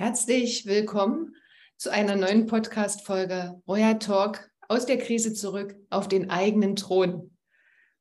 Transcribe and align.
Herzlich 0.00 0.64
willkommen 0.64 1.36
zu 1.76 1.92
einer 1.92 2.16
neuen 2.16 2.46
Podcast-Folge 2.46 3.60
Royal 3.68 3.98
Talk 3.98 4.50
aus 4.66 4.86
der 4.86 4.96
Krise 4.96 5.34
zurück 5.34 5.76
auf 5.90 6.08
den 6.08 6.30
eigenen 6.30 6.74
Thron. 6.74 7.36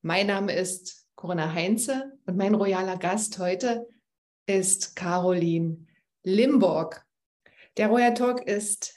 Mein 0.01 0.27
Name 0.27 0.55
ist 0.55 1.05
Corinna 1.15 1.53
Heinze 1.53 2.13
und 2.25 2.37
mein 2.37 2.55
royaler 2.55 2.95
Gast 2.95 3.37
heute 3.37 3.85
ist 4.45 4.95
Caroline 4.95 5.87
Limburg. 6.23 7.05
Der 7.75 7.89
Royal 7.89 8.13
Talk 8.13 8.47
ist 8.47 8.95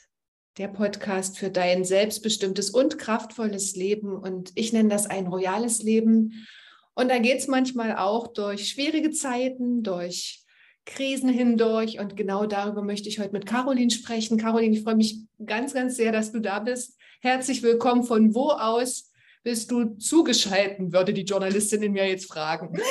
der 0.57 0.69
Podcast 0.69 1.37
für 1.37 1.49
dein 1.49 1.83
selbstbestimmtes 1.83 2.69
und 2.69 2.99
kraftvolles 2.99 3.75
Leben 3.75 4.15
und 4.15 4.53
ich 4.55 4.71
nenne 4.71 4.87
das 4.87 5.07
ein 5.07 5.27
royales 5.27 5.83
Leben. 5.83 6.47
Und 6.93 7.09
da 7.09 7.17
geht 7.17 7.39
es 7.39 7.47
manchmal 7.47 7.97
auch 7.97 8.27
durch 8.31 8.69
schwierige 8.69 9.11
Zeiten, 9.11 9.83
durch 9.83 10.42
Krisen 10.85 11.29
hindurch. 11.29 11.99
Und 11.99 12.17
genau 12.17 12.45
darüber 12.45 12.81
möchte 12.81 13.09
ich 13.09 13.19
heute 13.19 13.33
mit 13.33 13.45
Caroline 13.45 13.91
sprechen. 13.91 14.37
Caroline, 14.37 14.75
ich 14.75 14.83
freue 14.83 14.95
mich 14.95 15.19
ganz, 15.45 15.73
ganz 15.73 15.95
sehr, 15.95 16.11
dass 16.11 16.31
du 16.31 16.39
da 16.39 16.59
bist. 16.59 16.97
Herzlich 17.21 17.63
willkommen. 17.63 18.03
Von 18.03 18.33
wo 18.35 18.51
aus 18.51 19.11
bist 19.43 19.71
du 19.71 19.95
zugeschalten, 19.95 20.93
würde 20.93 21.13
die 21.13 21.23
Journalistin 21.23 21.83
in 21.83 21.91
mir 21.93 22.07
jetzt 22.07 22.31
fragen. 22.31 22.79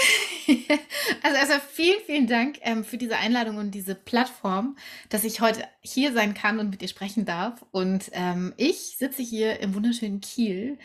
Also 1.22 1.36
erstmal 1.36 1.60
vielen, 1.60 2.00
vielen 2.04 2.26
Dank 2.26 2.58
ähm, 2.62 2.82
für 2.82 2.98
diese 2.98 3.16
Einladung 3.16 3.58
und 3.58 3.70
diese 3.70 3.94
Plattform, 3.94 4.76
dass 5.08 5.22
ich 5.22 5.40
heute 5.40 5.62
hier 5.82 6.12
sein 6.12 6.34
kann 6.34 6.58
und 6.58 6.68
mit 6.68 6.80
dir 6.80 6.88
sprechen 6.88 7.24
darf. 7.24 7.64
Und 7.70 8.10
ähm, 8.12 8.52
ich 8.56 8.96
sitze 8.98 9.22
hier 9.22 9.60
im 9.60 9.74
wunderschönen 9.74 10.20
Kiel, 10.20 10.78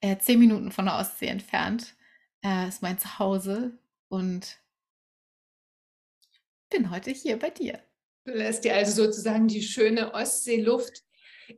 äh, 0.00 0.16
zehn 0.18 0.38
Minuten 0.38 0.70
von 0.70 0.84
der 0.84 0.96
Ostsee 0.96 1.26
entfernt. 1.26 1.96
Äh, 2.42 2.68
ist 2.68 2.82
mein 2.82 2.98
Zuhause 2.98 3.78
und 4.08 4.59
bin 6.70 6.90
heute 6.90 7.10
hier 7.10 7.38
bei 7.38 7.50
dir. 7.50 7.80
Du 8.24 8.32
lässt 8.32 8.64
dir 8.64 8.74
also 8.74 9.04
sozusagen 9.04 9.48
die 9.48 9.62
schöne 9.62 10.14
Ostseeluft 10.14 11.02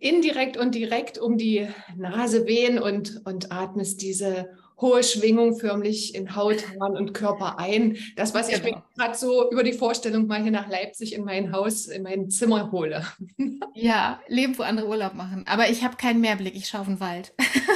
indirekt 0.00 0.56
und 0.56 0.74
direkt 0.74 1.18
um 1.18 1.36
die 1.36 1.68
Nase 1.96 2.46
wehen 2.46 2.78
und, 2.78 3.20
und 3.26 3.52
atmest 3.52 4.00
diese 4.00 4.48
hohe 4.80 5.04
Schwingung 5.04 5.58
förmlich 5.58 6.14
in 6.14 6.34
Haut, 6.34 6.64
Haaren 6.68 6.96
und 6.96 7.12
Körper 7.12 7.58
ein. 7.58 7.98
Das, 8.16 8.34
was 8.34 8.48
ich 8.48 8.62
genau. 8.62 8.78
mir 8.78 8.84
gerade 8.96 9.16
so 9.16 9.50
über 9.50 9.62
die 9.62 9.74
Vorstellung 9.74 10.26
mal 10.26 10.42
hier 10.42 10.50
nach 10.50 10.68
Leipzig 10.68 11.14
in 11.14 11.24
mein 11.24 11.52
Haus, 11.52 11.86
in 11.86 12.02
mein 12.02 12.30
Zimmer 12.30 12.72
hole. 12.72 13.06
Ja, 13.74 14.20
leben, 14.28 14.58
wo 14.58 14.64
andere 14.64 14.86
Urlaub 14.86 15.14
machen. 15.14 15.44
Aber 15.46 15.70
ich 15.70 15.82
habe 15.82 15.96
keinen 15.96 16.20
Mehrblick, 16.20 16.54
ich 16.54 16.68
schaue 16.68 16.82
auf 16.82 16.86
den 16.88 17.00
Wald. 17.00 17.32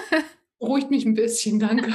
Beruhigt 0.58 0.90
mich 0.90 1.06
ein 1.06 1.14
bisschen, 1.14 1.58
danke. 1.58 1.90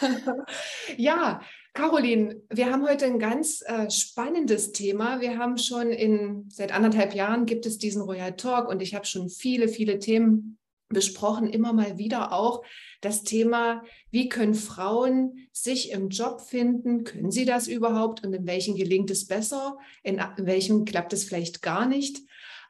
ja, 0.96 1.40
Caroline, 1.76 2.40
wir 2.48 2.72
haben 2.72 2.88
heute 2.88 3.04
ein 3.04 3.18
ganz 3.18 3.62
äh, 3.66 3.90
spannendes 3.90 4.72
Thema. 4.72 5.20
Wir 5.20 5.36
haben 5.36 5.58
schon 5.58 5.90
in 5.90 6.48
seit 6.48 6.72
anderthalb 6.72 7.14
Jahren 7.14 7.44
gibt 7.44 7.66
es 7.66 7.76
diesen 7.76 8.00
Royal 8.00 8.34
Talk 8.34 8.70
und 8.70 8.80
ich 8.80 8.94
habe 8.94 9.04
schon 9.04 9.28
viele, 9.28 9.68
viele 9.68 9.98
Themen 9.98 10.56
besprochen, 10.88 11.50
immer 11.50 11.74
mal 11.74 11.98
wieder 11.98 12.32
auch 12.32 12.64
das 13.02 13.24
Thema, 13.24 13.82
wie 14.10 14.30
können 14.30 14.54
Frauen 14.54 15.48
sich 15.52 15.90
im 15.90 16.08
Job 16.08 16.40
finden? 16.40 17.04
Können 17.04 17.30
sie 17.30 17.44
das 17.44 17.68
überhaupt? 17.68 18.24
Und 18.24 18.32
in 18.32 18.46
welchen 18.46 18.74
gelingt 18.74 19.10
es 19.10 19.26
besser? 19.26 19.76
In, 20.02 20.18
in 20.38 20.46
welchem 20.46 20.86
klappt 20.86 21.12
es 21.12 21.24
vielleicht 21.24 21.60
gar 21.60 21.84
nicht? 21.84 22.22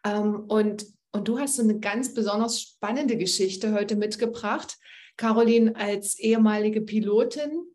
Ähm, 0.04 0.46
und, 0.48 0.84
und 1.12 1.28
du 1.28 1.38
hast 1.38 1.54
so 1.54 1.62
eine 1.62 1.78
ganz 1.78 2.12
besonders 2.12 2.60
spannende 2.60 3.16
Geschichte 3.16 3.72
heute 3.72 3.94
mitgebracht. 3.94 4.78
Caroline 5.16 5.76
als 5.76 6.18
ehemalige 6.18 6.80
Pilotin 6.80 7.66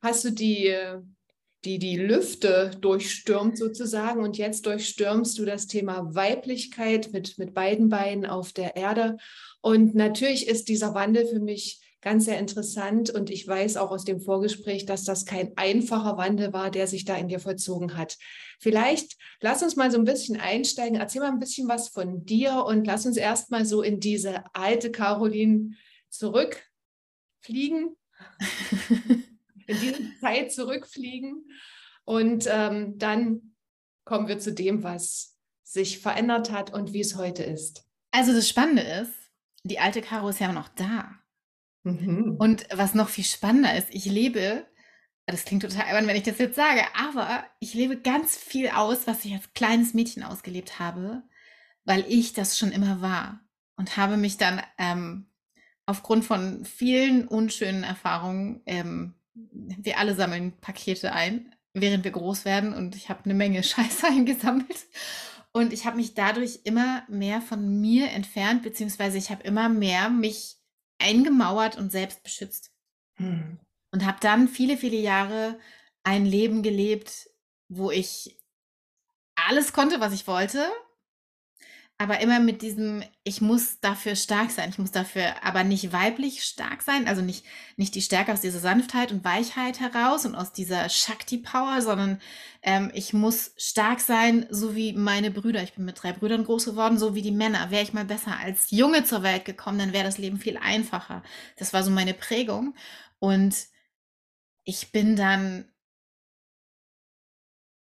hast 0.00 0.24
du 0.24 0.30
die, 0.30 0.74
die, 1.64 1.78
die 1.78 1.96
Lüfte 1.96 2.70
durchstürmt 2.80 3.58
sozusagen 3.58 4.22
und 4.22 4.38
jetzt 4.38 4.66
durchstürmst 4.66 5.38
du 5.38 5.44
das 5.44 5.66
Thema 5.66 6.14
Weiblichkeit 6.14 7.12
mit, 7.12 7.38
mit 7.38 7.54
beiden 7.54 7.88
Beinen 7.88 8.26
auf 8.26 8.52
der 8.52 8.76
Erde. 8.76 9.16
Und 9.60 9.94
natürlich 9.94 10.46
ist 10.46 10.68
dieser 10.68 10.94
Wandel 10.94 11.26
für 11.26 11.40
mich 11.40 11.80
ganz 12.00 12.26
sehr 12.26 12.38
interessant 12.38 13.10
und 13.10 13.28
ich 13.28 13.46
weiß 13.46 13.76
auch 13.76 13.90
aus 13.90 14.04
dem 14.04 14.20
Vorgespräch, 14.20 14.86
dass 14.86 15.04
das 15.04 15.26
kein 15.26 15.56
einfacher 15.56 16.16
Wandel 16.16 16.52
war, 16.52 16.70
der 16.70 16.86
sich 16.86 17.04
da 17.04 17.16
in 17.16 17.28
dir 17.28 17.40
vollzogen 17.40 17.96
hat. 17.96 18.16
Vielleicht 18.60 19.16
lass 19.40 19.62
uns 19.62 19.74
mal 19.74 19.90
so 19.90 19.98
ein 19.98 20.04
bisschen 20.04 20.38
einsteigen, 20.38 20.98
erzähl 20.98 21.22
mal 21.22 21.32
ein 21.32 21.40
bisschen 21.40 21.68
was 21.68 21.88
von 21.88 22.24
dir 22.24 22.64
und 22.64 22.86
lass 22.86 23.04
uns 23.04 23.16
erstmal 23.16 23.64
so 23.64 23.82
in 23.82 23.98
diese 23.98 24.44
alte 24.54 24.92
Caroline 24.92 25.72
zurückfliegen. 26.08 27.96
in 29.68 29.78
diese 29.80 30.18
Zeit 30.20 30.52
zurückfliegen. 30.52 31.48
Und 32.04 32.46
ähm, 32.50 32.98
dann 32.98 33.54
kommen 34.04 34.26
wir 34.26 34.38
zu 34.38 34.52
dem, 34.52 34.82
was 34.82 35.36
sich 35.62 35.98
verändert 35.98 36.50
hat 36.50 36.72
und 36.72 36.92
wie 36.92 37.00
es 37.00 37.16
heute 37.16 37.42
ist. 37.42 37.84
Also 38.10 38.32
das 38.32 38.48
Spannende 38.48 38.82
ist, 38.82 39.12
die 39.64 39.78
alte 39.78 40.00
Caro 40.00 40.30
ist 40.30 40.40
ja 40.40 40.50
noch 40.52 40.68
da. 40.68 41.10
Mhm. 41.84 42.36
Und 42.38 42.66
was 42.72 42.94
noch 42.94 43.10
viel 43.10 43.24
spannender 43.24 43.76
ist, 43.76 43.88
ich 43.90 44.06
lebe, 44.06 44.66
das 45.26 45.44
klingt 45.44 45.62
total 45.62 45.84
albern, 45.84 46.06
wenn 46.06 46.16
ich 46.16 46.22
das 46.22 46.38
jetzt 46.38 46.56
sage, 46.56 46.82
aber 46.94 47.44
ich 47.60 47.74
lebe 47.74 48.00
ganz 48.00 48.36
viel 48.36 48.70
aus, 48.70 49.06
was 49.06 49.24
ich 49.26 49.34
als 49.34 49.52
kleines 49.52 49.92
Mädchen 49.92 50.22
ausgelebt 50.22 50.78
habe, 50.78 51.22
weil 51.84 52.04
ich 52.08 52.32
das 52.32 52.56
schon 52.56 52.72
immer 52.72 53.02
war 53.02 53.40
und 53.76 53.98
habe 53.98 54.16
mich 54.16 54.38
dann 54.38 54.62
ähm, 54.78 55.30
aufgrund 55.84 56.24
von 56.24 56.64
vielen 56.64 57.28
unschönen 57.28 57.84
Erfahrungen 57.84 58.62
ähm, 58.64 59.14
wir 59.52 59.98
alle 59.98 60.14
sammeln 60.14 60.52
Pakete 60.60 61.12
ein, 61.12 61.54
während 61.74 62.04
wir 62.04 62.10
groß 62.10 62.44
werden 62.44 62.74
und 62.74 62.96
ich 62.96 63.08
habe 63.08 63.24
eine 63.24 63.34
Menge 63.34 63.62
Scheiße 63.62 64.06
eingesammelt. 64.06 64.86
Und 65.52 65.72
ich 65.72 65.86
habe 65.86 65.96
mich 65.96 66.14
dadurch 66.14 66.60
immer 66.64 67.04
mehr 67.08 67.40
von 67.40 67.80
mir 67.80 68.10
entfernt, 68.10 68.62
beziehungsweise 68.62 69.18
ich 69.18 69.30
habe 69.30 69.42
immer 69.42 69.68
mehr 69.68 70.08
mich 70.10 70.56
eingemauert 70.98 71.76
und 71.76 71.90
selbst 71.90 72.22
beschützt. 72.22 72.70
Hm. 73.16 73.58
Und 73.90 74.04
habe 74.04 74.18
dann 74.20 74.48
viele, 74.48 74.76
viele 74.76 74.98
Jahre 74.98 75.58
ein 76.04 76.26
Leben 76.26 76.62
gelebt, 76.62 77.30
wo 77.68 77.90
ich 77.90 78.38
alles 79.36 79.72
konnte, 79.72 80.00
was 80.00 80.12
ich 80.12 80.26
wollte, 80.26 80.66
aber 82.00 82.20
immer 82.20 82.38
mit 82.38 82.62
diesem, 82.62 83.02
ich 83.24 83.40
muss 83.40 83.80
dafür 83.80 84.14
stark 84.14 84.52
sein, 84.52 84.70
ich 84.70 84.78
muss 84.78 84.92
dafür 84.92 85.42
aber 85.44 85.64
nicht 85.64 85.92
weiblich 85.92 86.44
stark 86.44 86.82
sein, 86.82 87.08
also 87.08 87.22
nicht, 87.22 87.44
nicht 87.76 87.92
die 87.96 88.02
Stärke 88.02 88.32
aus 88.32 88.40
dieser 88.40 88.60
Sanftheit 88.60 89.10
und 89.10 89.24
Weichheit 89.24 89.80
heraus 89.80 90.24
und 90.24 90.36
aus 90.36 90.52
dieser 90.52 90.88
Shakti-Power, 90.88 91.82
sondern 91.82 92.20
ähm, 92.62 92.92
ich 92.94 93.12
muss 93.14 93.52
stark 93.56 93.98
sein, 93.98 94.46
so 94.48 94.76
wie 94.76 94.92
meine 94.92 95.32
Brüder. 95.32 95.60
Ich 95.64 95.74
bin 95.74 95.84
mit 95.84 96.00
drei 96.00 96.12
Brüdern 96.12 96.44
groß 96.44 96.66
geworden, 96.66 96.98
so 96.98 97.16
wie 97.16 97.22
die 97.22 97.32
Männer. 97.32 97.72
Wäre 97.72 97.82
ich 97.82 97.92
mal 97.92 98.04
besser 98.04 98.38
als 98.38 98.70
Junge 98.70 99.02
zur 99.02 99.24
Welt 99.24 99.44
gekommen, 99.44 99.80
dann 99.80 99.92
wäre 99.92 100.04
das 100.04 100.18
Leben 100.18 100.38
viel 100.38 100.56
einfacher. 100.56 101.24
Das 101.56 101.72
war 101.72 101.82
so 101.82 101.90
meine 101.90 102.14
Prägung. 102.14 102.76
Und 103.18 103.56
ich 104.62 104.92
bin 104.92 105.16
dann, 105.16 105.64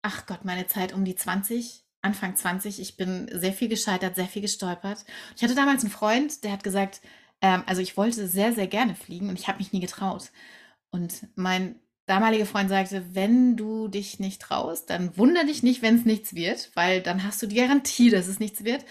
ach 0.03 0.27
Gott, 0.27 0.45
meine 0.45 0.69
Zeit 0.69 0.93
um 0.93 1.05
die 1.05 1.17
20 1.17 1.88
Anfang 2.03 2.37
20. 2.37 2.81
Ich 2.81 2.97
bin 2.97 3.29
sehr 3.33 3.53
viel 3.53 3.69
gescheitert, 3.69 4.17
sehr 4.17 4.27
viel 4.27 4.43
gestolpert. 4.43 5.05
Ich 5.37 5.43
hatte 5.43 5.55
damals 5.55 5.83
einen 5.83 5.93
Freund, 5.93 6.45
der 6.45 6.53
hat 6.53 6.63
gesagt, 6.63 7.01
ähm, 7.41 7.63
also 7.67 7.83
ich 7.83 7.97
wollte 7.97 8.27
sehr, 8.29 8.53
sehr 8.53 8.67
gerne 8.67 8.95
fliegen 8.95 9.29
und 9.29 9.39
ich 9.39 9.49
habe 9.49 9.59
mich 9.59 9.73
nie 9.73 9.81
getraut. 9.81 10.31
Und 10.91 11.27
mein 11.35 11.81
damaliger 12.07 12.47
Freund 12.47 12.69
sagte, 12.71 13.15
wenn 13.15 13.57
du 13.57 13.89
dich 13.89 14.19
nicht 14.19 14.41
traust, 14.41 14.91
dann 14.91 15.17
wunder 15.17 15.45
dich 15.45 15.63
nicht, 15.63 15.83
wenn 15.83 15.97
es 15.97 16.05
nichts 16.05 16.35
wird, 16.35 16.71
weil 16.75 17.03
dann 17.03 17.25
hast 17.25 17.43
du 17.43 17.47
die 17.47 17.57
Garantie, 17.57 18.11
dass 18.11 18.29
es 18.29 18.41
nichts 18.41 18.65
wird. 18.65 18.85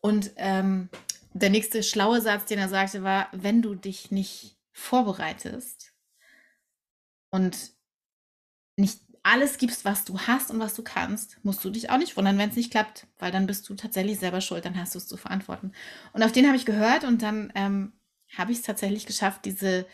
Und 0.00 0.32
ähm, 0.36 0.88
der 1.32 1.50
nächste 1.50 1.82
schlaue 1.82 2.20
Satz, 2.20 2.46
den 2.46 2.58
er 2.58 2.68
sagte, 2.68 3.02
war, 3.02 3.28
wenn 3.32 3.62
du 3.62 3.74
dich 3.74 4.10
nicht 4.10 4.56
vorbereitest 4.72 5.94
und 7.30 7.72
nicht 8.76 9.03
alles 9.24 9.56
gibst, 9.56 9.84
was 9.84 10.04
du 10.04 10.18
hast 10.20 10.50
und 10.50 10.60
was 10.60 10.74
du 10.74 10.84
kannst, 10.84 11.42
musst 11.44 11.64
du 11.64 11.70
dich 11.70 11.90
auch 11.90 11.96
nicht 11.96 12.16
wundern, 12.16 12.38
wenn 12.38 12.50
es 12.50 12.56
nicht 12.56 12.70
klappt, 12.70 13.06
weil 13.18 13.32
dann 13.32 13.46
bist 13.46 13.68
du 13.68 13.74
tatsächlich 13.74 14.18
selber 14.18 14.42
schuld, 14.42 14.64
dann 14.66 14.78
hast 14.78 14.94
du 14.94 14.98
es 14.98 15.08
zu 15.08 15.16
verantworten. 15.16 15.72
Und 16.12 16.22
auf 16.22 16.30
den 16.30 16.46
habe 16.46 16.56
ich 16.56 16.66
gehört 16.66 17.04
und 17.04 17.22
dann 17.22 17.50
ähm, 17.54 17.94
habe 18.36 18.52
ich 18.52 18.58
es 18.58 18.64
tatsächlich 18.64 19.06
geschafft, 19.06 19.46
diese 19.46 19.86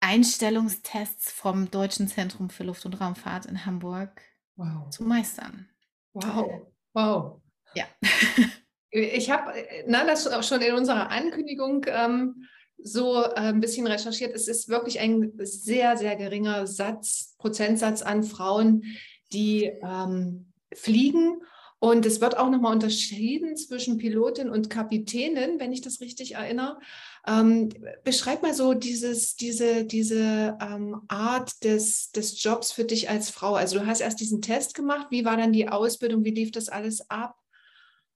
Einstellungstests 0.00 1.30
vom 1.30 1.70
Deutschen 1.70 2.08
Zentrum 2.08 2.48
für 2.48 2.64
Luft- 2.64 2.86
und 2.86 2.98
Raumfahrt 2.98 3.44
in 3.44 3.66
Hamburg 3.66 4.22
wow. 4.56 4.88
zu 4.88 5.04
meistern. 5.04 5.68
Wow, 6.14 6.66
wow. 6.94 7.42
Ja. 7.74 7.84
Ich 8.92 9.30
habe 9.30 9.52
das 9.86 10.26
auch 10.26 10.42
schon 10.42 10.60
in 10.62 10.74
unserer 10.74 11.10
Ankündigung 11.10 11.86
ähm, 11.86 12.48
so 12.82 13.22
äh, 13.22 13.34
ein 13.34 13.60
bisschen 13.60 13.86
recherchiert, 13.86 14.34
es 14.34 14.48
ist 14.48 14.68
wirklich 14.68 15.00
ein 15.00 15.32
sehr, 15.38 15.96
sehr 15.96 16.16
geringer 16.16 16.66
Satz, 16.66 17.34
Prozentsatz 17.38 18.02
an 18.02 18.22
Frauen, 18.22 18.84
die 19.32 19.64
ähm, 19.82 20.52
fliegen. 20.74 21.42
Und 21.82 22.04
es 22.04 22.20
wird 22.20 22.36
auch 22.36 22.50
nochmal 22.50 22.74
unterschieden 22.74 23.56
zwischen 23.56 23.96
Pilotin 23.96 24.50
und 24.50 24.68
Kapitänin, 24.68 25.58
wenn 25.58 25.72
ich 25.72 25.80
das 25.80 26.02
richtig 26.02 26.34
erinnere. 26.34 26.78
Ähm, 27.26 27.70
beschreib 28.04 28.42
mal 28.42 28.52
so 28.52 28.74
dieses, 28.74 29.34
diese, 29.36 29.86
diese 29.86 30.58
ähm, 30.60 31.00
Art 31.08 31.64
des, 31.64 32.12
des 32.12 32.42
Jobs 32.42 32.70
für 32.70 32.84
dich 32.84 33.08
als 33.08 33.30
Frau. 33.30 33.54
Also 33.54 33.78
du 33.78 33.86
hast 33.86 34.00
erst 34.00 34.20
diesen 34.20 34.42
Test 34.42 34.74
gemacht. 34.74 35.06
Wie 35.08 35.24
war 35.24 35.38
dann 35.38 35.52
die 35.52 35.68
Ausbildung? 35.68 36.22
Wie 36.22 36.32
lief 36.32 36.52
das 36.52 36.68
alles 36.68 37.08
ab? 37.10 37.36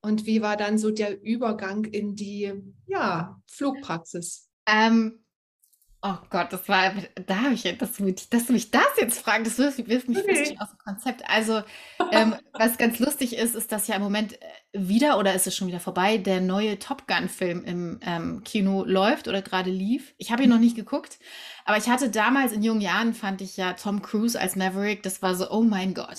Und 0.02 0.26
wie 0.26 0.42
war 0.42 0.58
dann 0.58 0.76
so 0.76 0.90
der 0.90 1.22
Übergang 1.22 1.84
in 1.86 2.14
die 2.14 2.52
ja, 2.86 3.40
Flugpraxis? 3.46 4.50
Ähm, 4.66 5.24
Oh 6.06 6.18
Gott, 6.28 6.52
das 6.52 6.68
war, 6.68 6.92
da 7.24 7.36
habe 7.36 7.54
ich, 7.54 7.62
dass 7.78 7.94
du, 7.94 8.04
mich, 8.04 8.28
dass 8.28 8.44
du 8.44 8.52
mich 8.52 8.70
das 8.70 8.82
jetzt 9.00 9.20
fragst, 9.20 9.46
das 9.46 9.56
wirft, 9.56 9.88
wirft 9.88 10.06
mich 10.06 10.18
okay. 10.18 10.36
fast 10.36 10.60
aus 10.60 10.68
dem 10.68 10.78
Konzept. 10.78 11.22
Also, 11.30 11.62
ähm, 12.12 12.34
was 12.52 12.76
ganz 12.76 12.98
lustig 12.98 13.34
ist, 13.34 13.54
ist, 13.54 13.72
dass 13.72 13.88
ja 13.88 13.96
im 13.96 14.02
Moment 14.02 14.34
äh, 14.34 14.46
wieder, 14.74 15.18
oder 15.18 15.32
ist 15.32 15.46
es 15.46 15.56
schon 15.56 15.66
wieder 15.66 15.80
vorbei, 15.80 16.18
der 16.18 16.42
neue 16.42 16.78
Top 16.78 17.08
Gun-Film 17.08 17.64
im 17.64 18.00
ähm, 18.02 18.42
Kino 18.44 18.84
läuft 18.84 19.28
oder 19.28 19.40
gerade 19.40 19.70
lief. 19.70 20.12
Ich 20.18 20.30
habe 20.30 20.42
ihn 20.42 20.50
noch 20.50 20.58
nicht 20.58 20.76
geguckt, 20.76 21.18
aber 21.64 21.78
ich 21.78 21.88
hatte 21.88 22.10
damals 22.10 22.52
in 22.52 22.62
jungen 22.62 22.82
Jahren, 22.82 23.14
fand 23.14 23.40
ich 23.40 23.56
ja 23.56 23.72
Tom 23.72 24.02
Cruise 24.02 24.38
als 24.38 24.56
Maverick, 24.56 25.02
das 25.04 25.22
war 25.22 25.34
so, 25.34 25.50
oh 25.50 25.62
mein 25.62 25.94
Gott. 25.94 26.18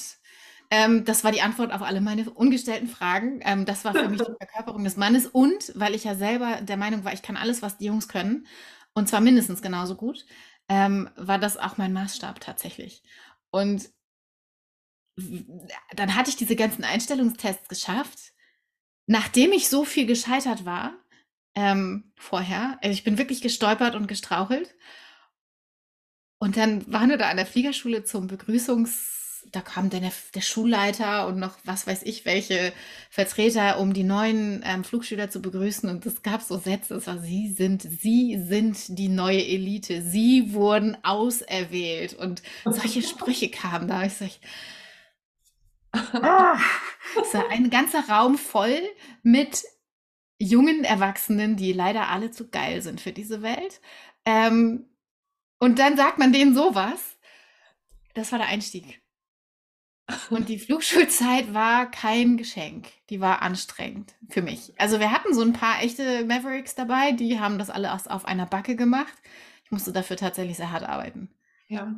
Ähm, 0.72 1.06
das 1.06 1.24
war 1.24 1.32
die 1.32 1.42
Antwort 1.42 1.72
auf 1.72 1.82
alle 1.82 2.02
meine 2.02 2.30
ungestellten 2.30 2.88
Fragen. 2.88 3.40
Ähm, 3.44 3.66
das 3.66 3.86
war 3.86 3.94
für 3.94 4.10
mich 4.10 4.22
die 4.22 4.34
Verkörperung 4.40 4.84
des 4.84 4.98
Mannes 4.98 5.28
und 5.28 5.72
weil 5.76 5.96
ich 5.96 6.04
ja 6.04 6.16
selber 6.16 6.62
der 6.62 6.78
Meinung 6.78 7.04
war, 7.04 7.14
ich 7.14 7.22
kann 7.22 7.38
alles, 7.38 7.62
was 7.62 7.78
die 7.78 7.86
Jungs 7.86 8.08
können 8.08 8.48
und 8.94 9.10
zwar 9.10 9.22
mindestens 9.22 9.62
genauso 9.62 9.96
gut, 9.96 10.26
ähm, 10.70 11.10
war 11.16 11.38
das 11.38 11.58
auch 11.58 11.78
mein 11.78 11.94
Maßstab 11.94 12.40
tatsächlich. 12.40 13.04
Und 13.52 13.90
dann 15.96 16.16
hatte 16.16 16.30
ich 16.30 16.36
diese 16.36 16.56
ganzen 16.56 16.84
Einstellungstests 16.84 17.70
geschafft, 17.70 18.34
nachdem 19.08 19.54
ich 19.54 19.70
so 19.70 19.86
viel 19.86 20.06
gescheitert 20.06 20.66
war 20.66 20.94
ähm, 21.56 22.12
vorher. 22.18 22.78
Also 22.82 22.94
ich 22.94 23.04
bin 23.04 23.18
wirklich 23.18 23.42
gestolpert 23.42 23.96
und 23.96 24.08
gestrauchelt. 24.08 24.76
Und 26.40 26.58
dann 26.58 26.92
waren 26.92 27.10
wir 27.10 27.18
da 27.18 27.30
an 27.30 27.38
der 27.38 27.46
Fliegerschule 27.46 28.04
zum 28.04 28.28
Begrüßungs- 28.28 29.15
da 29.52 29.62
kam 29.62 29.90
dann 29.90 30.02
der, 30.02 30.12
der, 30.34 30.42
Schulleiter 30.42 31.28
und 31.28 31.40
noch 31.40 31.58
was 31.64 31.88
weiß 31.88 32.04
ich, 32.04 32.26
welche 32.26 32.74
Vertreter, 33.10 33.80
um 33.80 33.94
die 33.94 34.04
neuen 34.04 34.64
ähm, 34.66 34.84
Flugschüler 34.84 35.30
zu 35.30 35.42
begrüßen. 35.42 35.90
Und 35.90 36.06
es 36.06 36.22
gab 36.24 36.42
so 36.42 36.58
Sätze, 36.58 36.96
es 36.96 37.08
war, 37.08 37.20
sie 37.20 37.52
sind, 37.52 37.82
sie 37.82 38.42
sind 38.42 38.98
die 38.98 39.10
neue 39.10 39.46
Elite, 39.46 40.02
sie 40.02 40.54
wurden 40.54 40.98
auserwählt. 41.04 42.14
Und 42.14 42.44
solche 42.66 43.02
Sprüche 43.02 43.50
kamen 43.50 43.88
da. 43.88 44.04
Ich 44.04 44.14
sag, 44.14 44.32
ah, 45.94 46.58
es 47.22 47.34
war 47.34 47.50
ein 47.50 47.70
ganzer 47.70 48.08
Raum 48.10 48.38
voll 48.38 48.82
mit 49.24 49.64
jungen 50.38 50.84
Erwachsenen, 50.84 51.56
die 51.56 51.74
leider 51.74 52.10
alle 52.10 52.32
zu 52.32 52.50
geil 52.50 52.82
sind 52.82 53.00
für 53.00 53.14
diese 53.14 53.42
Welt. 53.42 53.80
Ähm, 54.26 54.90
und 55.60 55.80
dann 55.80 55.98
sagt 55.98 56.18
man 56.18 56.34
denen 56.34 56.54
sowas. 56.54 57.18
Das 58.14 58.32
war 58.32 58.40
der 58.40 58.48
Einstieg. 58.48 59.02
Und 60.30 60.50
die 60.50 60.60
Flugschulzeit 60.60 61.54
war 61.54 61.90
kein 61.90 62.38
Geschenk. 62.38 62.88
Die 63.10 63.22
war 63.22 63.42
anstrengend 63.42 64.14
für 64.30 64.42
mich. 64.42 64.74
Also 64.78 65.00
wir 65.00 65.12
hatten 65.12 65.34
so 65.34 65.42
ein 65.42 65.54
paar 65.54 65.82
echte 65.82 66.26
Mavericks 66.26 66.76
dabei, 66.76 67.12
die 67.12 67.40
haben 67.40 67.58
das 67.58 67.70
alle 67.70 67.88
erst 67.88 68.12
auf 68.12 68.26
einer 68.26 68.46
Backe 68.46 68.76
gemacht. 68.76 69.14
Ich 69.64 69.72
musste 69.72 69.92
dafür 69.92 70.18
tatsächlich 70.18 70.58
sehr 70.58 70.72
hart 70.72 70.84
arbeiten. 70.84 71.30
Ja. 71.68 71.96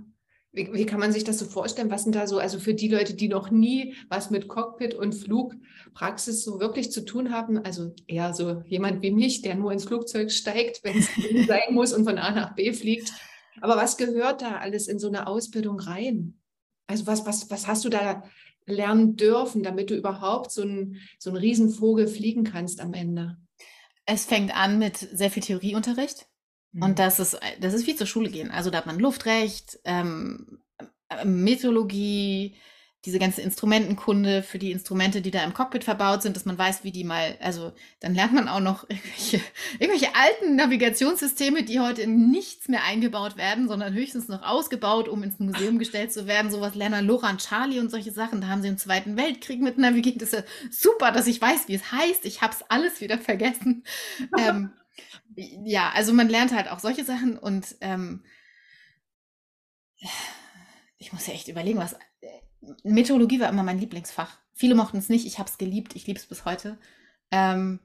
Wie, 0.53 0.73
wie, 0.73 0.85
kann 0.85 1.01
man 1.01 1.11
sich 1.11 1.25
das 1.25 1.37
so 1.37 1.45
vorstellen? 1.45 1.91
Was 1.91 2.03
sind 2.03 2.15
da 2.15 2.25
so, 2.25 2.39
also 2.39 2.59
für 2.59 2.73
die 2.73 2.87
Leute, 2.87 3.13
die 3.13 3.27
noch 3.27 3.51
nie 3.51 3.95
was 4.09 4.29
mit 4.29 4.47
Cockpit 4.47 4.95
und 4.95 5.13
Flugpraxis 5.13 6.43
so 6.43 6.59
wirklich 6.61 6.91
zu 6.91 7.03
tun 7.03 7.31
haben, 7.31 7.57
also 7.59 7.93
eher 8.07 8.33
so 8.33 8.63
jemand 8.65 9.01
wie 9.01 9.11
mich, 9.11 9.41
der 9.41 9.55
nur 9.55 9.73
ins 9.73 9.83
Flugzeug 9.83 10.31
steigt, 10.31 10.83
wenn 10.83 10.97
es 10.97 11.09
sein 11.47 11.73
muss 11.73 11.93
und 11.93 12.05
von 12.05 12.17
A 12.17 12.31
nach 12.31 12.55
B 12.55 12.71
fliegt. 12.71 13.11
Aber 13.59 13.75
was 13.75 13.97
gehört 13.97 14.41
da 14.41 14.57
alles 14.57 14.87
in 14.87 14.97
so 14.97 15.09
eine 15.09 15.27
Ausbildung 15.27 15.79
rein? 15.79 16.39
Also 16.87 17.05
was, 17.05 17.25
was, 17.25 17.49
was 17.49 17.67
hast 17.67 17.85
du 17.85 17.89
da 17.89 18.23
lernen 18.65 19.15
dürfen, 19.15 19.63
damit 19.63 19.89
du 19.89 19.95
überhaupt 19.95 20.51
so 20.51 20.61
einen, 20.61 20.97
so 21.19 21.29
einen 21.29 21.37
Riesenvogel 21.37 22.07
fliegen 22.07 22.43
kannst 22.43 22.81
am 22.81 22.93
Ende? 22.93 23.37
Es 24.05 24.25
fängt 24.25 24.55
an 24.55 24.79
mit 24.79 24.97
sehr 24.97 25.29
viel 25.29 25.43
Theorieunterricht. 25.43 26.27
Mhm. 26.71 26.83
Und 26.83 26.99
das 26.99 27.19
ist, 27.19 27.39
das 27.59 27.73
ist 27.73 27.87
wie 27.87 27.95
zur 27.95 28.07
Schule 28.07 28.29
gehen. 28.29 28.51
Also 28.51 28.69
da 28.69 28.79
hat 28.79 28.85
man 28.85 28.99
Luftrecht, 28.99 29.79
ähm, 29.83 30.59
äh, 31.09 31.25
Meteorologie, 31.25 32.55
diese 33.07 33.19
ganze 33.19 33.41
Instrumentenkunde 33.41 34.43
für 34.43 34.59
die 34.59 34.73
Instrumente, 34.73 35.21
die 35.21 35.31
da 35.31 35.41
im 35.45 35.53
Cockpit 35.53 35.85
verbaut 35.85 36.21
sind, 36.21 36.35
dass 36.35 36.43
man 36.43 36.57
weiß, 36.57 36.83
wie 36.83 36.91
die 36.91 37.05
mal, 37.05 37.37
also 37.41 37.71
dann 38.01 38.13
lernt 38.13 38.33
man 38.33 38.49
auch 38.49 38.59
noch 38.59 38.83
irgendwelche, 38.89 39.39
irgendwelche 39.79 40.13
alten 40.13 40.57
Navigationssysteme, 40.57 41.63
die 41.63 41.79
heute 41.79 42.01
in 42.01 42.29
nichts 42.29 42.67
mehr 42.67 42.83
eingebaut 42.83 43.37
werden, 43.37 43.69
sondern 43.69 43.93
höchstens 43.93 44.27
noch 44.27 44.43
ausgebaut, 44.43 45.07
um 45.07 45.23
ins 45.23 45.39
Museum 45.39 45.79
gestellt 45.79 46.11
zu 46.11 46.27
werden. 46.27 46.51
Sowas 46.51 46.75
lernen 46.75 47.05
Loran 47.05 47.37
Charlie 47.37 47.79
und 47.79 47.89
solche 47.89 48.11
Sachen. 48.11 48.41
Da 48.41 48.47
haben 48.47 48.61
sie 48.61 48.67
im 48.67 48.77
Zweiten 48.77 49.15
Weltkrieg 49.15 49.61
mit 49.61 49.77
navigiert. 49.77 50.21
Das 50.21 50.33
ist 50.33 50.39
ja 50.39 50.43
super, 50.69 51.13
dass 51.13 51.27
ich 51.27 51.41
weiß, 51.41 51.69
wie 51.69 51.75
es 51.75 51.91
heißt. 51.93 52.25
Ich 52.25 52.41
habe 52.41 52.53
es 52.53 52.63
alles 52.69 52.99
wieder 52.99 53.17
vergessen. 53.17 53.85
ähm, 54.37 54.71
ja, 55.35 55.91
also 55.93 56.11
man 56.11 56.27
lernt 56.27 56.53
halt 56.53 56.69
auch 56.69 56.79
solche 56.79 57.05
Sachen 57.05 57.37
und 57.37 57.77
ähm, 57.79 58.25
ich 60.97 61.13
muss 61.13 61.27
ja 61.27 61.33
echt 61.33 61.47
überlegen, 61.47 61.79
was 61.79 61.95
Meteorologie 62.83 63.39
war 63.39 63.49
immer 63.49 63.63
mein 63.63 63.79
Lieblingsfach. 63.79 64.37
Viele 64.53 64.75
mochten 64.75 64.97
es 64.97 65.09
nicht, 65.09 65.25
ich 65.25 65.39
habe 65.39 65.49
es 65.49 65.57
geliebt, 65.57 65.95
ich 65.95 66.07
liebe 66.07 66.19
es 66.19 66.25
bis 66.25 66.45
heute. 66.45 66.77
Ähm, 67.31 67.79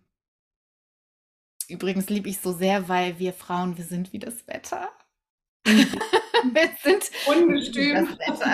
übrigens 1.68 2.08
liebe 2.08 2.28
ich 2.28 2.36
es 2.36 2.42
so 2.42 2.52
sehr, 2.52 2.88
weil 2.88 3.18
wir 3.18 3.32
Frauen, 3.32 3.76
wir 3.76 3.84
sind 3.84 4.12
wie 4.12 4.18
das 4.18 4.46
Wetter. 4.46 4.88
wir 5.64 6.70
sind 6.82 7.10
ungestüm. 7.26 8.08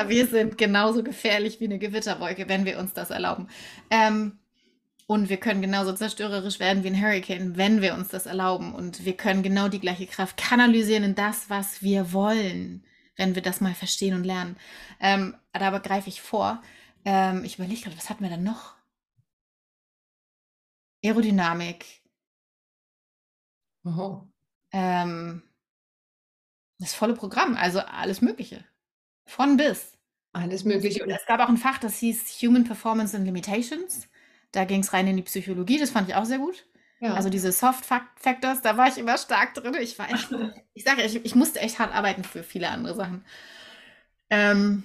Wir 0.08 0.26
sind 0.26 0.58
genauso 0.58 1.02
gefährlich 1.02 1.60
wie 1.60 1.64
eine 1.64 1.78
Gewitterwolke, 1.78 2.48
wenn 2.48 2.64
wir 2.64 2.78
uns 2.78 2.92
das 2.92 3.10
erlauben. 3.10 3.48
Ähm, 3.90 4.38
und 5.06 5.30
wir 5.30 5.38
können 5.38 5.62
genauso 5.62 5.94
zerstörerisch 5.94 6.60
werden 6.60 6.84
wie 6.84 6.88
ein 6.88 7.00
Hurricane, 7.00 7.56
wenn 7.56 7.80
wir 7.80 7.94
uns 7.94 8.08
das 8.08 8.26
erlauben. 8.26 8.74
Und 8.74 9.06
wir 9.06 9.16
können 9.16 9.42
genau 9.42 9.68
die 9.68 9.80
gleiche 9.80 10.06
Kraft 10.06 10.36
kanalisieren 10.36 11.02
in 11.02 11.14
das, 11.14 11.48
was 11.48 11.82
wir 11.82 12.12
wollen 12.12 12.84
wenn 13.18 13.34
wir 13.34 13.42
das 13.42 13.60
mal 13.60 13.74
verstehen 13.74 14.14
und 14.14 14.24
lernen. 14.24 14.56
Ähm, 15.00 15.36
aber 15.52 15.80
greife 15.80 16.08
ich 16.08 16.22
vor. 16.22 16.62
Ähm, 17.04 17.44
ich 17.44 17.58
überlege 17.58 17.82
gerade, 17.82 17.98
was 17.98 18.08
hatten 18.08 18.22
wir 18.22 18.30
dann 18.30 18.44
noch? 18.44 18.74
Aerodynamik. 21.04 22.02
Oh. 23.84 24.22
Ähm, 24.72 25.42
das 26.78 26.94
volle 26.94 27.14
Programm, 27.14 27.56
also 27.56 27.80
alles 27.80 28.20
Mögliche. 28.20 28.64
Von 29.26 29.56
bis. 29.56 29.98
Alles 30.32 30.64
Mögliche. 30.64 31.02
Und 31.02 31.10
es 31.10 31.26
gab 31.26 31.40
auch 31.40 31.48
ein 31.48 31.56
Fach, 31.56 31.78
das 31.78 31.98
hieß 31.98 32.40
Human 32.42 32.64
Performance 32.64 33.16
and 33.16 33.26
Limitations. 33.26 34.08
Da 34.52 34.64
ging 34.64 34.80
es 34.80 34.92
rein 34.92 35.06
in 35.08 35.16
die 35.16 35.22
Psychologie, 35.22 35.78
das 35.78 35.90
fand 35.90 36.08
ich 36.08 36.14
auch 36.14 36.24
sehr 36.24 36.38
gut. 36.38 36.67
Ja. 37.00 37.14
Also 37.14 37.30
diese 37.30 37.52
Soft 37.52 37.84
Factors, 37.84 38.60
da 38.62 38.76
war 38.76 38.88
ich 38.88 38.98
immer 38.98 39.18
stark 39.18 39.54
drin. 39.54 39.74
Ich 39.80 39.98
war 39.98 40.10
echt, 40.10 40.34
ich 40.74 40.84
sage, 40.84 41.02
ich, 41.02 41.24
ich 41.24 41.34
musste 41.34 41.60
echt 41.60 41.78
hart 41.78 41.94
arbeiten 41.94 42.24
für 42.24 42.42
viele 42.42 42.70
andere 42.70 42.94
Sachen. 42.94 43.24
Ähm, 44.30 44.82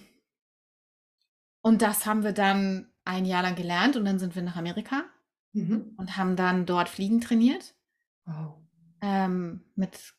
und 1.61 1.81
das 1.81 2.05
haben 2.05 2.23
wir 2.23 2.33
dann 2.33 2.87
ein 3.03 3.25
Jahr 3.25 3.41
lang 3.41 3.55
gelernt 3.55 3.95
und 3.95 4.05
dann 4.05 4.19
sind 4.19 4.35
wir 4.35 4.43
nach 4.43 4.55
Amerika 4.55 5.03
mhm. 5.53 5.93
und 5.97 6.17
haben 6.17 6.35
dann 6.35 6.65
dort 6.65 6.89
Fliegen 6.89 7.19
trainiert. 7.19 7.73
Wow. 8.25 8.55
Ähm, 9.01 9.61
mit 9.75 10.13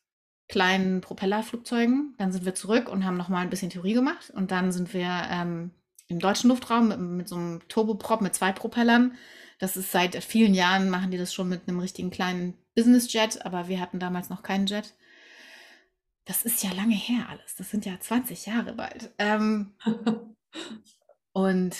kleinen 0.47 1.01
Propellerflugzeugen. 1.01 2.15
Dann 2.17 2.31
sind 2.31 2.45
wir 2.45 2.55
zurück 2.55 2.89
und 2.89 3.05
haben 3.05 3.17
nochmal 3.17 3.41
ein 3.41 3.49
bisschen 3.49 3.69
Theorie 3.69 3.93
gemacht. 3.93 4.31
Und 4.31 4.51
dann 4.51 4.71
sind 4.71 4.93
wir 4.93 5.09
ähm, 5.29 5.71
im 6.07 6.19
deutschen 6.19 6.49
Luftraum 6.49 6.89
mit, 6.89 6.99
mit 6.99 7.27
so 7.27 7.35
einem 7.35 7.67
Turboprop 7.67 8.21
mit 8.21 8.35
zwei 8.35 8.51
Propellern 8.51 9.15
das 9.59 9.77
ist 9.77 9.91
seit 9.91 10.21
vielen 10.23 10.53
Jahren, 10.53 10.89
machen 10.89 11.11
die 11.11 11.17
das 11.17 11.33
schon 11.33 11.49
mit 11.49 11.67
einem 11.67 11.79
richtigen 11.79 12.11
kleinen 12.11 12.57
Business-Jet, 12.75 13.45
aber 13.45 13.67
wir 13.67 13.79
hatten 13.79 13.99
damals 13.99 14.29
noch 14.29 14.43
keinen 14.43 14.67
Jet. 14.67 14.93
Das 16.25 16.43
ist 16.43 16.63
ja 16.63 16.71
lange 16.73 16.95
her 16.95 17.27
alles. 17.29 17.55
Das 17.55 17.69
sind 17.69 17.85
ja 17.85 17.99
20 17.99 18.47
Jahre 18.47 18.73
bald. 18.73 19.13
Ähm, 19.17 19.75
und 21.33 21.75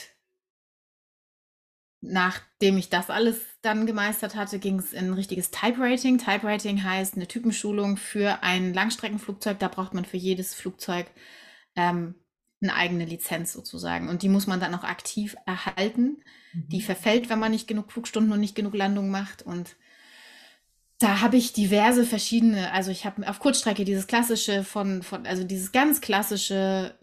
nachdem 2.02 2.78
ich 2.78 2.90
das 2.90 3.10
alles 3.10 3.42
dann 3.62 3.86
gemeistert 3.88 4.36
hatte, 4.36 4.60
ging 4.60 4.80
es 4.80 4.94
in 4.94 5.08
ein 5.08 5.14
richtiges 5.14 5.52
Type-Rating. 5.52 6.20
Type-Rating 6.20 6.84
heißt 6.84 7.16
eine 7.16 7.28
Typenschulung 7.28 7.98
für 7.98 8.44
ein 8.44 8.74
Langstreckenflugzeug. 8.74 9.60
Da 9.60 9.68
braucht 9.68 9.94
man 9.94 10.06
für 10.06 10.18
jedes 10.18 10.54
Flugzeug 10.54 11.08
ähm, 11.76 12.16
eine 12.70 12.78
eigene 12.78 13.06
Lizenz 13.06 13.54
sozusagen. 13.54 14.10
Und 14.10 14.22
die 14.22 14.30
muss 14.30 14.48
man 14.48 14.60
dann 14.60 14.76
auch 14.76 14.84
aktiv 14.84 15.36
erhalten. 15.46 16.18
Die 16.54 16.78
mhm. 16.78 16.84
verfällt, 16.84 17.30
wenn 17.30 17.40
man 17.40 17.52
nicht 17.52 17.68
genug 17.68 17.92
Flugstunden 17.92 18.32
und 18.32 18.40
nicht 18.40 18.56
genug 18.56 18.76
Landungen 18.76 19.12
macht. 19.12 19.42
Und 19.42 19.76
da 21.00 21.22
habe 21.22 21.36
ich 21.36 21.52
diverse 21.52 22.06
verschiedene, 22.06 22.72
also 22.72 22.92
ich 22.92 23.06
habe 23.06 23.28
auf 23.28 23.40
Kurzstrecke 23.40 23.84
dieses 23.84 24.08
klassische 24.08 24.64
von, 24.64 25.04
von, 25.04 25.26
also 25.26 25.44
dieses 25.44 25.72
ganz 25.72 26.00
klassische 26.00 26.98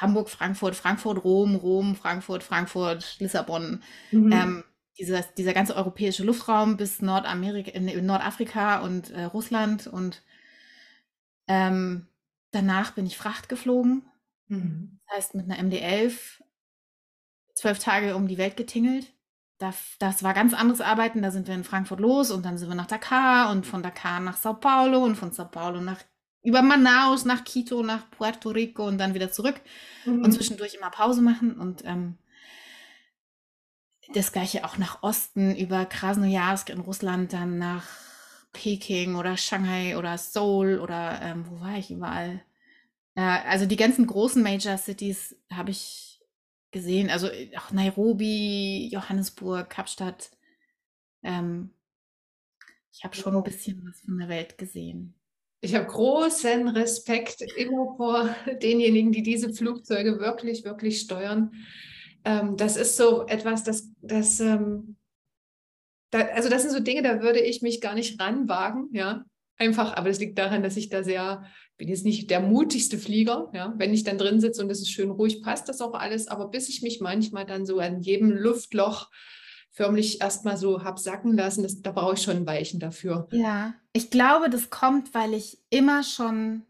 Hamburg, 0.00 0.28
Frankfurt, 0.28 0.74
Frankfurt, 0.74 1.22
Rom, 1.22 1.54
Rom, 1.54 1.94
Frankfurt, 1.94 2.42
Frankfurt, 2.42 3.16
Lissabon. 3.20 3.82
Mhm. 4.10 4.32
Ähm, 4.32 4.64
dieser, 4.98 5.22
dieser 5.36 5.54
ganze 5.54 5.76
europäische 5.76 6.24
Luftraum 6.24 6.76
bis 6.76 7.00
Nordamerika, 7.00 7.70
in 7.70 8.04
Nordafrika 8.04 8.80
und 8.80 9.10
äh, 9.10 9.24
Russland 9.24 9.86
und 9.86 10.22
ähm, 11.46 12.08
danach 12.50 12.92
bin 12.92 13.06
ich 13.06 13.16
Fracht 13.16 13.48
geflogen. 13.48 14.02
Mhm. 14.48 14.97
Das 15.08 15.16
heißt, 15.16 15.34
mit 15.34 15.50
einer 15.50 15.58
MD-11 15.62 16.40
zwölf 17.54 17.78
Tage 17.78 18.14
um 18.16 18.28
die 18.28 18.38
Welt 18.38 18.56
getingelt. 18.56 19.12
Das, 19.58 19.76
das 19.98 20.22
war 20.22 20.34
ganz 20.34 20.54
anderes 20.54 20.80
Arbeiten. 20.80 21.22
Da 21.22 21.30
sind 21.30 21.48
wir 21.48 21.54
in 21.54 21.64
Frankfurt 21.64 22.00
los 22.00 22.30
und 22.30 22.44
dann 22.44 22.58
sind 22.58 22.68
wir 22.68 22.76
nach 22.76 22.86
Dakar 22.86 23.50
und 23.50 23.66
von 23.66 23.82
Dakar 23.82 24.20
nach 24.20 24.36
Sao 24.36 24.54
Paulo 24.54 25.02
und 25.02 25.16
von 25.16 25.32
Sao 25.32 25.46
Paulo 25.46 25.80
nach 25.80 25.98
über 26.42 26.62
Manaus 26.62 27.24
nach 27.24 27.44
Quito, 27.44 27.82
nach 27.82 28.08
Puerto 28.10 28.50
Rico 28.50 28.86
und 28.86 28.98
dann 28.98 29.12
wieder 29.12 29.30
zurück 29.30 29.60
mhm. 30.04 30.24
und 30.24 30.32
zwischendurch 30.32 30.74
immer 30.74 30.90
Pause 30.90 31.20
machen 31.20 31.58
und 31.58 31.84
ähm, 31.84 32.16
das 34.14 34.32
gleiche 34.32 34.64
auch 34.64 34.78
nach 34.78 35.02
Osten 35.02 35.54
über 35.54 35.84
Krasnojarsk 35.84 36.70
in 36.70 36.80
Russland, 36.80 37.32
dann 37.32 37.58
nach 37.58 37.84
Peking 38.52 39.16
oder 39.16 39.36
Shanghai 39.36 39.98
oder 39.98 40.16
Seoul 40.16 40.78
oder 40.78 41.20
ähm, 41.20 41.44
wo 41.50 41.60
war 41.60 41.76
ich 41.76 41.90
überall? 41.90 42.40
Äh, 43.18 43.40
also 43.48 43.66
die 43.66 43.76
ganzen 43.76 44.06
großen 44.06 44.40
Major 44.40 44.78
Cities 44.78 45.36
habe 45.52 45.72
ich 45.72 46.20
gesehen, 46.70 47.10
also 47.10 47.26
äh, 47.26 47.50
auch 47.56 47.72
Nairobi, 47.72 48.88
Johannesburg, 48.92 49.68
Kapstadt. 49.68 50.30
Ähm, 51.24 51.70
ich 52.92 53.02
habe 53.02 53.16
schon 53.16 53.34
ein 53.34 53.42
bisschen 53.42 53.84
was 53.84 54.00
von 54.02 54.18
der 54.18 54.28
Welt 54.28 54.56
gesehen. 54.56 55.14
Ich 55.60 55.74
habe 55.74 55.86
großen 55.86 56.68
Respekt 56.68 57.42
immer 57.56 57.96
vor 57.96 58.32
denjenigen, 58.62 59.10
die 59.10 59.24
diese 59.24 59.52
Flugzeuge 59.52 60.20
wirklich, 60.20 60.64
wirklich 60.64 61.00
steuern. 61.00 61.50
Ähm, 62.24 62.56
das 62.56 62.76
ist 62.76 62.96
so 62.96 63.26
etwas, 63.26 63.64
das, 63.64 63.90
das, 64.00 64.38
ähm, 64.38 64.96
da, 66.10 66.20
also 66.20 66.48
das 66.48 66.62
sind 66.62 66.70
so 66.70 66.78
Dinge, 66.78 67.02
da 67.02 67.20
würde 67.20 67.40
ich 67.40 67.62
mich 67.62 67.80
gar 67.80 67.94
nicht 67.94 68.20
ranwagen, 68.20 68.90
ja. 68.92 69.24
Einfach, 69.56 69.96
aber 69.96 70.08
das 70.08 70.20
liegt 70.20 70.38
daran, 70.38 70.62
dass 70.62 70.76
ich 70.76 70.88
da 70.88 71.02
sehr, 71.02 71.44
bin 71.78 71.88
jetzt 71.88 72.04
nicht 72.04 72.28
der 72.28 72.40
mutigste 72.40 72.98
Flieger, 72.98 73.50
ja. 73.54 73.72
Wenn 73.76 73.94
ich 73.94 74.02
dann 74.04 74.18
drin 74.18 74.40
sitze 74.40 74.62
und 74.62 74.70
es 74.70 74.80
ist 74.80 74.90
schön 74.90 75.10
ruhig, 75.10 75.42
passt 75.42 75.68
das 75.68 75.80
auch 75.80 75.94
alles. 75.94 76.28
Aber 76.28 76.48
bis 76.48 76.68
ich 76.68 76.82
mich 76.82 77.00
manchmal 77.00 77.46
dann 77.46 77.64
so 77.64 77.78
an 77.78 78.02
jedem 78.02 78.30
Luftloch 78.30 79.08
förmlich 79.70 80.20
erstmal 80.20 80.56
so 80.56 80.82
habe 80.82 81.00
sacken 81.00 81.36
lassen, 81.36 81.62
das, 81.62 81.80
da 81.80 81.92
brauche 81.92 82.14
ich 82.14 82.22
schon 82.22 82.36
ein 82.36 82.46
Weichen 82.46 82.80
dafür. 82.80 83.28
Ja, 83.30 83.74
ich 83.92 84.10
glaube, 84.10 84.50
das 84.50 84.70
kommt, 84.70 85.14
weil 85.14 85.34
ich 85.34 85.58
immer 85.70 86.02
schon 86.02 86.64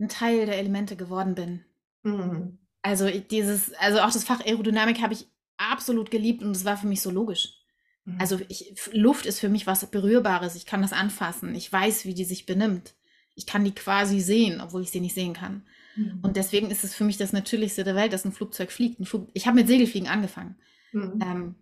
ein 0.00 0.08
Teil 0.08 0.46
der 0.46 0.56
Elemente 0.58 0.96
geworden 0.96 1.34
bin. 1.34 1.64
Mhm. 2.02 2.58
Also 2.80 3.10
dieses, 3.10 3.74
also 3.74 4.00
auch 4.00 4.10
das 4.10 4.24
Fach 4.24 4.40
Aerodynamik 4.40 5.02
habe 5.02 5.12
ich 5.12 5.26
absolut 5.58 6.10
geliebt 6.10 6.42
und 6.42 6.52
es 6.52 6.64
war 6.64 6.78
für 6.78 6.86
mich 6.86 7.02
so 7.02 7.10
logisch. 7.10 7.58
Mhm. 8.06 8.16
Also 8.18 8.40
ich, 8.48 8.74
Luft 8.92 9.26
ist 9.26 9.38
für 9.38 9.50
mich 9.50 9.66
was 9.66 9.84
Berührbares. 9.84 10.54
Ich 10.54 10.64
kann 10.64 10.80
das 10.80 10.94
anfassen. 10.94 11.54
Ich 11.54 11.70
weiß, 11.70 12.06
wie 12.06 12.14
die 12.14 12.24
sich 12.24 12.46
benimmt. 12.46 12.94
Ich 13.40 13.46
kann 13.46 13.64
die 13.64 13.74
quasi 13.74 14.20
sehen, 14.20 14.60
obwohl 14.60 14.82
ich 14.82 14.90
sie 14.90 15.00
nicht 15.00 15.14
sehen 15.14 15.32
kann. 15.32 15.62
Mhm. 15.96 16.18
Und 16.20 16.36
deswegen 16.36 16.70
ist 16.70 16.84
es 16.84 16.94
für 16.94 17.04
mich 17.04 17.16
das 17.16 17.32
Natürlichste 17.32 17.84
der 17.84 17.94
Welt, 17.94 18.12
dass 18.12 18.26
ein 18.26 18.32
Flugzeug 18.32 18.70
fliegt. 18.70 19.00
Ein 19.00 19.06
Flug, 19.06 19.30
ich 19.32 19.46
habe 19.46 19.56
mit 19.56 19.66
Segelfliegen 19.66 20.08
angefangen. 20.08 20.56
Mhm. 20.92 21.20
Ähm, 21.22 21.54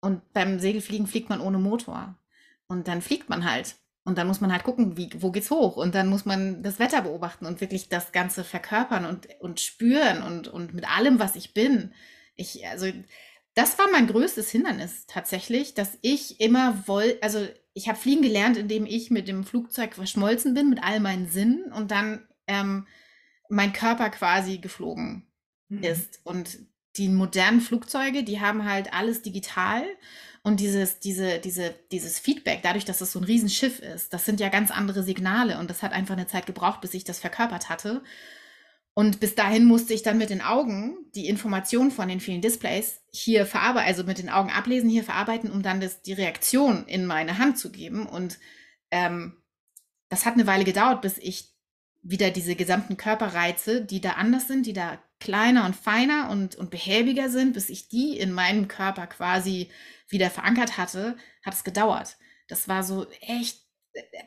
und 0.00 0.32
beim 0.32 0.60
Segelfliegen 0.60 1.08
fliegt 1.08 1.28
man 1.28 1.40
ohne 1.40 1.58
Motor. 1.58 2.16
Und 2.68 2.86
dann 2.86 3.02
fliegt 3.02 3.28
man 3.28 3.50
halt. 3.50 3.74
Und 4.04 4.16
dann 4.16 4.28
muss 4.28 4.40
man 4.40 4.52
halt 4.52 4.62
gucken, 4.62 4.96
wie, 4.96 5.10
wo 5.18 5.32
geht's 5.32 5.50
hoch? 5.50 5.76
Und 5.76 5.96
dann 5.96 6.06
muss 6.06 6.24
man 6.24 6.62
das 6.62 6.78
Wetter 6.78 7.02
beobachten 7.02 7.46
und 7.46 7.60
wirklich 7.60 7.88
das 7.88 8.12
Ganze 8.12 8.44
verkörpern 8.44 9.06
und, 9.06 9.26
und 9.40 9.58
spüren 9.58 10.22
und, 10.22 10.46
und 10.46 10.72
mit 10.72 10.88
allem, 10.88 11.18
was 11.18 11.34
ich 11.34 11.52
bin. 11.52 11.92
Ich, 12.36 12.64
also, 12.68 12.86
das 13.54 13.76
war 13.76 13.90
mein 13.90 14.06
größtes 14.06 14.50
Hindernis 14.50 15.06
tatsächlich, 15.08 15.74
dass 15.74 15.98
ich 16.00 16.40
immer 16.40 16.86
wollte, 16.86 17.20
also 17.24 17.44
ich 17.74 17.88
habe 17.88 17.98
fliegen 17.98 18.22
gelernt, 18.22 18.56
indem 18.56 18.86
ich 18.86 19.10
mit 19.10 19.28
dem 19.28 19.44
Flugzeug 19.44 19.94
verschmolzen 19.94 20.54
bin, 20.54 20.70
mit 20.70 20.82
all 20.82 21.00
meinen 21.00 21.28
Sinnen 21.28 21.72
und 21.72 21.90
dann 21.90 22.26
ähm, 22.46 22.86
mein 23.48 23.72
Körper 23.72 24.10
quasi 24.10 24.58
geflogen 24.58 25.26
mhm. 25.68 25.82
ist. 25.82 26.20
Und 26.24 26.58
die 26.96 27.08
modernen 27.08 27.60
Flugzeuge, 27.60 28.22
die 28.22 28.40
haben 28.40 28.64
halt 28.64 28.92
alles 28.92 29.22
digital 29.22 29.84
und 30.42 30.60
dieses, 30.60 31.00
diese, 31.00 31.40
diese, 31.40 31.74
dieses 31.90 32.18
Feedback, 32.20 32.60
dadurch, 32.62 32.84
dass 32.84 33.00
es 33.00 33.12
so 33.12 33.18
ein 33.18 33.24
Riesenschiff 33.24 33.80
ist, 33.80 34.12
das 34.12 34.24
sind 34.24 34.38
ja 34.38 34.50
ganz 34.50 34.70
andere 34.70 35.02
Signale 35.02 35.58
und 35.58 35.68
das 35.68 35.82
hat 35.82 35.92
einfach 35.92 36.16
eine 36.16 36.28
Zeit 36.28 36.46
gebraucht, 36.46 36.80
bis 36.80 36.94
ich 36.94 37.02
das 37.02 37.18
verkörpert 37.18 37.68
hatte. 37.68 38.02
Und 38.94 39.18
bis 39.18 39.34
dahin 39.34 39.64
musste 39.64 39.92
ich 39.92 40.02
dann 40.02 40.18
mit 40.18 40.30
den 40.30 40.40
Augen 40.40 40.96
die 41.16 41.28
Informationen 41.28 41.90
von 41.90 42.08
den 42.08 42.20
vielen 42.20 42.40
Displays 42.40 43.00
hier 43.12 43.44
verarbeiten, 43.44 43.88
also 43.88 44.04
mit 44.04 44.18
den 44.18 44.30
Augen 44.30 44.50
ablesen, 44.50 44.88
hier 44.88 45.02
verarbeiten, 45.02 45.50
um 45.50 45.62
dann 45.62 45.80
das, 45.80 46.02
die 46.02 46.12
Reaktion 46.12 46.86
in 46.86 47.04
meine 47.04 47.38
Hand 47.38 47.58
zu 47.58 47.72
geben. 47.72 48.06
Und 48.06 48.38
ähm, 48.92 49.42
das 50.08 50.24
hat 50.24 50.34
eine 50.34 50.46
Weile 50.46 50.64
gedauert, 50.64 51.02
bis 51.02 51.18
ich 51.18 51.52
wieder 52.02 52.30
diese 52.30 52.54
gesamten 52.54 52.96
Körperreize, 52.96 53.84
die 53.84 54.00
da 54.00 54.12
anders 54.12 54.46
sind, 54.46 54.66
die 54.66 54.74
da 54.74 55.02
kleiner 55.18 55.64
und 55.64 55.74
feiner 55.74 56.30
und, 56.30 56.54
und 56.54 56.70
behäbiger 56.70 57.30
sind, 57.30 57.54
bis 57.54 57.70
ich 57.70 57.88
die 57.88 58.18
in 58.18 58.30
meinem 58.30 58.68
Körper 58.68 59.06
quasi 59.06 59.70
wieder 60.08 60.30
verankert 60.30 60.76
hatte, 60.76 61.16
hat 61.44 61.54
es 61.54 61.64
gedauert. 61.64 62.16
Das 62.46 62.68
war 62.68 62.82
so 62.84 63.10
echt, 63.20 63.62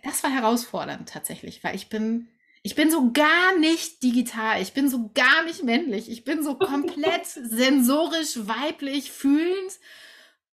das 0.03 0.23
war 0.23 0.31
herausfordernd 0.31 1.07
tatsächlich, 1.07 1.63
weil 1.63 1.75
ich 1.75 1.87
bin, 1.87 2.29
ich 2.67 2.75
bin 2.75 2.91
so 2.91 3.13
gar 3.13 3.57
nicht 3.57 4.03
digital, 4.03 4.61
ich 4.61 4.73
bin 4.73 4.89
so 4.89 5.09
gar 5.13 5.45
nicht 5.45 5.63
männlich, 5.63 6.11
ich 6.11 6.25
bin 6.25 6.43
so 6.43 6.55
komplett 6.55 7.25
sensorisch, 7.25 8.39
weiblich, 8.45 9.09
fühlend 9.09 9.79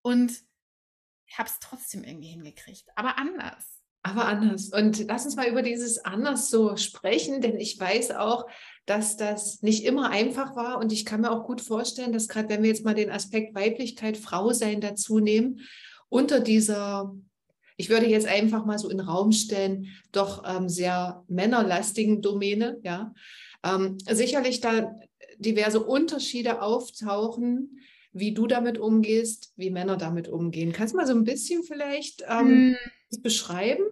und 0.00 0.32
habe 1.36 1.48
es 1.48 1.58
trotzdem 1.58 2.04
irgendwie 2.04 2.28
hingekriegt, 2.28 2.84
aber 2.94 3.18
anders. 3.18 3.80
Aber 4.04 4.26
anders. 4.26 4.68
Und 4.68 5.04
lass 5.08 5.24
uns 5.24 5.34
mal 5.34 5.48
über 5.48 5.62
dieses 5.62 6.04
anders 6.04 6.50
so 6.50 6.76
sprechen, 6.76 7.40
denn 7.40 7.58
ich 7.58 7.80
weiß 7.80 8.12
auch, 8.12 8.46
dass 8.86 9.16
das 9.16 9.62
nicht 9.62 9.82
immer 9.84 10.10
einfach 10.10 10.54
war. 10.54 10.78
Und 10.78 10.92
ich 10.92 11.04
kann 11.04 11.22
mir 11.22 11.32
auch 11.32 11.44
gut 11.44 11.62
vorstellen, 11.62 12.12
dass 12.12 12.28
gerade 12.28 12.48
wenn 12.48 12.62
wir 12.62 12.70
jetzt 12.70 12.84
mal 12.84 12.94
den 12.94 13.10
Aspekt 13.10 13.56
Weiblichkeit, 13.56 14.16
Frau 14.16 14.52
sein 14.52 14.80
dazu 14.80 15.18
nehmen, 15.18 15.62
unter 16.08 16.38
dieser, 16.38 17.12
ich 17.76 17.88
würde 17.88 18.06
jetzt 18.06 18.26
einfach 18.26 18.64
mal 18.64 18.78
so 18.78 18.88
in 18.88 18.98
den 18.98 19.06
Raum 19.06 19.32
stellen, 19.32 19.88
doch 20.12 20.44
ähm, 20.46 20.68
sehr 20.68 21.24
männerlastigen 21.28 22.22
Domäne, 22.22 22.78
ja, 22.82 23.14
ähm, 23.64 23.98
sicherlich 24.08 24.60
da 24.60 24.94
diverse 25.38 25.82
Unterschiede 25.82 26.62
auftauchen, 26.62 27.80
wie 28.12 28.32
du 28.32 28.46
damit 28.46 28.78
umgehst, 28.78 29.52
wie 29.56 29.70
Männer 29.70 29.96
damit 29.96 30.28
umgehen. 30.28 30.72
Kannst 30.72 30.94
du 30.94 30.98
mal 30.98 31.06
so 31.06 31.14
ein 31.14 31.24
bisschen 31.24 31.64
vielleicht 31.64 32.22
ähm, 32.28 32.76
hm. 33.10 33.22
beschreiben? 33.22 33.82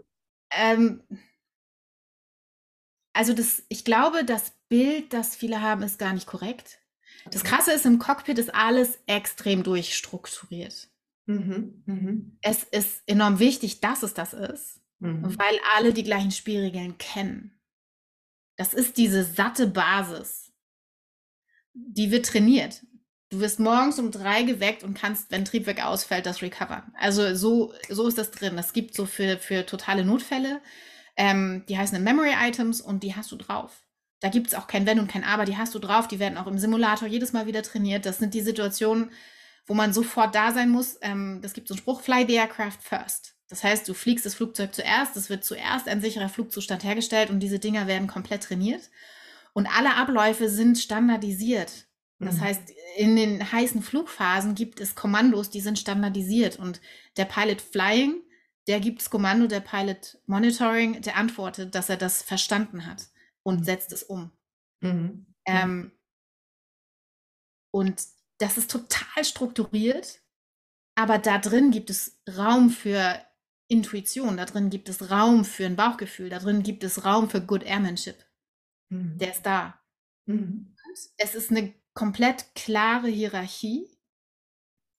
Ähm, 0.52 1.02
also 3.12 3.32
das, 3.32 3.64
ich 3.68 3.84
glaube, 3.84 4.24
das 4.24 4.52
Bild, 4.68 5.12
das 5.12 5.34
viele 5.34 5.60
haben, 5.60 5.82
ist 5.82 5.98
gar 5.98 6.12
nicht 6.12 6.26
korrekt. 6.26 6.78
Das 7.30 7.44
Krasse 7.44 7.72
ist, 7.72 7.86
im 7.86 7.98
Cockpit 7.98 8.38
ist 8.38 8.54
alles 8.54 8.98
extrem 9.06 9.62
durchstrukturiert. 9.62 10.88
Mhm, 11.26 11.82
mhm. 11.86 12.38
Es 12.42 12.64
ist 12.64 13.02
enorm 13.06 13.38
wichtig, 13.38 13.80
dass 13.80 14.02
es 14.02 14.14
das 14.14 14.34
ist, 14.34 14.80
mhm. 14.98 15.22
weil 15.38 15.58
alle 15.76 15.92
die 15.92 16.02
gleichen 16.02 16.30
Spielregeln 16.30 16.98
kennen. 16.98 17.60
Das 18.56 18.74
ist 18.74 18.96
diese 18.96 19.24
satte 19.24 19.66
Basis. 19.66 20.52
Die 21.74 22.10
wird 22.10 22.26
trainiert. 22.26 22.82
Du 23.30 23.40
wirst 23.40 23.60
morgens 23.60 23.98
um 23.98 24.10
drei 24.10 24.42
geweckt 24.42 24.84
und 24.84 24.92
kannst, 24.92 25.30
wenn 25.30 25.46
Triebwerk 25.46 25.82
ausfällt, 25.82 26.26
das 26.26 26.42
recovern. 26.42 26.92
Also 26.98 27.34
so, 27.34 27.72
so 27.88 28.06
ist 28.06 28.18
das 28.18 28.30
drin. 28.30 28.56
Das 28.56 28.74
gibt 28.74 28.94
so 28.94 29.06
für, 29.06 29.38
für 29.38 29.64
totale 29.64 30.04
Notfälle. 30.04 30.60
Ähm, 31.16 31.64
die 31.66 31.78
heißen 31.78 32.02
Memory 32.02 32.32
Items 32.38 32.82
und 32.82 33.02
die 33.02 33.14
hast 33.14 33.32
du 33.32 33.36
drauf. 33.36 33.84
Da 34.20 34.28
gibt 34.28 34.48
es 34.48 34.54
auch 34.54 34.66
kein 34.66 34.86
Wenn 34.86 35.00
und 35.00 35.08
kein 35.08 35.24
Aber, 35.24 35.46
die 35.46 35.56
hast 35.56 35.74
du 35.74 35.78
drauf, 35.78 36.08
die 36.08 36.18
werden 36.18 36.38
auch 36.38 36.46
im 36.46 36.58
Simulator 36.58 37.08
jedes 37.08 37.32
Mal 37.32 37.46
wieder 37.46 37.62
trainiert. 37.62 38.04
Das 38.06 38.18
sind 38.18 38.34
die 38.34 38.40
Situationen, 38.40 39.10
wo 39.66 39.74
man 39.74 39.92
sofort 39.92 40.34
da 40.34 40.52
sein 40.52 40.70
muss. 40.70 40.98
Ähm, 41.02 41.40
das 41.42 41.52
gibt 41.52 41.68
so 41.68 41.74
einen 41.74 41.80
Spruch, 41.80 42.02
fly 42.02 42.24
the 42.26 42.34
aircraft 42.34 42.78
first. 42.80 43.34
Das 43.48 43.62
heißt, 43.62 43.86
du 43.88 43.94
fliegst 43.94 44.24
das 44.24 44.34
Flugzeug 44.34 44.74
zuerst, 44.74 45.16
es 45.16 45.28
wird 45.28 45.44
zuerst 45.44 45.86
ein 45.86 46.00
sicherer 46.00 46.30
Flugzustand 46.30 46.84
hergestellt 46.84 47.30
und 47.30 47.40
diese 47.40 47.58
Dinger 47.58 47.86
werden 47.86 48.08
komplett 48.08 48.44
trainiert. 48.44 48.90
Und 49.52 49.66
alle 49.66 49.94
Abläufe 49.96 50.48
sind 50.48 50.78
standardisiert. 50.78 51.86
Das 52.18 52.36
mhm. 52.36 52.40
heißt, 52.40 52.62
in 52.96 53.16
den 53.16 53.52
heißen 53.52 53.82
Flugphasen 53.82 54.54
gibt 54.54 54.80
es 54.80 54.94
Kommandos, 54.94 55.50
die 55.50 55.60
sind 55.60 55.78
standardisiert. 55.78 56.58
Und 56.58 56.80
der 57.16 57.24
Pilot 57.26 57.60
Flying, 57.60 58.22
der 58.68 58.80
gibt 58.80 59.00
das 59.00 59.10
Kommando, 59.10 59.46
der 59.46 59.60
Pilot 59.60 60.18
Monitoring, 60.26 61.02
der 61.02 61.16
antwortet, 61.16 61.74
dass 61.74 61.90
er 61.90 61.96
das 61.96 62.22
verstanden 62.22 62.86
hat 62.86 63.08
und 63.42 63.60
mhm. 63.60 63.64
setzt 63.64 63.92
es 63.92 64.02
um. 64.02 64.30
Mhm. 64.80 65.26
Ähm, 65.46 65.92
und 67.70 68.02
das 68.42 68.58
ist 68.58 68.70
total 68.70 69.24
strukturiert, 69.24 70.20
aber 70.96 71.18
da 71.18 71.38
drin 71.38 71.70
gibt 71.70 71.90
es 71.90 72.20
Raum 72.36 72.70
für 72.70 73.24
Intuition, 73.68 74.36
da 74.36 74.44
drin 74.44 74.68
gibt 74.68 74.88
es 74.88 75.10
Raum 75.10 75.44
für 75.44 75.64
ein 75.64 75.76
Bauchgefühl, 75.76 76.28
da 76.28 76.40
drin 76.40 76.64
gibt 76.64 76.82
es 76.82 77.04
Raum 77.04 77.30
für 77.30 77.40
Good 77.40 77.62
Airmanship. 77.62 78.16
Mhm. 78.90 79.16
Der 79.18 79.30
ist 79.30 79.46
da. 79.46 79.80
Mhm. 80.26 80.74
Es 81.16 81.34
ist 81.34 81.50
eine 81.50 81.74
komplett 81.94 82.54
klare 82.54 83.08
Hierarchie, 83.08 83.88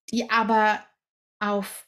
die 0.10 0.30
aber 0.30 0.86
auf 1.40 1.88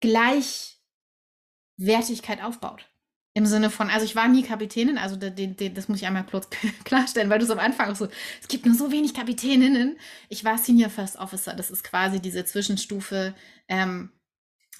Gleichwertigkeit 0.00 2.42
aufbaut. 2.42 2.88
Im 3.36 3.44
Sinne 3.44 3.68
von, 3.68 3.90
also 3.90 4.06
ich 4.06 4.16
war 4.16 4.28
nie 4.28 4.42
Kapitänin, 4.42 4.96
also 4.96 5.14
das, 5.14 5.32
das 5.74 5.88
muss 5.90 5.98
ich 5.98 6.06
einmal 6.06 6.24
kurz 6.24 6.48
klarstellen, 6.84 7.28
weil 7.28 7.38
du 7.38 7.44
es 7.44 7.50
am 7.50 7.58
Anfang 7.58 7.90
auch 7.90 7.94
so, 7.94 8.08
es 8.40 8.48
gibt 8.48 8.64
nur 8.64 8.74
so 8.74 8.90
wenig 8.90 9.12
Kapitäninnen. 9.12 9.98
Ich 10.30 10.42
war 10.46 10.56
Senior 10.56 10.88
First 10.88 11.18
Officer, 11.18 11.52
das 11.52 11.70
ist 11.70 11.84
quasi 11.84 12.18
diese 12.18 12.46
Zwischenstufe. 12.46 13.34
Ähm, 13.68 14.10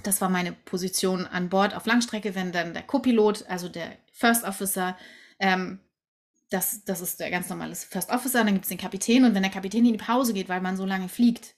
das 0.02 0.22
war 0.22 0.30
meine 0.30 0.52
Position 0.52 1.26
an 1.26 1.50
Bord 1.50 1.76
auf 1.76 1.84
Langstrecke, 1.84 2.34
wenn 2.34 2.50
dann 2.50 2.72
der 2.72 2.82
Co-Pilot, 2.82 3.44
also 3.46 3.68
der 3.68 3.92
First 4.10 4.44
Officer, 4.44 4.96
ähm, 5.38 5.80
das, 6.48 6.82
das 6.86 7.02
ist 7.02 7.20
der 7.20 7.30
ganz 7.30 7.50
normale 7.50 7.74
First 7.74 8.08
Officer, 8.08 8.42
dann 8.42 8.54
gibt 8.54 8.64
es 8.64 8.70
den 8.70 8.78
Kapitän 8.78 9.26
und 9.26 9.34
wenn 9.34 9.42
der 9.42 9.52
Kapitän 9.52 9.84
in 9.84 9.92
die 9.92 9.98
Pause 9.98 10.32
geht, 10.32 10.48
weil 10.48 10.62
man 10.62 10.78
so 10.78 10.86
lange 10.86 11.10
fliegt, 11.10 11.56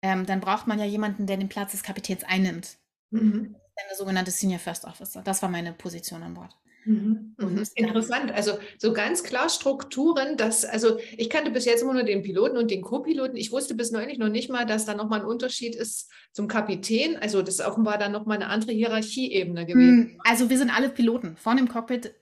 ähm, 0.00 0.24
dann 0.24 0.40
braucht 0.40 0.66
man 0.66 0.78
ja 0.78 0.86
jemanden, 0.86 1.26
der 1.26 1.36
den 1.36 1.50
Platz 1.50 1.72
des 1.72 1.82
Kapitäns 1.82 2.24
einnimmt. 2.24 2.78
Mhm. 3.10 3.54
Der 3.88 3.96
sogenannte 3.96 4.30
Senior 4.30 4.58
First 4.58 4.84
Officer. 4.84 5.22
Das 5.22 5.42
war 5.42 5.48
meine 5.48 5.72
Position 5.72 6.22
an 6.22 6.34
Bord. 6.34 6.56
Mhm. 6.84 7.34
Mhm. 7.38 7.64
Interessant. 7.74 8.32
Also 8.32 8.58
so 8.78 8.92
ganz 8.92 9.22
klar 9.22 9.48
Strukturen, 9.48 10.36
dass, 10.36 10.64
also 10.64 10.98
ich 11.16 11.30
kannte 11.30 11.50
bis 11.50 11.64
jetzt 11.64 11.82
immer 11.82 11.94
nur 11.94 12.02
den 12.02 12.22
Piloten 12.22 12.56
und 12.56 12.70
den 12.70 12.82
Co-Piloten. 12.82 13.36
Ich 13.36 13.52
wusste 13.52 13.74
bis 13.74 13.92
neulich 13.92 14.18
noch 14.18 14.28
nicht 14.28 14.50
mal, 14.50 14.66
dass 14.66 14.84
da 14.84 14.94
nochmal 14.94 15.20
ein 15.20 15.26
Unterschied 15.26 15.74
ist 15.74 16.10
zum 16.32 16.48
Kapitän. 16.48 17.16
Also 17.16 17.42
das 17.42 17.56
ist 17.56 17.66
offenbar 17.66 17.98
dann 17.98 18.12
nochmal 18.12 18.36
eine 18.36 18.48
andere 18.48 18.72
Hierarchieebene 18.72 19.66
gewesen. 19.66 20.10
Hm, 20.12 20.20
also 20.24 20.50
wir 20.50 20.58
sind 20.58 20.70
alle 20.70 20.88
Piloten. 20.88 21.36
Vorne 21.36 21.60
im 21.60 21.68
Cockpit 21.68 22.14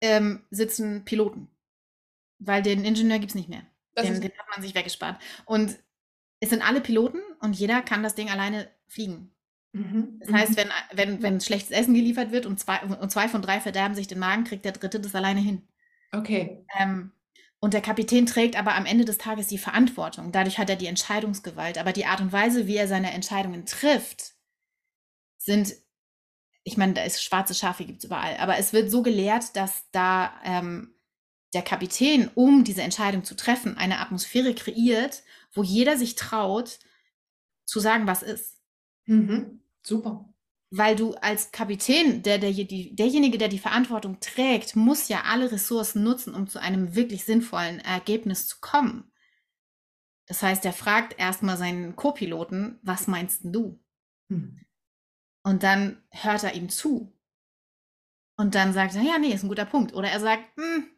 ähm, 0.00 0.44
sitzen 0.50 1.04
Piloten. 1.04 1.48
Weil 2.38 2.62
den 2.62 2.84
Ingenieur 2.84 3.18
gibt 3.18 3.30
es 3.30 3.34
nicht 3.34 3.48
mehr. 3.48 3.62
Den, 3.96 4.20
den, 4.20 4.32
hat 4.32 4.48
man 4.50 4.62
sich 4.62 4.74
weggespart. 4.74 5.20
Und 5.44 5.78
es 6.40 6.50
sind 6.50 6.66
alle 6.66 6.80
Piloten 6.80 7.20
und 7.40 7.54
jeder 7.54 7.80
kann 7.80 8.02
das 8.02 8.14
Ding 8.14 8.28
alleine 8.28 8.68
fliegen. 8.88 9.33
Mhm. 9.74 10.20
Das 10.20 10.32
heißt, 10.32 10.52
mhm. 10.52 10.56
wenn, 10.56 10.70
wenn, 10.92 11.22
wenn 11.22 11.40
schlechtes 11.40 11.70
Essen 11.70 11.94
geliefert 11.94 12.32
wird 12.32 12.46
und 12.46 12.58
zwei, 12.58 12.80
und 12.80 13.10
zwei 13.10 13.28
von 13.28 13.42
drei 13.42 13.60
verderben 13.60 13.94
sich 13.94 14.06
den 14.06 14.18
Magen, 14.18 14.44
kriegt 14.44 14.64
der 14.64 14.72
dritte 14.72 15.00
das 15.00 15.14
alleine 15.14 15.40
hin. 15.40 15.68
Okay. 16.12 16.64
Ähm, 16.78 17.12
und 17.60 17.74
der 17.74 17.80
Kapitän 17.80 18.26
trägt 18.26 18.56
aber 18.56 18.74
am 18.74 18.86
Ende 18.86 19.04
des 19.04 19.18
Tages 19.18 19.48
die 19.48 19.58
Verantwortung. 19.58 20.32
Dadurch 20.32 20.58
hat 20.58 20.70
er 20.70 20.76
die 20.76 20.86
Entscheidungsgewalt. 20.86 21.78
Aber 21.78 21.92
die 21.92 22.06
Art 22.06 22.20
und 22.20 22.32
Weise, 22.32 22.66
wie 22.66 22.76
er 22.76 22.88
seine 22.88 23.12
Entscheidungen 23.12 23.66
trifft, 23.66 24.34
sind 25.38 25.74
ich 26.64 26.78
meine, 26.78 26.94
da 26.94 27.04
ist 27.04 27.22
schwarze 27.22 27.54
Schafe 27.54 27.84
gibt 27.84 27.98
es 27.98 28.04
überall, 28.04 28.38
aber 28.38 28.56
es 28.58 28.72
wird 28.72 28.90
so 28.90 29.02
gelehrt, 29.02 29.54
dass 29.54 29.84
da 29.92 30.32
ähm, 30.44 30.94
der 31.52 31.62
Kapitän, 31.62 32.30
um 32.34 32.64
diese 32.64 32.82
Entscheidung 32.82 33.22
zu 33.22 33.36
treffen, 33.36 33.76
eine 33.76 34.00
Atmosphäre 34.00 34.54
kreiert, 34.54 35.22
wo 35.52 35.62
jeder 35.62 35.96
sich 35.96 36.16
traut, 36.16 36.78
zu 37.66 37.80
sagen, 37.80 38.06
was 38.06 38.22
ist. 38.22 38.58
Mhm. 39.04 39.60
Super. 39.84 40.28
Weil 40.70 40.96
du 40.96 41.14
als 41.14 41.52
Kapitän, 41.52 42.22
der, 42.22 42.38
der, 42.38 42.50
die, 42.50 42.96
derjenige, 42.96 43.38
der 43.38 43.48
die 43.48 43.58
Verantwortung 43.58 44.18
trägt, 44.18 44.74
muss 44.74 45.08
ja 45.08 45.22
alle 45.24 45.52
Ressourcen 45.52 46.02
nutzen, 46.02 46.34
um 46.34 46.48
zu 46.48 46.60
einem 46.60 46.96
wirklich 46.96 47.24
sinnvollen 47.24 47.78
Ergebnis 47.80 48.48
zu 48.48 48.56
kommen. 48.60 49.12
Das 50.26 50.42
heißt, 50.42 50.64
er 50.64 50.72
fragt 50.72 51.18
erstmal 51.18 51.56
seinen 51.56 51.96
Co-Piloten, 51.96 52.80
was 52.82 53.06
meinst 53.06 53.42
du? 53.44 53.80
Mhm. 54.28 54.64
Und 55.44 55.62
dann 55.62 56.02
hört 56.10 56.42
er 56.42 56.54
ihm 56.54 56.70
zu. 56.70 57.14
Und 58.36 58.54
dann 58.54 58.72
sagt 58.72 58.94
er, 58.94 59.02
ja, 59.02 59.18
nee, 59.18 59.32
ist 59.32 59.44
ein 59.44 59.48
guter 59.48 59.66
Punkt. 59.66 59.94
Oder 59.94 60.08
er 60.08 60.18
sagt, 60.18 60.56
hm, 60.56 60.88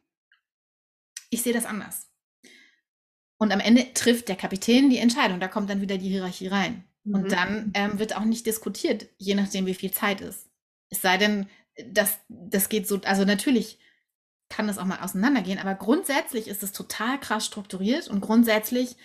ich 1.28 1.43
sehe 1.43 1.52
das 1.52 1.66
anders. 1.66 2.11
Und 3.38 3.52
am 3.52 3.61
Ende 3.61 3.93
trifft 3.93 4.28
der 4.28 4.37
Kapitän 4.37 4.88
die 4.88 4.99
Entscheidung. 4.99 5.40
Da 5.40 5.49
kommt 5.49 5.69
dann 5.69 5.83
wieder 5.83 5.99
die 5.99 6.09
Hierarchie 6.09 6.47
rein. 6.47 6.88
Mhm. 7.06 7.14
Und 7.14 7.32
dann 7.32 7.70
ähm, 7.75 7.98
wird 7.98 8.16
auch 8.16 8.25
nicht 8.25 8.46
diskutiert, 8.46 9.06
je 9.18 9.34
nachdem, 9.34 9.66
wie 9.66 9.75
viel 9.75 9.90
Zeit 9.90 10.20
ist. 10.20 10.48
Es 10.90 11.00
sei 11.00 11.16
denn, 11.16 11.48
das, 11.90 12.18
das 12.28 12.68
geht 12.68 12.86
so, 12.86 13.00
also 13.04 13.25
natürlich 13.25 13.78
kann 14.48 14.68
das 14.68 14.78
auch 14.78 14.84
mal 14.84 15.00
auseinandergehen, 15.00 15.58
aber 15.58 15.75
grundsätzlich 15.75 16.48
ist 16.48 16.62
es 16.62 16.72
total 16.72 17.18
krass 17.18 17.46
strukturiert 17.46 18.08
und 18.08 18.20
grundsätzlich 18.20 18.96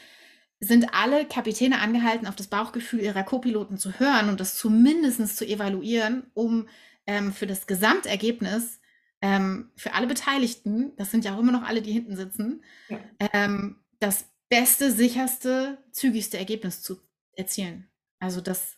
sind 0.60 0.93
alle 0.93 1.25
Kapitäne 1.25 1.79
angehalten, 1.79 2.27
auf 2.27 2.36
das 2.36 2.48
Bauchgefühl 2.48 3.00
ihrer 3.00 3.24
Co-Piloten 3.24 3.77
zu 3.77 4.00
hören 4.00 4.29
und 4.29 4.40
das 4.40 4.55
zumindest 4.55 5.35
zu 5.35 5.46
evaluieren, 5.46 6.27
um 6.35 6.68
ähm, 7.07 7.33
für 7.33 7.48
das 7.48 7.66
Gesamtergebnis 7.66 8.79
ähm, 9.24 9.72
für 9.75 9.94
alle 9.94 10.07
Beteiligten, 10.07 10.96
das 10.98 11.09
sind 11.09 11.25
ja 11.25 11.35
auch 11.35 11.40
immer 11.40 11.51
noch 11.51 11.64
alle, 11.64 11.81
die 11.81 11.92
hinten 11.92 12.16
sitzen, 12.16 12.64
ja. 12.90 13.00
ähm, 13.33 13.77
das 14.00 14.25
beste, 14.50 14.92
sicherste, 14.92 15.77
zügigste 15.92 16.37
Ergebnis 16.37 16.81
zu 16.81 17.00
erzielen. 17.35 17.91
Also 18.22 18.40
das 18.40 18.77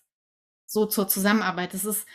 so 0.65 0.87
zur 0.87 1.07
Zusammenarbeit. 1.07 1.73
Das 1.73 1.85
ist, 1.85 2.07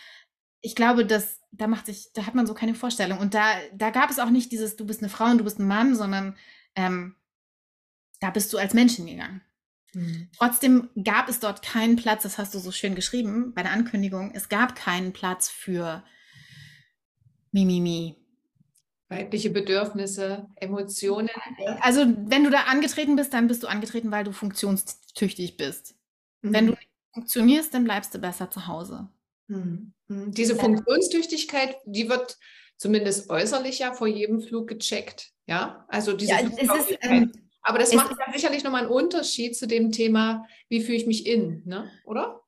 ich 0.61 0.75
glaube, 0.75 1.07
dass 1.07 1.39
da 1.53 1.67
macht 1.67 1.87
sich, 1.87 2.13
da 2.13 2.27
hat 2.27 2.35
man 2.35 2.47
so 2.47 2.55
keine 2.55 2.75
Vorstellung. 2.75 3.19
Und 3.19 3.35
da, 3.35 3.47
da 3.73 3.91
gab 3.91 4.11
es 4.11 4.19
auch 4.19 4.31
nicht 4.31 4.53
dieses, 4.53 4.77
du 4.77 4.87
bist 4.87 5.01
eine 5.01 5.09
Frau 5.09 5.27
und 5.27 5.39
du 5.39 5.45
bist 5.45 5.59
ein 5.59 5.67
Mann, 5.67 5.95
sondern 5.95 6.37
ähm, 6.75 7.15
da 8.21 8.31
bist 8.31 8.53
du 8.53 8.59
als 8.59 8.75
Menschen 8.75 9.07
gegangen. 9.07 9.43
Mhm. 9.95 10.29
Trotzdem 10.37 10.91
gab 11.03 11.29
es 11.29 11.41
dort 11.41 11.63
keinen 11.63 11.97
Platz, 11.97 12.25
das 12.25 12.39
hast 12.39 12.55
du 12.55 12.59
so 12.59 12.73
schön 12.73 12.95
geschrieben 12.95 13.55
bei 13.55 13.63
der 13.63 13.73
Ankündigung, 13.73 14.33
es 14.35 14.49
gab 14.49 14.77
keinen 14.77 15.13
Platz 15.13 15.49
für 15.49 16.05
Mimimi. 17.53 18.17
Weibliche 19.09 19.49
Bedürfnisse, 19.49 20.49
Emotionen. 20.57 21.31
Also 21.81 22.03
wenn 22.07 22.45
du 22.45 22.51
da 22.51 22.65
angetreten 22.65 23.17
bist, 23.17 23.33
dann 23.33 23.49
bist 23.49 23.63
du 23.63 23.67
angetreten, 23.67 24.11
weil 24.11 24.25
du 24.25 24.33
funktionstüchtig 24.33 25.57
bist. 25.57 25.95
Mhm. 26.43 26.53
Wenn 26.53 26.67
du 26.67 26.73
nicht 26.73 26.88
funktionierst, 27.19 27.75
dann 27.75 27.85
bleibst 27.85 28.15
du 28.15 28.19
besser 28.19 28.51
zu 28.51 28.67
Hause. 28.67 29.09
Mhm. 29.49 29.93
mhm. 30.09 30.33
Diese 30.33 30.57
Funktionstüchtigkeit, 30.57 31.77
die 31.85 32.09
wird 32.09 32.39
zumindest 32.77 33.29
äußerlich 33.31 33.81
ja 33.81 33.93
vor 33.93 34.07
jedem 34.07 34.41
Flug 34.41 34.69
gecheckt. 34.69 35.33
Ja, 35.47 35.85
also 35.89 36.13
diese 36.13 36.33
ja, 36.33 36.39
ist, 36.41 36.99
ähm, 37.01 37.33
aber 37.63 37.79
das 37.79 37.93
macht 37.93 38.17
ja 38.19 38.33
sicherlich 38.33 38.65
nochmal 38.65 38.83
einen 38.83 38.91
Unterschied 38.91 39.57
zu 39.57 39.67
dem 39.67 39.93
Thema, 39.93 40.47
wie 40.69 40.83
fühle 40.83 40.99
ich 40.99 41.07
mich 41.07 41.27
in, 41.27 41.63
ne? 41.65 41.91
oder? 42.05 42.43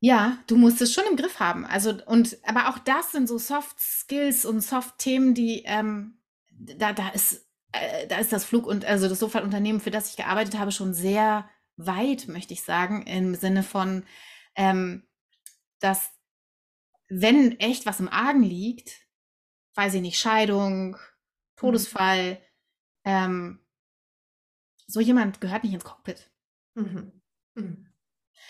Ja, 0.00 0.38
du 0.46 0.56
musst 0.56 0.82
es 0.82 0.92
schon 0.92 1.04
im 1.10 1.16
Griff 1.16 1.40
haben. 1.40 1.64
Also, 1.64 1.94
und, 2.06 2.36
aber 2.44 2.68
auch 2.68 2.78
das 2.78 3.12
sind 3.12 3.26
so 3.26 3.38
Soft 3.38 3.80
Skills 3.80 4.44
und 4.44 4.60
Soft 4.60 4.98
Themen, 4.98 5.34
die, 5.34 5.62
ähm, 5.64 6.18
da, 6.50 6.92
da 6.92 7.08
ist, 7.08 7.46
äh, 7.72 8.06
da 8.06 8.18
ist 8.18 8.32
das 8.32 8.44
Flug 8.44 8.66
und 8.66 8.84
also 8.84 9.08
das 9.08 9.18
Sofaltunternehmen, 9.18 9.80
für 9.80 9.90
das 9.90 10.10
ich 10.10 10.16
gearbeitet 10.16 10.58
habe, 10.58 10.72
schon 10.72 10.92
sehr 10.92 11.48
weit, 11.76 12.28
möchte 12.28 12.52
ich 12.52 12.62
sagen, 12.62 13.02
im 13.06 13.34
Sinne 13.34 13.62
von, 13.62 14.04
ähm, 14.54 15.06
dass 15.80 16.12
wenn 17.08 17.58
echt 17.60 17.86
was 17.86 18.00
im 18.00 18.08
Argen 18.08 18.42
liegt, 18.42 18.90
weiß 19.74 19.94
ich 19.94 20.00
nicht, 20.00 20.18
Scheidung, 20.18 20.92
mhm. 20.92 20.98
Todesfall, 21.56 22.32
mhm. 22.32 22.38
ähm, 23.04 23.60
so 24.86 25.00
jemand 25.00 25.40
gehört 25.40 25.64
nicht 25.64 25.74
ins 25.74 25.84
Cockpit. 25.84 26.30
Mhm. 26.74 27.12
Mhm. 27.54 27.86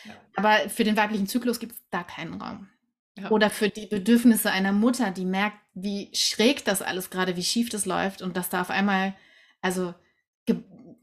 Ja. 0.05 0.15
Aber 0.37 0.69
für 0.69 0.85
den 0.85 0.97
weiblichen 0.97 1.27
Zyklus 1.27 1.59
gibt 1.59 1.73
es 1.73 1.83
da 1.91 2.03
keinen 2.03 2.41
Raum. 2.41 2.69
Ja. 3.17 3.31
Oder 3.31 3.49
für 3.49 3.69
die 3.69 3.87
Bedürfnisse 3.87 4.51
einer 4.51 4.73
Mutter, 4.73 5.13
die 5.13 5.25
merkt, 5.25 5.59
wie 5.75 6.11
schräg 6.15 6.65
das 6.65 6.83
alles 6.83 7.11
gerade, 7.11 7.37
wie 7.37 7.45
schief 7.45 7.69
das 7.69 7.87
läuft 7.87 8.23
und 8.23 8.37
dass 8.37 8.49
da 8.49 8.61
auf 8.61 8.71
einmal, 8.71 9.15
also 9.61 9.95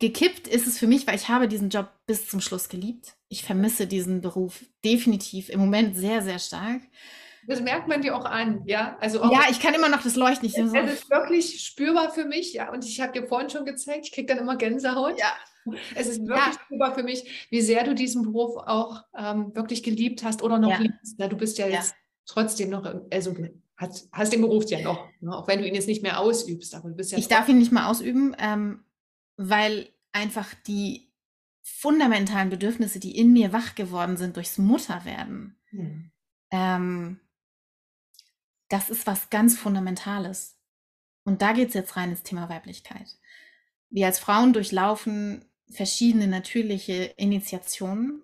gekippt 0.02 0.48
ist 0.48 0.68
es 0.68 0.78
für 0.78 0.88
mich, 0.88 1.08
weil 1.08 1.16
ich 1.16 1.30
habe 1.30 1.48
diesen 1.48 1.70
Job 1.70 1.88
bis 2.08 2.28
zum 2.28 2.42
Schluss 2.42 2.68
geliebt. 2.68 3.16
Ich 3.30 3.44
vermisse 3.44 3.88
diesen 3.88 4.20
Beruf 4.20 4.66
definitiv 4.84 5.48
im 5.48 5.60
Moment 5.60 5.96
sehr, 5.96 6.22
sehr 6.22 6.40
stark. 6.40 6.82
Das 7.48 7.62
merkt 7.62 7.88
man 7.88 8.02
dir 8.02 8.16
auch 8.16 8.26
an, 8.26 8.64
ja. 8.66 8.98
Also 9.00 9.24
ja, 9.32 9.44
ich 9.50 9.60
kann 9.60 9.74
immer 9.74 9.90
noch 9.90 10.04
das 10.04 10.16
Leuchten 10.16 10.46
nicht. 10.46 10.58
Es, 10.58 10.74
es 10.74 10.94
ist 10.94 11.10
wirklich 11.10 11.64
spürbar 11.64 12.12
für 12.12 12.26
mich, 12.26 12.54
ja. 12.54 12.72
Und 12.72 12.84
ich 12.86 13.00
habe 13.00 13.14
dir 13.14 13.28
vorhin 13.28 13.50
schon 13.50 13.66
gezeigt, 13.66 14.06
ich 14.06 14.12
kriege 14.12 14.28
dann 14.28 14.40
immer 14.40 14.58
Gänsehaut. 14.58 15.20
Ja. 15.20 15.34
Es 15.96 16.08
ist 16.08 16.20
wirklich 16.22 16.56
ja. 16.56 16.62
spürbar 16.66 16.96
für 16.96 17.04
mich, 17.04 17.48
wie 17.50 17.62
sehr 17.62 17.84
du 17.84 17.94
diesen 17.94 18.24
Beruf 18.24 18.58
auch 18.58 19.04
ähm, 19.16 19.56
wirklich 19.56 19.84
geliebt 19.84 20.24
hast 20.24 20.42
oder 20.42 20.58
noch 20.58 20.72
ja. 20.72 20.78
liebst. 20.78 21.16
Na, 21.18 21.28
du 21.28 21.38
bist 21.38 21.58
ja 21.58 21.68
jetzt 21.68 21.96
trotzdem 22.26 22.70
noch, 22.70 22.86
also 23.12 23.36
hast, 23.78 24.10
hast 24.12 24.34
den 24.34 24.42
Beruf 24.42 24.66
ja 24.70 24.82
noch, 24.82 25.08
ne? 25.20 25.36
auch 25.36 25.48
wenn 25.48 25.60
du 25.60 25.68
ihn 25.68 25.76
jetzt 25.76 25.88
nicht 25.88 26.04
mehr 26.04 26.20
ausübst. 26.20 26.74
Aber 26.76 26.90
du 26.90 26.96
bist 26.96 27.12
ja 27.12 27.18
ich 27.18 27.28
darf 27.28 27.50
ihn 27.50 27.60
nicht 27.60 27.72
mehr 27.72 27.88
ausüben, 27.88 28.36
ähm, 28.40 28.84
weil 29.50 29.90
einfach 30.12 30.54
die 30.68 31.12
fundamentalen 31.62 32.50
Bedürfnisse, 32.50 33.00
die 33.00 33.18
in 33.18 33.34
mir 33.34 33.54
wach 33.54 33.76
geworden 33.76 34.18
sind 34.18 34.36
durchs 34.36 34.58
Mutterwerden, 34.58 35.56
hm. 35.70 36.12
ähm, 36.52 37.20
das 38.70 38.90
ist 38.90 39.06
was 39.08 39.30
ganz 39.30 39.58
Fundamentales. 39.58 40.58
Und 41.24 41.42
da 41.42 41.54
geht 41.54 41.70
es 41.70 41.74
jetzt 41.74 41.98
rein 41.98 42.12
ins 42.12 42.24
Thema 42.24 42.50
Weiblichkeit. 42.50 43.18
Wir 43.90 44.08
als 44.08 44.20
Frauen 44.20 44.54
durchlaufen 44.54 45.46
verschiedene 45.70 46.28
natürliche 46.28 47.14
Initiationen, 47.18 48.24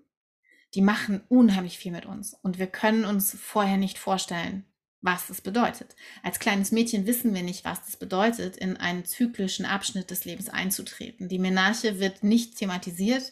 die 0.73 0.82
machen 0.82 1.21
unheimlich 1.30 1.77
viel 1.77 1.91
mit 1.91 2.06
uns. 2.06 2.34
Und 2.34 2.60
wir 2.60 2.67
können 2.67 3.06
uns 3.06 3.38
vorher 3.39 3.77
nicht 3.77 3.97
vorstellen, 3.97 4.65
was 5.07 5.29
es 5.29 5.39
bedeutet. 5.39 5.95
Als 6.21 6.37
kleines 6.37 6.73
Mädchen 6.73 7.07
wissen 7.07 7.33
wir 7.33 7.41
nicht, 7.41 7.63
was 7.63 7.83
das 7.85 7.95
bedeutet, 7.95 8.57
in 8.57 8.75
einen 8.75 9.05
zyklischen 9.05 9.65
Abschnitt 9.65 10.11
des 10.11 10.25
Lebens 10.25 10.49
einzutreten. 10.49 11.29
Die 11.29 11.39
Menarche 11.39 11.99
wird 11.99 12.23
nicht 12.23 12.57
thematisiert. 12.57 13.31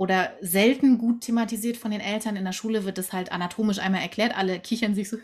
oder 0.00 0.32
selten 0.40 0.96
gut 0.96 1.22
thematisiert 1.22 1.76
von 1.76 1.90
den 1.90 2.00
Eltern. 2.00 2.36
In 2.36 2.44
der 2.44 2.52
Schule 2.52 2.84
wird 2.84 2.98
es 2.98 3.12
halt 3.12 3.32
anatomisch 3.32 3.80
einmal 3.80 4.00
erklärt, 4.00 4.38
alle 4.38 4.60
kichern 4.60 4.94
sich 4.94 5.08
so, 5.08 5.16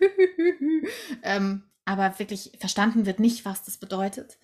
ähm, 1.23 1.63
aber 1.85 2.19
wirklich 2.19 2.51
verstanden 2.59 3.07
wird 3.07 3.21
nicht, 3.21 3.45
was 3.45 3.63
das 3.63 3.77
bedeutet. 3.77 4.37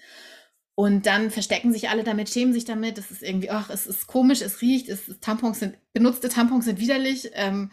Und 0.77 1.07
dann 1.07 1.33
verstecken 1.33 1.73
sich 1.73 1.89
alle 1.89 2.05
damit, 2.05 2.31
schämen 2.31 2.53
sich 2.53 2.65
damit. 2.65 2.97
Es 2.97 3.11
ist 3.11 3.25
irgendwie, 3.25 3.51
ach, 3.51 3.71
es 3.71 3.89
ist 3.89 4.07
komisch, 4.07 4.41
es 4.41 4.63
riecht, 4.63 4.89
es 4.89 5.09
ist, 5.09 5.21
Tampons 5.21 5.59
sind, 5.59 5.77
benutzte 5.93 6.29
Tampons 6.29 6.65
sind 6.65 6.79
widerlich. 6.79 7.31
Ähm, 7.35 7.73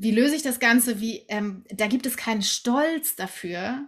wie 0.00 0.12
löse 0.12 0.34
ich 0.34 0.42
das 0.42 0.60
Ganze? 0.60 0.98
Wie, 1.00 1.26
ähm, 1.28 1.64
da 1.68 1.86
gibt 1.86 2.06
es 2.06 2.16
keinen 2.16 2.40
Stolz 2.40 3.16
dafür, 3.16 3.86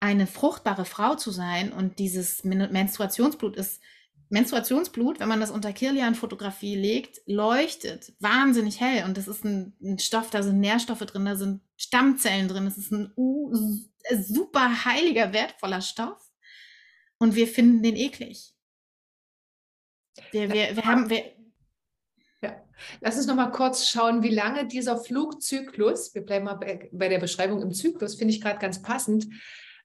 eine 0.00 0.26
fruchtbare 0.26 0.86
Frau 0.86 1.14
zu 1.14 1.30
sein. 1.30 1.74
Und 1.74 1.98
dieses 1.98 2.42
Menstruationsblut 2.42 3.54
ist 3.56 3.82
Menstruationsblut, 4.30 5.20
wenn 5.20 5.28
man 5.28 5.40
das 5.40 5.50
unter 5.50 5.74
Kirlian-Fotografie 5.74 6.74
legt, 6.74 7.20
leuchtet 7.26 8.14
wahnsinnig 8.18 8.80
hell. 8.80 9.04
Und 9.04 9.18
das 9.18 9.28
ist 9.28 9.44
ein, 9.44 9.76
ein, 9.82 9.98
Stoff, 9.98 10.30
da 10.30 10.42
sind 10.42 10.58
Nährstoffe 10.58 11.00
drin, 11.00 11.26
da 11.26 11.36
sind 11.36 11.60
Stammzellen 11.76 12.48
drin. 12.48 12.64
Das 12.64 12.78
ist 12.78 12.90
ein 12.90 13.12
uh, 13.14 13.52
super 14.22 14.86
heiliger, 14.86 15.34
wertvoller 15.34 15.82
Stoff. 15.82 16.30
Und 17.18 17.34
wir 17.34 17.46
finden 17.46 17.82
den 17.82 17.96
eklig. 17.96 18.54
Wir, 20.30 20.50
wir, 20.50 20.76
wir 20.76 20.84
haben, 20.84 21.10
wir. 21.10 21.39
Lass 23.00 23.16
uns 23.16 23.26
noch 23.26 23.36
mal 23.36 23.50
kurz 23.50 23.88
schauen, 23.88 24.22
wie 24.22 24.34
lange 24.34 24.66
dieser 24.66 24.98
Flugzyklus, 24.98 26.14
wir 26.14 26.22
bleiben 26.22 26.44
mal 26.44 26.54
bei, 26.54 27.08
der 27.08 27.18
Beschreibung 27.18 27.62
im 27.62 27.72
Zyklus, 27.72 28.14
finde 28.14 28.34
ich 28.34 28.40
gerade 28.40 28.58
ganz 28.58 28.82
passend, 28.82 29.26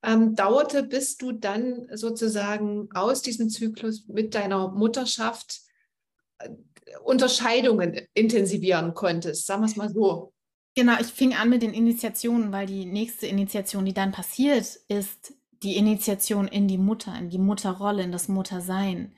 ähm, 0.04 0.36
dauerte, 0.36 0.84
bis 0.84 1.18
du 1.18 1.32
dann 1.32 1.88
sozusagen 1.94 2.90
aus 2.94 3.22
diesem 3.22 3.50
Zyklus 3.50 4.08
mit 4.08 4.36
deiner 4.36 4.70
Mutterschaft 4.70 5.62
äh, 6.40 6.50
Unterscheidungen 7.04 8.00
intensivieren 8.14 8.94
konntest. 8.94 9.46
Sagen 9.48 9.62
wir 9.62 9.68
es 9.68 9.76
mal 9.76 9.90
so. 9.90 10.34
Genau, 10.76 11.00
ich 11.00 11.08
fing 11.08 11.34
an 11.34 11.50
mit 11.50 11.62
den 11.62 11.74
Initiationen, 11.74 12.52
weil 12.52 12.68
die 12.68 12.86
nächste 12.86 13.28
Initiation, 13.28 13.86
die 13.86 13.94
dann 13.94 14.12
passiert, 14.12 14.78
ist 14.88 15.34
die 15.64 15.78
Initiation 15.78 16.48
in 16.48 16.68
die 16.68 16.78
Mutter, 16.78 17.18
in 17.18 17.30
die 17.30 17.40
Mutterrolle, 17.40 18.04
in 18.04 18.12
das 18.12 18.28
Muttersein. 18.28 19.16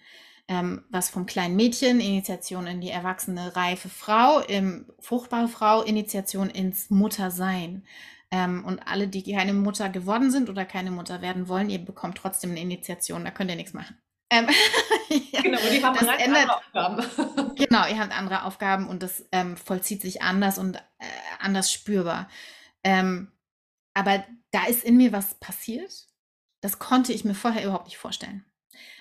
Ähm, 0.50 0.86
was 0.90 1.10
vom 1.10 1.26
kleinen 1.26 1.58
Mädchen, 1.58 2.00
Initiation 2.00 2.68
in 2.68 2.80
die 2.80 2.90
erwachsene 2.90 3.56
reife 3.56 3.90
Frau, 3.90 4.40
im 4.40 4.86
fruchtbare 5.00 5.50
Frau, 5.50 5.82
Initiation 5.82 6.50
ins 6.50 6.90
Muttersein. 6.90 7.86
Ähm, 8.32 8.66
und 8.66 8.80
alle, 8.88 9.08
die 9.08 9.24
keine 9.24 9.54
Mutter 9.54 9.90
geworden 9.90 10.32
sind 10.32 10.50
oder 10.50 10.66
keine 10.66 10.92
Mutter 10.92 11.22
werden 11.22 11.48
wollen, 11.48 11.70
ihr 11.70 11.80
bekommt 11.80 12.18
trotzdem 12.18 12.52
eine 12.52 12.62
Initiation, 12.62 13.24
da 13.24 13.32
könnt 13.32 13.50
ihr 13.50 13.56
nichts 13.56 13.74
machen. 13.74 13.98
Ähm, 14.30 14.48
ja, 15.32 15.42
genau, 15.42 15.60
die 15.72 15.84
haben 15.84 15.98
das 15.98 16.20
ändert, 16.20 16.50
Aufgaben. 16.50 17.56
genau, 17.56 17.88
ihr 17.88 18.00
habt 18.00 18.18
andere 18.18 18.44
Aufgaben 18.44 18.88
und 18.88 19.02
das 19.04 19.26
ähm, 19.32 19.56
vollzieht 19.56 20.02
sich 20.02 20.22
anders 20.22 20.58
und 20.58 20.76
äh, 20.76 21.06
anders 21.40 21.72
spürbar. 21.72 22.28
Ähm, 22.84 23.32
aber 23.94 24.24
da 24.52 24.66
ist 24.66 24.84
in 24.84 24.98
mir 24.98 25.12
was 25.12 25.36
passiert, 25.36 26.08
das 26.62 26.80
konnte 26.80 27.14
ich 27.14 27.24
mir 27.24 27.36
vorher 27.36 27.64
überhaupt 27.64 27.86
nicht 27.86 27.98
vorstellen. 27.98 28.44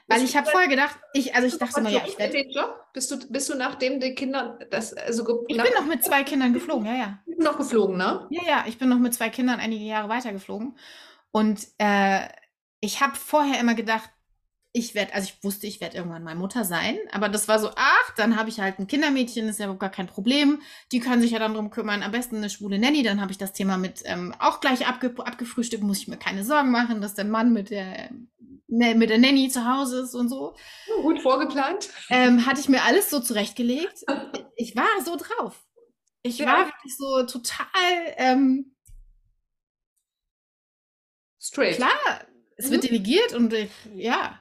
Weil 0.08 0.22
ich 0.22 0.36
habe 0.36 0.48
vorher 0.48 0.68
gedacht, 0.68 0.96
ich, 1.14 1.34
also 1.34 1.48
ich 1.48 1.58
dachte 1.58 1.80
immer, 1.80 1.90
ja, 1.90 2.02
ich 2.06 2.18
werde. 2.18 2.44
Bist 2.92 3.10
du, 3.10 3.18
bist 3.28 3.48
du 3.50 3.56
nachdem 3.56 4.00
die 4.00 4.14
Kinder 4.14 4.58
das 4.70 4.94
also 4.94 5.44
Ich 5.48 5.56
bin 5.56 5.72
noch 5.74 5.84
mit 5.84 6.04
zwei 6.04 6.22
Kindern 6.22 6.54
geflogen, 6.54 6.86
ja, 6.86 6.94
ja. 6.94 7.18
Ich 7.26 7.36
bin 7.36 7.44
noch 7.44 7.58
geflogen, 7.58 7.96
ne? 7.96 8.26
Ja, 8.30 8.42
ja, 8.46 8.64
ich 8.66 8.78
bin 8.78 8.88
noch 8.88 8.98
mit 8.98 9.14
zwei 9.14 9.28
Kindern 9.28 9.60
einige 9.60 9.84
Jahre 9.84 10.08
weiter 10.08 10.32
geflogen. 10.32 10.78
Und 11.32 11.66
äh, 11.78 12.20
ich 12.80 13.00
habe 13.00 13.16
vorher 13.16 13.60
immer 13.60 13.74
gedacht, 13.74 14.08
ich 14.72 14.94
werde, 14.94 15.14
also 15.14 15.30
ich 15.32 15.42
wusste, 15.42 15.66
ich 15.66 15.80
werde 15.80 15.96
irgendwann 15.96 16.22
mal 16.22 16.34
Mutter 16.34 16.64
sein, 16.64 16.98
aber 17.10 17.30
das 17.30 17.48
war 17.48 17.58
so, 17.58 17.70
ach, 17.76 18.14
dann 18.16 18.36
habe 18.36 18.50
ich 18.50 18.60
halt 18.60 18.78
ein 18.78 18.86
Kindermädchen, 18.86 19.48
ist 19.48 19.58
ja 19.58 19.72
gar 19.72 19.90
kein 19.90 20.06
Problem. 20.06 20.60
Die 20.92 21.00
können 21.00 21.22
sich 21.22 21.30
ja 21.30 21.38
dann 21.38 21.54
drum 21.54 21.70
kümmern. 21.70 22.02
Am 22.02 22.12
besten 22.12 22.36
eine 22.36 22.50
schwule 22.50 22.78
Nanny, 22.78 23.02
dann 23.02 23.20
habe 23.20 23.32
ich 23.32 23.38
das 23.38 23.54
Thema 23.54 23.78
mit 23.78 24.02
ähm, 24.04 24.34
auch 24.38 24.60
gleich 24.60 24.86
abge 24.86 25.14
abgefrühstückt, 25.16 25.82
muss 25.82 26.00
ich 26.00 26.08
mir 26.08 26.18
keine 26.18 26.44
Sorgen 26.44 26.70
machen, 26.70 27.00
dass 27.00 27.14
der 27.14 27.24
Mann 27.24 27.54
mit 27.54 27.70
der 27.70 28.10
mit 28.68 29.10
der 29.10 29.18
Nanny 29.18 29.48
zu 29.48 29.64
Hause 29.64 30.00
ist 30.00 30.14
und 30.14 30.28
so. 30.28 30.54
Gut 31.02 31.20
vorgeplant. 31.20 31.88
Ähm, 32.10 32.46
hatte 32.46 32.60
ich 32.60 32.68
mir 32.68 32.82
alles 32.82 33.10
so 33.10 33.20
zurechtgelegt. 33.20 34.04
Ich 34.58 34.74
war 34.74 34.86
so 35.04 35.16
drauf. 35.16 35.66
Ich 36.22 36.38
ja. 36.38 36.46
war 36.46 36.66
wirklich 36.66 36.96
so 36.96 37.26
total 37.26 37.66
ähm, 38.16 38.74
straight. 41.38 41.76
Klar, 41.76 41.90
es 42.56 42.68
mhm. 42.68 42.72
wird 42.72 42.84
delegiert 42.84 43.34
und 43.34 43.52
ich, 43.52 43.70
ja. 43.94 44.40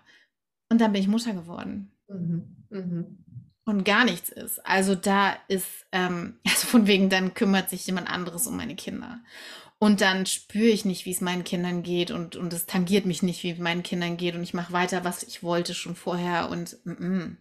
Und 0.69 0.79
dann 0.79 0.93
bin 0.93 1.01
ich 1.01 1.09
Mutter 1.09 1.33
geworden. 1.33 1.91
Mhm. 2.07 2.65
Mhm. 2.69 3.25
Und 3.65 3.83
gar 3.83 4.05
nichts 4.05 4.29
ist. 4.29 4.65
Also 4.65 4.95
da 4.95 5.35
ist, 5.47 5.67
ähm, 5.91 6.39
also 6.45 6.67
von 6.67 6.87
wegen, 6.87 7.09
dann 7.09 7.33
kümmert 7.33 7.69
sich 7.69 7.85
jemand 7.87 8.09
anderes 8.09 8.47
um 8.47 8.55
meine 8.55 8.75
Kinder. 8.75 9.19
Und 9.77 10.01
dann 10.01 10.25
spüre 10.25 10.69
ich 10.69 10.85
nicht, 10.85 11.05
wie 11.05 11.11
es 11.11 11.21
meinen 11.21 11.43
Kindern 11.43 11.83
geht 11.83 12.09
und, 12.09 12.35
und 12.35 12.53
es 12.53 12.65
tangiert 12.65 13.05
mich 13.05 13.23
nicht, 13.23 13.43
wie 13.43 13.51
es 13.51 13.59
meinen 13.59 13.83
Kindern 13.83 14.15
geht 14.17 14.35
und 14.35 14.43
ich 14.43 14.53
mache 14.53 14.71
weiter, 14.71 15.03
was 15.03 15.23
ich 15.23 15.43
wollte 15.43 15.73
schon 15.73 15.95
vorher 15.95 16.49
und 16.49 16.77
mm, 16.85 16.91
mm. 16.91 17.37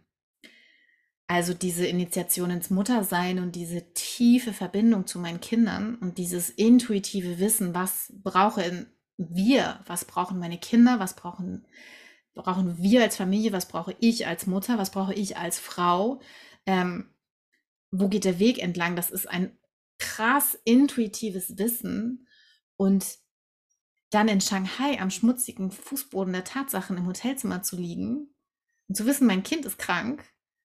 also 1.29 1.55
diese 1.55 1.87
Initiation 1.87 2.51
ins 2.51 2.71
Muttersein 2.71 3.39
und 3.39 3.55
diese 3.55 3.93
tiefe 3.95 4.53
Verbindung 4.53 5.07
zu 5.07 5.21
meinen 5.21 5.41
Kindern 5.41 5.95
und 5.95 6.19
dieses 6.19 6.51
intuitive 6.51 7.39
Wissen, 7.39 7.73
was 7.73 8.13
brauchen 8.23 8.87
wir, 9.17 9.81
was 9.87 10.05
brauchen 10.05 10.41
meine 10.41 10.59
Kinder, 10.59 10.99
was 10.99 11.15
brauchen 11.15 11.67
brauchen 12.35 12.79
wir 12.83 13.03
als 13.03 13.17
Familie, 13.17 13.53
was 13.53 13.69
brauche 13.69 13.95
ich 14.01 14.27
als 14.27 14.49
Mutter, 14.49 14.77
was 14.77 14.91
brauche 14.91 15.15
ich 15.15 15.37
als 15.37 15.61
Frau, 15.61 16.21
ähm, 16.67 17.11
wo 17.93 18.09
geht 18.09 18.25
der 18.25 18.41
Weg 18.41 18.61
entlang? 18.61 18.97
Das 18.97 19.11
ist 19.11 19.31
ein 19.31 19.57
krass 19.99 20.59
intuitives 20.65 21.57
Wissen 21.59 22.24
und 22.77 23.19
dann 24.11 24.29
in 24.29 24.41
Shanghai 24.41 25.01
am 25.01 25.11
schmutzigen 25.11 25.71
Fußboden 25.71 26.33
der 26.33 26.45
Tatsachen 26.45 26.97
im 26.97 27.07
Hotelzimmer 27.07 27.63
zu 27.63 27.77
liegen 27.77 28.35
und 28.89 28.97
zu 28.97 29.07
wissen, 29.07 29.27
mein 29.27 29.43
Kind 29.43 29.65
ist 29.67 29.79
krank, 29.79 30.25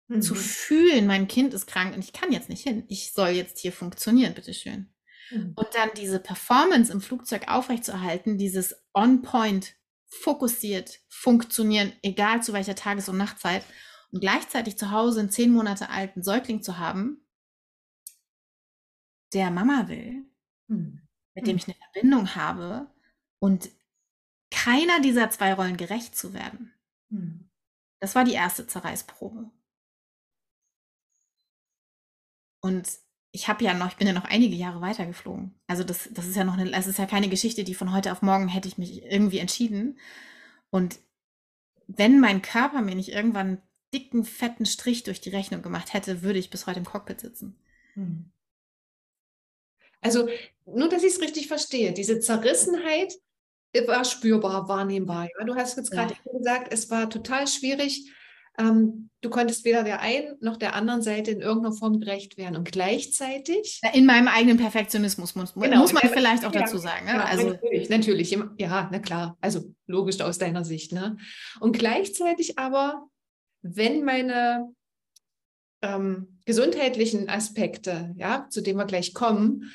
mhm. 0.08 0.22
zu 0.22 0.34
fühlen, 0.34 1.06
mein 1.06 1.28
Kind 1.28 1.52
ist 1.54 1.66
krank 1.66 1.94
und 1.94 2.04
ich 2.04 2.12
kann 2.12 2.32
jetzt 2.32 2.48
nicht 2.48 2.62
hin. 2.62 2.84
Ich 2.88 3.12
soll 3.12 3.30
jetzt 3.30 3.58
hier 3.58 3.72
funktionieren, 3.72 4.34
bitteschön. 4.34 4.92
Mhm. 5.30 5.52
Und 5.56 5.68
dann 5.74 5.90
diese 5.96 6.20
Performance 6.20 6.92
im 6.92 7.00
Flugzeug 7.00 7.48
aufrechtzuerhalten, 7.48 8.38
dieses 8.38 8.76
On-Point 8.94 9.74
fokussiert 10.06 11.00
funktionieren, 11.08 11.92
egal 12.02 12.42
zu 12.42 12.52
welcher 12.52 12.74
Tages- 12.74 13.08
und 13.08 13.16
Nachtzeit, 13.16 13.64
und 14.12 14.20
gleichzeitig 14.20 14.76
zu 14.76 14.90
Hause 14.90 15.20
einen 15.20 15.30
zehn 15.30 15.50
Monate 15.50 15.88
alten 15.88 16.22
Säugling 16.22 16.62
zu 16.62 16.78
haben, 16.78 17.26
der 19.32 19.50
Mama 19.50 19.88
will, 19.88 20.26
hm. 20.68 21.01
Mit 21.34 21.46
dem 21.46 21.52
hm. 21.52 21.56
ich 21.56 21.64
eine 21.66 21.76
Verbindung 21.92 22.34
habe 22.34 22.90
und 23.38 23.70
keiner 24.50 25.00
dieser 25.00 25.30
zwei 25.30 25.54
Rollen 25.54 25.76
gerecht 25.76 26.16
zu 26.16 26.34
werden. 26.34 26.72
Hm. 27.10 27.50
Das 28.00 28.14
war 28.14 28.24
die 28.24 28.34
erste 28.34 28.66
Zerreißprobe. 28.66 29.50
Und 32.60 32.88
ich 33.32 33.48
habe 33.48 33.64
ja 33.64 33.74
noch, 33.74 33.88
ich 33.88 33.96
bin 33.96 34.06
ja 34.06 34.12
noch 34.12 34.24
einige 34.24 34.54
Jahre 34.54 34.80
weiter 34.80 35.06
geflogen. 35.06 35.54
Also 35.66 35.84
das, 35.84 36.08
das 36.12 36.26
ist 36.26 36.36
ja 36.36 36.44
noch 36.44 36.58
eine, 36.58 36.70
das 36.70 36.86
ist 36.86 36.98
ja 36.98 37.06
keine 37.06 37.28
Geschichte, 37.28 37.64
die 37.64 37.74
von 37.74 37.92
heute 37.92 38.12
auf 38.12 38.22
morgen 38.22 38.48
hätte 38.48 38.68
ich 38.68 38.76
mich 38.76 39.02
irgendwie 39.04 39.38
entschieden. 39.38 39.98
Und 40.70 40.98
wenn 41.86 42.20
mein 42.20 42.42
Körper 42.42 42.82
mir 42.82 42.94
nicht 42.94 43.10
irgendwann 43.10 43.46
einen 43.46 43.62
dicken, 43.94 44.24
fetten 44.24 44.66
Strich 44.66 45.02
durch 45.02 45.20
die 45.20 45.30
Rechnung 45.30 45.62
gemacht 45.62 45.92
hätte, 45.92 46.22
würde 46.22 46.38
ich 46.38 46.50
bis 46.50 46.66
heute 46.66 46.78
im 46.78 46.84
Cockpit 46.84 47.20
sitzen. 47.20 47.56
Hm. 47.94 48.31
Also 50.02 50.28
nur, 50.66 50.88
dass 50.88 51.02
ich 51.02 51.14
es 51.14 51.20
richtig 51.20 51.48
verstehe, 51.48 51.92
diese 51.92 52.20
Zerrissenheit 52.20 53.14
war 53.86 54.04
spürbar, 54.04 54.68
wahrnehmbar. 54.68 55.28
Ja? 55.38 55.44
Du 55.44 55.54
hast 55.54 55.78
jetzt 55.78 55.90
gerade 55.90 56.12
ja. 56.12 56.38
gesagt, 56.38 56.72
es 56.72 56.90
war 56.90 57.08
total 57.08 57.48
schwierig, 57.48 58.12
ähm, 58.58 59.08
du 59.22 59.30
konntest 59.30 59.64
weder 59.64 59.82
der 59.82 60.00
einen 60.00 60.36
noch 60.40 60.58
der 60.58 60.74
anderen 60.74 61.00
Seite 61.00 61.30
in 61.30 61.40
irgendeiner 61.40 61.74
Form 61.74 62.00
gerecht 62.00 62.36
werden. 62.36 62.56
Und 62.56 62.70
gleichzeitig. 62.70 63.80
In 63.94 64.04
meinem 64.04 64.28
eigenen 64.28 64.58
Perfektionismus 64.58 65.34
muss, 65.34 65.54
genau, 65.54 65.78
muss 65.78 65.92
man 65.92 66.02
vielleicht 66.10 66.44
auch 66.44 66.52
ja, 66.52 66.60
dazu 66.60 66.76
sagen. 66.76 67.06
Ne? 67.06 67.12
Ja, 67.12 67.24
also, 67.24 67.48
natürlich, 67.50 67.88
natürlich. 67.88 68.30
Ja, 68.58 68.88
na 68.92 68.98
klar. 68.98 69.38
Also 69.40 69.74
logisch 69.86 70.20
aus 70.20 70.38
deiner 70.38 70.64
Sicht. 70.64 70.92
Ne? 70.92 71.16
Und 71.60 71.78
gleichzeitig 71.78 72.58
aber, 72.58 73.06
wenn 73.62 74.04
meine 74.04 74.74
ähm, 75.80 76.38
gesundheitlichen 76.44 77.30
Aspekte, 77.30 78.14
ja, 78.16 78.46
zu 78.50 78.60
denen 78.60 78.78
wir 78.78 78.86
gleich 78.86 79.14
kommen, 79.14 79.72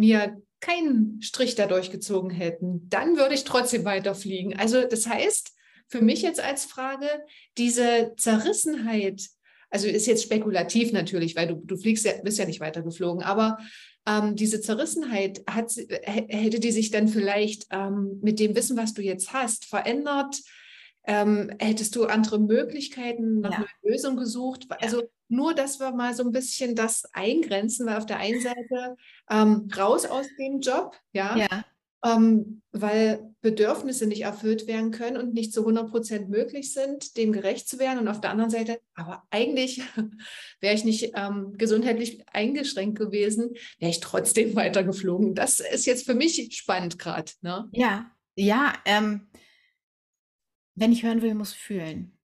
mir 0.00 0.42
keinen 0.60 1.22
Strich 1.22 1.54
dadurch 1.54 1.90
gezogen 1.90 2.30
hätten, 2.30 2.88
dann 2.88 3.16
würde 3.16 3.34
ich 3.34 3.44
trotzdem 3.44 3.84
weiterfliegen. 3.84 4.58
Also 4.58 4.82
das 4.84 5.06
heißt, 5.06 5.52
für 5.88 6.02
mich 6.02 6.22
jetzt 6.22 6.40
als 6.40 6.64
Frage, 6.64 7.06
diese 7.56 8.12
Zerrissenheit, 8.16 9.28
also 9.70 9.86
ist 9.86 10.06
jetzt 10.06 10.22
spekulativ 10.22 10.92
natürlich, 10.92 11.36
weil 11.36 11.48
du, 11.48 11.62
du 11.64 11.76
fliegst 11.76 12.04
ja, 12.04 12.12
bist 12.22 12.38
ja 12.38 12.44
nicht 12.44 12.60
weitergeflogen, 12.60 13.22
aber 13.22 13.58
ähm, 14.06 14.36
diese 14.36 14.60
Zerrissenheit, 14.60 15.42
hat, 15.48 15.72
hätte 16.02 16.60
die 16.60 16.72
sich 16.72 16.90
dann 16.90 17.08
vielleicht 17.08 17.66
ähm, 17.70 18.18
mit 18.22 18.38
dem 18.38 18.54
Wissen, 18.54 18.76
was 18.76 18.94
du 18.94 19.02
jetzt 19.02 19.32
hast, 19.32 19.64
verändert? 19.64 20.40
Ähm, 21.04 21.50
hättest 21.58 21.96
du 21.96 22.04
andere 22.04 22.38
Möglichkeiten 22.38 23.40
nach 23.40 23.52
ja. 23.52 23.56
einer 23.58 23.66
Lösung 23.82 24.16
gesucht? 24.16 24.66
Also 24.80 25.02
nur, 25.28 25.54
dass 25.54 25.80
wir 25.80 25.92
mal 25.92 26.14
so 26.14 26.24
ein 26.24 26.32
bisschen 26.32 26.74
das 26.74 27.04
eingrenzen, 27.12 27.86
weil 27.86 27.96
auf 27.96 28.06
der 28.06 28.18
einen 28.18 28.40
Seite 28.40 28.96
ähm, 29.30 29.68
raus 29.76 30.04
aus 30.04 30.26
dem 30.38 30.60
Job, 30.60 30.96
ja, 31.12 31.36
ja 31.36 31.64
ähm, 32.04 32.62
weil 32.72 33.34
Bedürfnisse 33.42 34.06
nicht 34.06 34.22
erfüllt 34.22 34.66
werden 34.66 34.90
können 34.90 35.16
und 35.16 35.34
nicht 35.34 35.52
zu 35.52 35.60
100 35.60 35.90
Prozent 35.90 36.28
möglich 36.28 36.72
sind, 36.72 37.16
dem 37.16 37.32
gerecht 37.32 37.68
zu 37.68 37.78
werden. 37.78 37.98
Und 37.98 38.08
auf 38.08 38.20
der 38.20 38.30
anderen 38.30 38.50
Seite, 38.50 38.80
aber 38.94 39.24
eigentlich 39.30 39.82
wäre 40.60 40.74
ich 40.74 40.84
nicht 40.84 41.12
ähm, 41.14 41.54
gesundheitlich 41.56 42.22
eingeschränkt 42.32 42.98
gewesen, 42.98 43.54
wäre 43.78 43.90
ich 43.90 44.00
trotzdem 44.00 44.54
weitergeflogen. 44.56 45.34
Das 45.34 45.60
ist 45.60 45.86
jetzt 45.86 46.06
für 46.06 46.14
mich 46.14 46.56
spannend 46.56 46.98
gerade. 46.98 47.32
Ne? 47.42 47.68
Ja, 47.72 48.10
ja. 48.34 48.72
Ähm, 48.84 49.28
wenn 50.80 50.92
ich 50.92 51.02
hören 51.02 51.22
will, 51.22 51.34
muss 51.34 51.52
fühlen. 51.52 52.16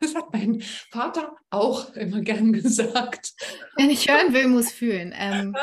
Das 0.00 0.14
hat 0.14 0.32
mein 0.32 0.60
Vater 0.60 1.36
auch 1.50 1.94
immer 1.94 2.20
gern 2.20 2.52
gesagt. 2.52 3.34
Wenn 3.76 3.90
ich 3.90 4.08
hören 4.08 4.32
will, 4.32 4.48
muss 4.48 4.72
fühlen. 4.72 5.14
Ähm, 5.16 5.56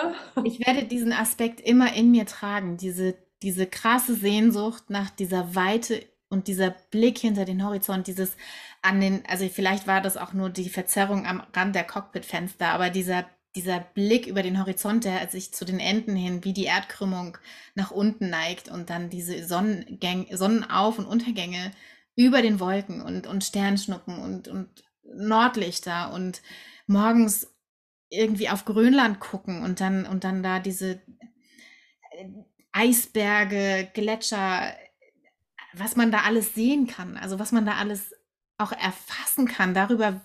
ich 0.43 0.65
werde 0.65 0.85
diesen 0.85 1.11
Aspekt 1.11 1.59
immer 1.59 1.93
in 1.93 2.11
mir 2.11 2.25
tragen, 2.25 2.77
diese, 2.77 3.17
diese 3.41 3.67
krasse 3.67 4.15
Sehnsucht 4.15 4.89
nach 4.89 5.09
dieser 5.09 5.55
Weite 5.55 6.05
und 6.29 6.47
dieser 6.47 6.71
Blick 6.91 7.17
hinter 7.17 7.45
den 7.45 7.65
Horizont, 7.65 8.07
dieses 8.07 8.35
an 8.81 9.01
den, 9.01 9.23
also 9.27 9.47
vielleicht 9.49 9.87
war 9.87 10.01
das 10.01 10.15
auch 10.15 10.33
nur 10.33 10.49
die 10.49 10.69
Verzerrung 10.69 11.25
am 11.25 11.41
Rand 11.53 11.75
der 11.75 11.83
Cockpitfenster, 11.83 12.67
aber 12.67 12.89
dieser, 12.89 13.25
dieser 13.55 13.79
Blick 13.79 14.27
über 14.27 14.43
den 14.43 14.59
Horizont, 14.59 15.05
der 15.05 15.27
sich 15.29 15.53
zu 15.53 15.65
den 15.65 15.79
Enden 15.79 16.15
hin 16.15 16.43
wie 16.43 16.53
die 16.53 16.65
Erdkrümmung 16.65 17.37
nach 17.73 17.91
unten 17.91 18.29
neigt 18.29 18.69
und 18.69 18.89
dann 18.89 19.09
diese 19.09 19.45
Sonnengäng 19.45 20.27
Sonnenauf- 20.31 20.99
und 20.99 21.05
Untergänge 21.05 21.71
über 22.15 22.41
den 22.41 22.59
Wolken 22.59 23.01
und, 23.01 23.27
und 23.27 23.43
Sternschnuppen 23.43 24.19
und, 24.19 24.47
und 24.47 24.83
Nordlichter 25.03 26.13
und 26.13 26.41
morgens 26.87 27.53
irgendwie 28.09 28.49
auf 28.49 28.65
Grönland 28.65 29.19
gucken 29.19 29.63
und 29.63 29.81
dann, 29.81 30.05
und 30.05 30.23
dann 30.23 30.43
da 30.43 30.59
diese 30.59 31.01
äh, 32.11 32.27
Eisberge, 32.71 33.89
Gletscher, 33.93 34.75
was 35.73 35.95
man 35.95 36.11
da 36.11 36.19
alles 36.19 36.53
sehen 36.53 36.87
kann, 36.87 37.17
also 37.17 37.39
was 37.39 37.51
man 37.51 37.65
da 37.65 37.75
alles 37.75 38.13
auch 38.57 38.71
erfassen 38.71 39.47
kann 39.47 39.73
darüber, 39.73 40.21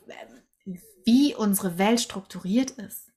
wie 1.04 1.34
unsere 1.34 1.78
Welt 1.78 2.00
strukturiert 2.00 2.72
ist, 2.72 3.10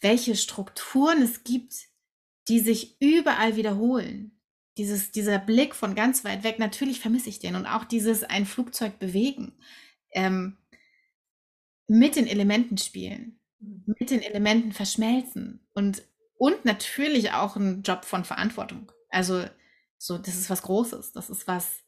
welche 0.00 0.36
Strukturen 0.36 1.22
es 1.22 1.44
gibt, 1.44 1.74
die 2.48 2.60
sich 2.60 3.00
überall 3.00 3.56
wiederholen 3.56 4.35
dieses, 4.76 5.10
dieser 5.10 5.38
Blick 5.38 5.74
von 5.74 5.94
ganz 5.94 6.24
weit 6.24 6.44
weg, 6.44 6.58
natürlich 6.58 7.00
vermisse 7.00 7.28
ich 7.28 7.38
den 7.38 7.56
und 7.56 7.66
auch 7.66 7.84
dieses 7.84 8.24
ein 8.24 8.46
Flugzeug 8.46 8.98
bewegen, 8.98 9.52
ähm, 10.12 10.56
mit 11.86 12.16
den 12.16 12.26
Elementen 12.26 12.78
spielen, 12.78 13.40
mhm. 13.58 13.94
mit 13.98 14.10
den 14.10 14.22
Elementen 14.22 14.72
verschmelzen 14.72 15.66
und, 15.72 16.02
und 16.36 16.64
natürlich 16.64 17.32
auch 17.32 17.56
ein 17.56 17.82
Job 17.82 18.04
von 18.04 18.24
Verantwortung. 18.24 18.92
Also 19.08 19.44
so, 19.98 20.18
das 20.18 20.36
ist 20.36 20.50
was 20.50 20.62
Großes, 20.62 21.12
das 21.12 21.30
ist 21.30 21.46
was, 21.46 21.82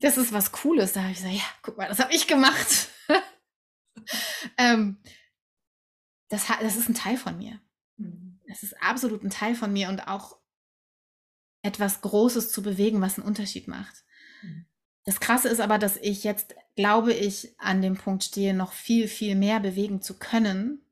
das 0.00 0.16
ist 0.16 0.32
was 0.32 0.52
Cooles. 0.52 0.92
Da 0.92 1.02
habe 1.02 1.12
ich 1.12 1.18
gesagt, 1.18 1.34
ja, 1.34 1.44
guck 1.62 1.76
mal, 1.76 1.88
das 1.88 1.98
habe 1.98 2.14
ich 2.14 2.26
gemacht. 2.28 2.88
ähm, 4.58 4.98
das, 6.28 6.46
das 6.46 6.76
ist 6.76 6.88
ein 6.88 6.94
Teil 6.94 7.16
von 7.16 7.36
mir. 7.36 7.60
Mhm. 7.96 8.40
Das 8.46 8.62
ist 8.62 8.80
absolut 8.80 9.24
ein 9.24 9.30
Teil 9.30 9.54
von 9.54 9.72
mir 9.72 9.88
und 9.88 10.06
auch 10.06 10.41
etwas 11.62 12.00
Großes 12.00 12.50
zu 12.50 12.62
bewegen, 12.62 13.00
was 13.00 13.18
einen 13.18 13.26
Unterschied 13.26 13.68
macht. 13.68 14.04
Mhm. 14.42 14.66
Das 15.04 15.20
Krasse 15.20 15.48
ist 15.48 15.60
aber, 15.60 15.78
dass 15.78 15.96
ich 15.96 16.24
jetzt, 16.24 16.54
glaube 16.76 17.12
ich, 17.12 17.54
an 17.58 17.82
dem 17.82 17.96
Punkt 17.96 18.24
stehe, 18.24 18.54
noch 18.54 18.72
viel, 18.72 19.08
viel 19.08 19.34
mehr 19.34 19.60
bewegen 19.60 20.00
zu 20.00 20.18
können. 20.18 20.84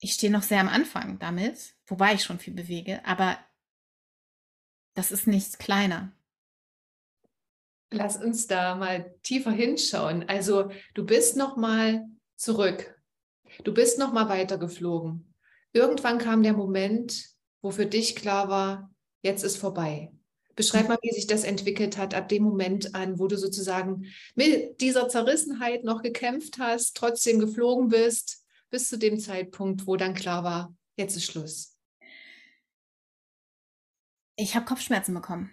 Ich 0.00 0.14
stehe 0.14 0.32
noch 0.32 0.42
sehr 0.42 0.60
am 0.60 0.68
Anfang 0.68 1.18
damit, 1.18 1.74
wobei 1.86 2.14
ich 2.14 2.24
schon 2.24 2.38
viel 2.38 2.54
bewege, 2.54 3.04
aber 3.04 3.38
das 4.94 5.12
ist 5.12 5.26
nichts 5.26 5.58
kleiner. 5.58 6.12
Lass 7.92 8.16
uns 8.16 8.46
da 8.46 8.76
mal 8.76 9.14
tiefer 9.22 9.50
hinschauen. 9.50 10.28
Also 10.28 10.70
du 10.94 11.04
bist 11.04 11.36
noch 11.36 11.56
mal 11.56 12.08
zurück. 12.36 12.96
Du 13.64 13.74
bist 13.74 13.98
noch 13.98 14.12
mal 14.12 14.28
weitergeflogen. 14.28 15.34
Irgendwann 15.72 16.18
kam 16.18 16.42
der 16.42 16.52
Moment, 16.52 17.30
wo 17.62 17.70
für 17.70 17.86
dich 17.86 18.16
klar 18.16 18.48
war, 18.48 18.90
jetzt 19.22 19.42
ist 19.42 19.56
vorbei. 19.56 20.12
Beschreib 20.56 20.88
mal, 20.88 20.98
wie 21.02 21.12
sich 21.12 21.26
das 21.26 21.44
entwickelt 21.44 21.96
hat 21.96 22.12
ab 22.14 22.28
dem 22.28 22.42
Moment 22.42 22.94
an, 22.94 23.18
wo 23.18 23.28
du 23.28 23.38
sozusagen 23.38 24.06
mit 24.34 24.80
dieser 24.80 25.08
Zerrissenheit 25.08 25.84
noch 25.84 26.02
gekämpft 26.02 26.58
hast, 26.58 26.96
trotzdem 26.96 27.38
geflogen 27.38 27.88
bist, 27.88 28.44
bis 28.68 28.88
zu 28.88 28.98
dem 28.98 29.18
Zeitpunkt, 29.18 29.86
wo 29.86 29.96
dann 29.96 30.14
klar 30.14 30.44
war, 30.44 30.74
jetzt 30.96 31.16
ist 31.16 31.24
Schluss. 31.24 31.76
Ich 34.36 34.54
habe 34.54 34.66
Kopfschmerzen 34.66 35.14
bekommen. 35.14 35.50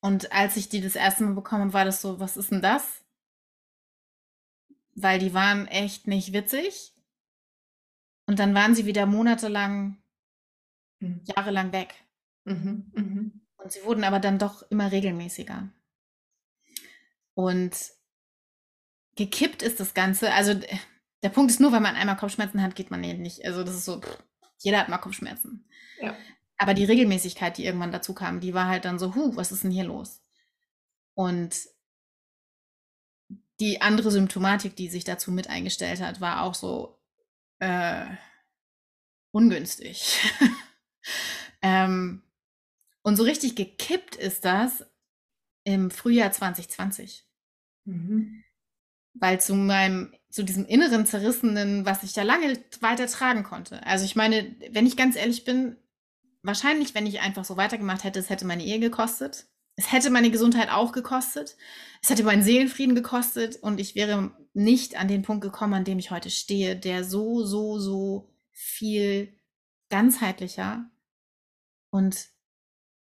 Und 0.00 0.32
als 0.32 0.56
ich 0.56 0.68
die 0.68 0.80
das 0.80 0.96
erste 0.96 1.22
Mal 1.22 1.34
bekommen 1.34 1.62
habe, 1.62 1.72
war 1.72 1.84
das 1.84 2.00
so, 2.02 2.18
was 2.18 2.36
ist 2.36 2.50
denn 2.50 2.62
das? 2.62 3.02
Weil 4.94 5.18
die 5.18 5.32
waren 5.32 5.66
echt 5.68 6.06
nicht 6.06 6.32
witzig. 6.32 6.92
Und 8.26 8.38
dann 8.38 8.54
waren 8.54 8.74
sie 8.74 8.86
wieder 8.86 9.06
monatelang 9.06 10.01
mhm. 11.02 11.20
jahrelang 11.24 11.72
weg. 11.72 11.94
Mhm. 12.44 12.90
Mhm. 12.94 13.40
Und 13.56 13.72
sie 13.72 13.84
wurden 13.84 14.04
aber 14.04 14.18
dann 14.18 14.38
doch 14.38 14.62
immer 14.70 14.90
regelmäßiger. 14.90 15.68
Und 17.34 17.76
gekippt 19.16 19.62
ist 19.62 19.80
das 19.80 19.94
Ganze. 19.94 20.32
Also 20.32 20.54
der 21.22 21.28
Punkt 21.28 21.50
ist 21.50 21.60
nur, 21.60 21.72
wenn 21.72 21.82
man 21.82 21.94
einmal 21.94 22.16
Kopfschmerzen 22.16 22.62
hat, 22.62 22.74
geht 22.74 22.90
man 22.90 23.00
nicht. 23.00 23.44
Also 23.44 23.62
das 23.62 23.74
ist 23.74 23.84
so, 23.84 24.00
pff, 24.00 24.18
jeder 24.58 24.78
hat 24.78 24.88
mal 24.88 24.98
Kopfschmerzen. 24.98 25.64
Ja. 26.00 26.16
Aber 26.58 26.74
die 26.74 26.84
Regelmäßigkeit, 26.84 27.56
die 27.58 27.64
irgendwann 27.64 27.92
dazu 27.92 28.14
kam, 28.14 28.40
die 28.40 28.54
war 28.54 28.66
halt 28.66 28.84
dann 28.84 28.98
so, 28.98 29.14
huh, 29.14 29.34
was 29.36 29.52
ist 29.52 29.64
denn 29.64 29.70
hier 29.70 29.84
los? 29.84 30.20
Und 31.14 31.56
die 33.60 33.80
andere 33.80 34.10
Symptomatik, 34.10 34.76
die 34.76 34.88
sich 34.88 35.04
dazu 35.04 35.30
mit 35.30 35.48
eingestellt 35.48 36.00
hat, 36.00 36.20
war 36.20 36.42
auch 36.42 36.54
so 36.54 36.98
äh, 37.58 38.06
ungünstig. 39.30 40.20
ähm, 41.62 42.22
und 43.02 43.16
so 43.16 43.22
richtig 43.22 43.56
gekippt 43.56 44.16
ist 44.16 44.44
das 44.44 44.84
im 45.64 45.90
Frühjahr 45.90 46.32
2020. 46.32 47.24
Mhm. 47.84 48.44
Weil 49.14 49.40
zu 49.40 49.54
meinem, 49.54 50.14
zu 50.30 50.42
diesem 50.42 50.64
inneren 50.64 51.04
Zerrissenen, 51.04 51.84
was 51.84 52.02
ich 52.02 52.12
da 52.12 52.22
lange 52.22 52.58
weiter 52.80 53.06
tragen 53.06 53.42
konnte. 53.42 53.84
Also 53.86 54.04
ich 54.04 54.16
meine, 54.16 54.56
wenn 54.70 54.86
ich 54.86 54.96
ganz 54.96 55.16
ehrlich 55.16 55.44
bin, 55.44 55.76
wahrscheinlich, 56.42 56.94
wenn 56.94 57.06
ich 57.06 57.20
einfach 57.20 57.44
so 57.44 57.56
weitergemacht 57.56 58.04
hätte, 58.04 58.18
es 58.18 58.30
hätte 58.30 58.46
meine 58.46 58.64
Ehe 58.64 58.80
gekostet. 58.80 59.46
Es 59.74 59.90
hätte 59.90 60.10
meine 60.10 60.30
Gesundheit 60.30 60.70
auch 60.70 60.92
gekostet. 60.92 61.56
Es 62.02 62.10
hätte 62.10 62.24
meinen 62.24 62.42
Seelenfrieden 62.42 62.94
gekostet 62.94 63.56
und 63.56 63.80
ich 63.80 63.94
wäre 63.94 64.30
nicht 64.54 64.96
an 64.96 65.08
den 65.08 65.22
Punkt 65.22 65.42
gekommen, 65.42 65.74
an 65.74 65.84
dem 65.84 65.98
ich 65.98 66.10
heute 66.10 66.30
stehe, 66.30 66.76
der 66.76 67.04
so, 67.04 67.44
so, 67.44 67.78
so 67.78 68.34
viel 68.50 69.34
ganzheitlicher 69.88 70.90
und 71.92 72.26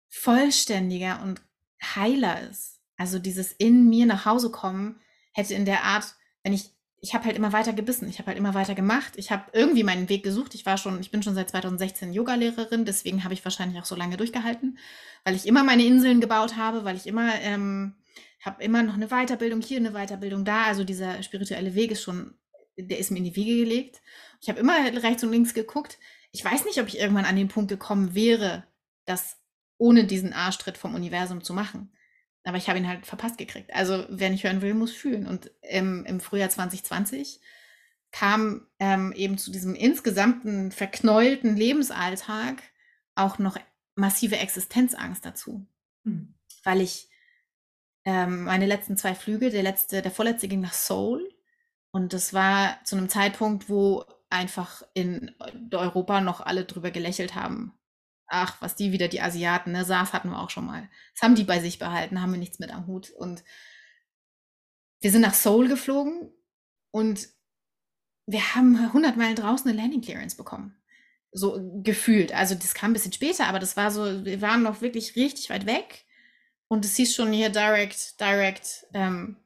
vollständiger 0.09 1.21
und 1.21 1.41
heiler 1.83 2.49
ist. 2.49 2.79
Also 2.97 3.19
dieses 3.19 3.51
in 3.51 3.87
mir 3.87 4.07
nach 4.07 4.25
Hause 4.25 4.49
kommen 4.49 4.99
hätte 5.33 5.53
in 5.53 5.65
der 5.65 5.83
Art, 5.83 6.15
wenn 6.43 6.53
ich 6.53 6.71
ich 7.01 7.13
habe 7.13 7.23
halt 7.23 7.37
immer 7.37 7.53
weiter 7.53 7.71
gebissen, 7.71 8.09
ich 8.09 8.19
habe 8.19 8.27
halt 8.27 8.37
immer 8.37 8.53
weiter 8.53 8.75
gemacht, 8.75 9.13
ich 9.15 9.31
habe 9.31 9.45
irgendwie 9.53 9.83
meinen 9.83 10.09
Weg 10.09 10.21
gesucht. 10.21 10.53
Ich 10.53 10.65
war 10.65 10.77
schon, 10.77 10.99
ich 10.99 11.11
bin 11.11 11.23
schon 11.23 11.33
seit 11.33 11.49
2016 11.49 12.11
Yogalehrerin, 12.11 12.83
deswegen 12.83 13.23
habe 13.23 13.33
ich 13.33 13.45
wahrscheinlich 13.45 13.79
auch 13.79 13.85
so 13.85 13.95
lange 13.95 14.17
durchgehalten, 14.17 14.77
weil 15.23 15.33
ich 15.33 15.47
immer 15.47 15.63
meine 15.63 15.85
Inseln 15.85 16.19
gebaut 16.19 16.57
habe, 16.57 16.83
weil 16.83 16.97
ich 16.97 17.07
immer 17.07 17.35
ähm, 17.39 17.95
habe 18.41 18.61
immer 18.61 18.83
noch 18.83 18.95
eine 18.95 19.07
Weiterbildung 19.07 19.61
hier, 19.61 19.77
eine 19.77 19.91
Weiterbildung 19.91 20.43
da. 20.43 20.63
Also 20.63 20.83
dieser 20.83 21.23
spirituelle 21.23 21.73
Weg 21.73 21.91
ist 21.91 22.03
schon, 22.03 22.33
der 22.77 22.99
ist 22.99 23.11
mir 23.11 23.19
in 23.19 23.25
die 23.25 23.35
Wiege 23.35 23.63
gelegt. 23.63 24.01
Ich 24.41 24.49
habe 24.49 24.59
immer 24.59 24.75
rechts 25.01 25.23
und 25.23 25.31
links 25.31 25.53
geguckt, 25.53 25.97
ich 26.31 26.45
weiß 26.45 26.65
nicht, 26.65 26.79
ob 26.79 26.87
ich 26.87 26.99
irgendwann 26.99 27.25
an 27.25 27.35
den 27.35 27.47
Punkt 27.47 27.69
gekommen 27.69 28.13
wäre, 28.13 28.63
das 29.09 29.37
ohne 29.77 30.05
diesen 30.05 30.33
Arschtritt 30.33 30.77
vom 30.77 30.93
Universum 30.93 31.43
zu 31.43 31.53
machen. 31.53 31.91
Aber 32.43 32.57
ich 32.57 32.69
habe 32.69 32.79
ihn 32.79 32.87
halt 32.87 33.05
verpasst 33.05 33.37
gekriegt. 33.37 33.73
Also 33.73 34.05
wer 34.09 34.29
nicht 34.29 34.43
hören 34.43 34.61
will, 34.61 34.73
muss 34.73 34.93
fühlen. 34.93 35.27
Und 35.27 35.51
im, 35.61 36.05
im 36.05 36.19
Frühjahr 36.19 36.49
2020 36.49 37.39
kam 38.11 38.67
ähm, 38.79 39.13
eben 39.13 39.37
zu 39.37 39.51
diesem 39.51 39.75
insgesamten 39.75 40.71
verknäulten 40.71 41.55
Lebensalltag 41.55 42.61
auch 43.15 43.39
noch 43.39 43.57
massive 43.95 44.37
Existenzangst 44.37 45.25
dazu. 45.25 45.65
Hm. 46.05 46.33
Weil 46.63 46.81
ich 46.81 47.09
ähm, 48.05 48.45
meine 48.45 48.65
letzten 48.65 48.97
zwei 48.97 49.15
Flüge, 49.15 49.49
der 49.49 49.63
letzte, 49.63 50.01
der 50.01 50.11
vorletzte 50.11 50.47
ging 50.47 50.61
nach 50.61 50.73
Seoul. 50.73 51.29
Und 51.91 52.13
das 52.13 52.33
war 52.33 52.83
zu 52.83 52.95
einem 52.95 53.09
Zeitpunkt, 53.09 53.69
wo 53.69 54.05
einfach 54.29 54.83
in 54.93 55.31
Europa 55.71 56.21
noch 56.21 56.41
alle 56.41 56.65
drüber 56.65 56.91
gelächelt 56.91 57.35
haben. 57.35 57.78
Ach, 58.29 58.57
was 58.61 58.75
die 58.75 58.91
wieder, 58.91 59.07
die 59.07 59.21
Asiaten, 59.21 59.71
ne, 59.71 59.85
SARS 59.85 60.13
hatten 60.13 60.29
wir 60.29 60.39
auch 60.39 60.49
schon 60.49 60.65
mal. 60.65 60.89
Das 61.13 61.23
haben 61.23 61.35
die 61.35 61.43
bei 61.43 61.59
sich 61.59 61.79
behalten, 61.79 62.21
haben 62.21 62.31
wir 62.31 62.39
nichts 62.39 62.59
mit 62.59 62.71
am 62.71 62.87
Hut. 62.87 63.09
Und 63.11 63.43
wir 65.01 65.11
sind 65.11 65.21
nach 65.21 65.33
Seoul 65.33 65.67
geflogen 65.67 66.31
und 66.91 67.27
wir 68.25 68.55
haben 68.55 68.75
100 68.75 69.17
Meilen 69.17 69.35
draußen 69.35 69.69
eine 69.69 69.79
Landing 69.79 70.01
Clearance 70.01 70.37
bekommen. 70.37 70.75
So 71.31 71.81
gefühlt. 71.83 72.33
Also 72.33 72.55
das 72.55 72.73
kam 72.73 72.91
ein 72.91 72.93
bisschen 72.93 73.13
später, 73.13 73.47
aber 73.47 73.59
das 73.59 73.77
war 73.77 73.91
so, 73.91 74.25
wir 74.25 74.41
waren 74.41 74.63
noch 74.63 74.81
wirklich 74.81 75.15
richtig 75.15 75.49
weit 75.49 75.65
weg. 75.65 76.05
Und 76.67 76.85
es 76.85 76.95
hieß 76.95 77.15
schon 77.15 77.33
hier 77.33 77.49
direct, 77.49 78.19
direct, 78.19 78.85
ähm, 78.93 79.37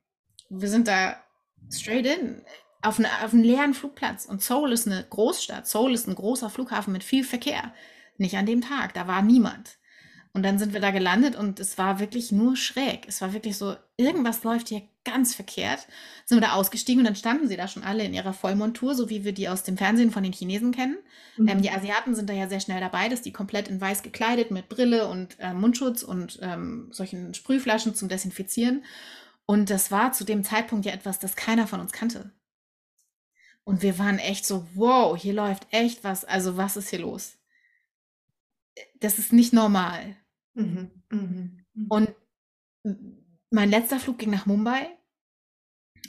wir 0.49 0.69
sind 0.69 0.87
da 0.87 1.23
straight 1.69 2.05
in 2.05 2.43
auf, 2.83 2.99
eine, 2.99 3.07
auf 3.23 3.33
einen 3.33 3.43
leeren 3.43 3.73
Flugplatz. 3.73 4.25
Und 4.25 4.43
Seoul 4.43 4.73
ist 4.73 4.87
eine 4.87 5.05
Großstadt. 5.09 5.67
Seoul 5.67 5.93
ist 5.93 6.07
ein 6.07 6.15
großer 6.15 6.49
Flughafen 6.49 6.91
mit 6.91 7.03
viel 7.03 7.23
Verkehr. 7.23 7.73
Nicht 8.17 8.37
an 8.37 8.45
dem 8.45 8.61
Tag, 8.61 8.93
da 8.93 9.07
war 9.07 9.21
niemand. 9.21 9.77
Und 10.35 10.41
dann 10.41 10.57
sind 10.57 10.73
wir 10.73 10.79
da 10.79 10.89
gelandet 10.89 11.35
und 11.35 11.59
es 11.59 11.77
war 11.77 11.99
wirklich 11.99 12.31
nur 12.31 12.55
schräg. 12.55 13.05
Es 13.07 13.21
war 13.21 13.33
wirklich 13.33 13.55
so, 13.55 13.75
irgendwas 13.97 14.43
läuft 14.43 14.69
hier 14.69 14.81
ganz 15.05 15.35
verkehrt. 15.35 15.85
Sind 16.25 16.37
wir 16.37 16.47
da 16.47 16.53
ausgestiegen 16.53 17.01
und 17.01 17.05
dann 17.05 17.15
standen 17.15 17.47
sie 17.47 17.55
da 17.55 17.67
schon 17.67 17.83
alle 17.83 18.03
in 18.03 18.15
ihrer 18.15 18.33
Vollmontur, 18.33 18.95
so 18.95 19.11
wie 19.11 19.23
wir 19.23 19.33
die 19.33 19.47
aus 19.47 19.61
dem 19.61 19.77
Fernsehen 19.77 20.09
von 20.09 20.23
den 20.23 20.33
Chinesen 20.33 20.71
kennen. 20.71 20.97
Mhm. 21.37 21.47
Ähm, 21.47 21.61
die 21.61 21.69
Asiaten 21.69 22.15
sind 22.15 22.31
da 22.31 22.33
ja 22.33 22.49
sehr 22.49 22.61
schnell 22.61 22.79
dabei, 22.79 23.09
dass 23.09 23.21
die 23.21 23.31
komplett 23.31 23.67
in 23.67 23.79
weiß 23.79 24.01
gekleidet 24.01 24.49
mit 24.49 24.69
Brille 24.69 25.07
und 25.07 25.37
äh, 25.39 25.53
Mundschutz 25.53 26.01
und 26.01 26.39
ähm, 26.41 26.87
solchen 26.91 27.35
Sprühflaschen 27.35 27.93
zum 27.93 28.09
Desinfizieren. 28.09 28.83
Und 29.45 29.69
das 29.69 29.91
war 29.91 30.13
zu 30.13 30.23
dem 30.23 30.43
Zeitpunkt 30.43 30.87
ja 30.87 30.93
etwas, 30.93 31.19
das 31.19 31.35
keiner 31.35 31.67
von 31.67 31.79
uns 31.79 31.91
kannte. 31.91 32.31
Und 33.65 33.83
wir 33.83 33.99
waren 33.99 34.17
echt 34.17 34.47
so, 34.47 34.67
wow, 34.73 35.15
hier 35.15 35.33
läuft 35.33 35.67
echt 35.69 36.03
was. 36.03 36.25
Also 36.25 36.57
was 36.57 36.75
ist 36.75 36.89
hier 36.89 36.99
los? 36.99 37.37
Das 38.99 39.19
ist 39.19 39.33
nicht 39.33 39.53
normal. 39.53 40.15
Mhm, 40.53 40.91
mhm, 41.09 41.65
mhm. 41.73 41.87
Und 41.89 42.09
mein 43.49 43.69
letzter 43.69 43.99
Flug 43.99 44.17
ging 44.19 44.31
nach 44.31 44.45
Mumbai 44.45 44.89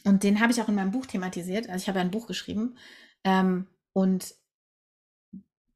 und 0.04 0.22
den 0.22 0.40
habe 0.40 0.52
ich 0.52 0.60
auch 0.60 0.68
in 0.68 0.74
meinem 0.74 0.90
Buch 0.90 1.06
thematisiert. 1.06 1.68
Also 1.68 1.82
ich 1.82 1.88
habe 1.88 2.00
ein 2.00 2.10
Buch 2.10 2.26
geschrieben 2.26 2.76
ähm, 3.24 3.66
und 3.92 4.34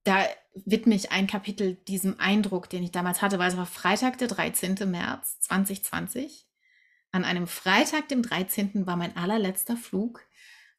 da 0.05 0.27
widme 0.55 0.95
ich 0.95 1.13
ein 1.13 1.27
Kapitel 1.27 1.75
diesem 1.87 2.19
Eindruck, 2.19 2.71
den 2.71 2.83
ich 2.83 2.91
damals 2.91 3.23
hatte, 3.23 3.39
weil 3.39 3.51
es 3.51 3.57
war 3.57 3.67
Freitag, 3.67 4.19
der 4.19 4.29
13. 4.29 4.77
März 4.91 5.41
2020. 5.41 6.47
An 7.13 7.25
einem 7.25 7.47
Freitag, 7.47 8.09
dem 8.09 8.23
13. 8.23 8.87
war 8.87 8.97
mein 8.97 9.17
allerletzter 9.17 9.77
Flug. 9.77 10.23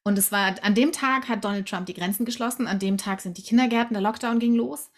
Und 0.02 0.18
es 0.18 0.32
war, 0.32 0.54
an 0.62 0.74
dem 0.74 0.92
Tag 0.92 1.28
hat 1.28 1.44
Donald 1.44 1.68
Trump 1.68 1.86
die 1.86 1.94
Grenzen 1.94 2.24
geschlossen, 2.24 2.66
an 2.66 2.78
dem 2.78 2.98
Tag 2.98 3.20
sind 3.20 3.36
die 3.36 3.42
Kindergärten, 3.42 3.94
der 3.94 4.02
Lockdown 4.02 4.38
ging 4.38 4.54
los. 4.54 4.90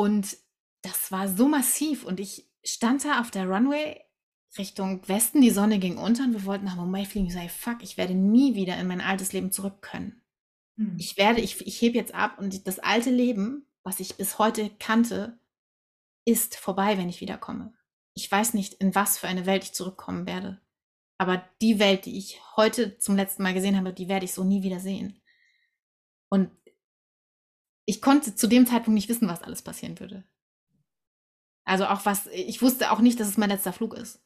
Und 0.00 0.38
das 0.80 1.12
war 1.12 1.28
so 1.28 1.46
massiv 1.46 2.06
und 2.06 2.20
ich 2.20 2.48
stand 2.64 3.04
da 3.04 3.20
auf 3.20 3.30
der 3.30 3.46
Runway 3.46 4.00
Richtung 4.56 5.06
Westen, 5.06 5.42
die 5.42 5.50
Sonne 5.50 5.78
ging 5.78 5.98
unter 5.98 6.24
und 6.24 6.32
wir 6.32 6.46
wollten 6.46 6.64
nach 6.64 6.76
Mumbai 6.76 7.04
fliegen. 7.04 7.26
Ich 7.26 7.34
sage, 7.34 7.50
fuck, 7.50 7.82
ich 7.82 7.98
werde 7.98 8.14
nie 8.14 8.54
wieder 8.54 8.78
in 8.78 8.86
mein 8.86 9.02
altes 9.02 9.34
Leben 9.34 9.52
zurück 9.52 9.82
können. 9.82 10.22
Hm. 10.78 10.96
Ich 10.98 11.18
werde, 11.18 11.42
ich, 11.42 11.66
ich 11.66 11.82
hebe 11.82 11.98
jetzt 11.98 12.14
ab 12.14 12.38
und 12.38 12.66
das 12.66 12.78
alte 12.78 13.10
Leben, 13.10 13.66
was 13.82 14.00
ich 14.00 14.16
bis 14.16 14.38
heute 14.38 14.70
kannte, 14.78 15.38
ist 16.24 16.56
vorbei, 16.56 16.96
wenn 16.96 17.10
ich 17.10 17.20
wiederkomme. 17.20 17.74
Ich 18.14 18.32
weiß 18.32 18.54
nicht, 18.54 18.72
in 18.72 18.94
was 18.94 19.18
für 19.18 19.28
eine 19.28 19.44
Welt 19.44 19.64
ich 19.64 19.74
zurückkommen 19.74 20.24
werde. 20.26 20.62
Aber 21.18 21.44
die 21.60 21.78
Welt, 21.78 22.06
die 22.06 22.16
ich 22.16 22.40
heute 22.56 22.96
zum 22.96 23.16
letzten 23.16 23.42
Mal 23.42 23.52
gesehen 23.52 23.76
habe, 23.76 23.92
die 23.92 24.08
werde 24.08 24.24
ich 24.24 24.32
so 24.32 24.44
nie 24.44 24.62
wieder 24.62 24.80
sehen. 24.80 25.20
Und 26.30 26.50
ich 27.90 28.00
konnte 28.00 28.36
zu 28.36 28.46
dem 28.46 28.66
Zeitpunkt 28.66 28.94
nicht 28.94 29.08
wissen, 29.08 29.26
was 29.26 29.42
alles 29.42 29.62
passieren 29.62 29.98
würde. 29.98 30.22
Also 31.64 31.86
auch 31.86 32.06
was, 32.06 32.28
ich 32.28 32.62
wusste 32.62 32.92
auch 32.92 33.00
nicht, 33.00 33.18
dass 33.18 33.26
es 33.26 33.36
mein 33.36 33.50
letzter 33.50 33.72
Flug 33.72 33.94
ist. 33.94 34.20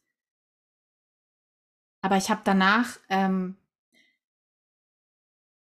Aber 2.02 2.18
ich 2.18 2.28
habe 2.28 2.42
danach, 2.44 2.98
ähm, 3.08 3.56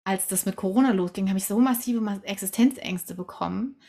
als 0.03 0.27
das 0.27 0.45
mit 0.45 0.57
Corona 0.57 0.91
losging, 0.91 1.29
habe 1.29 1.39
ich 1.39 1.45
so 1.45 1.61
massive 1.61 2.21
Existenzängste 2.25 3.15
bekommen, 3.15 3.81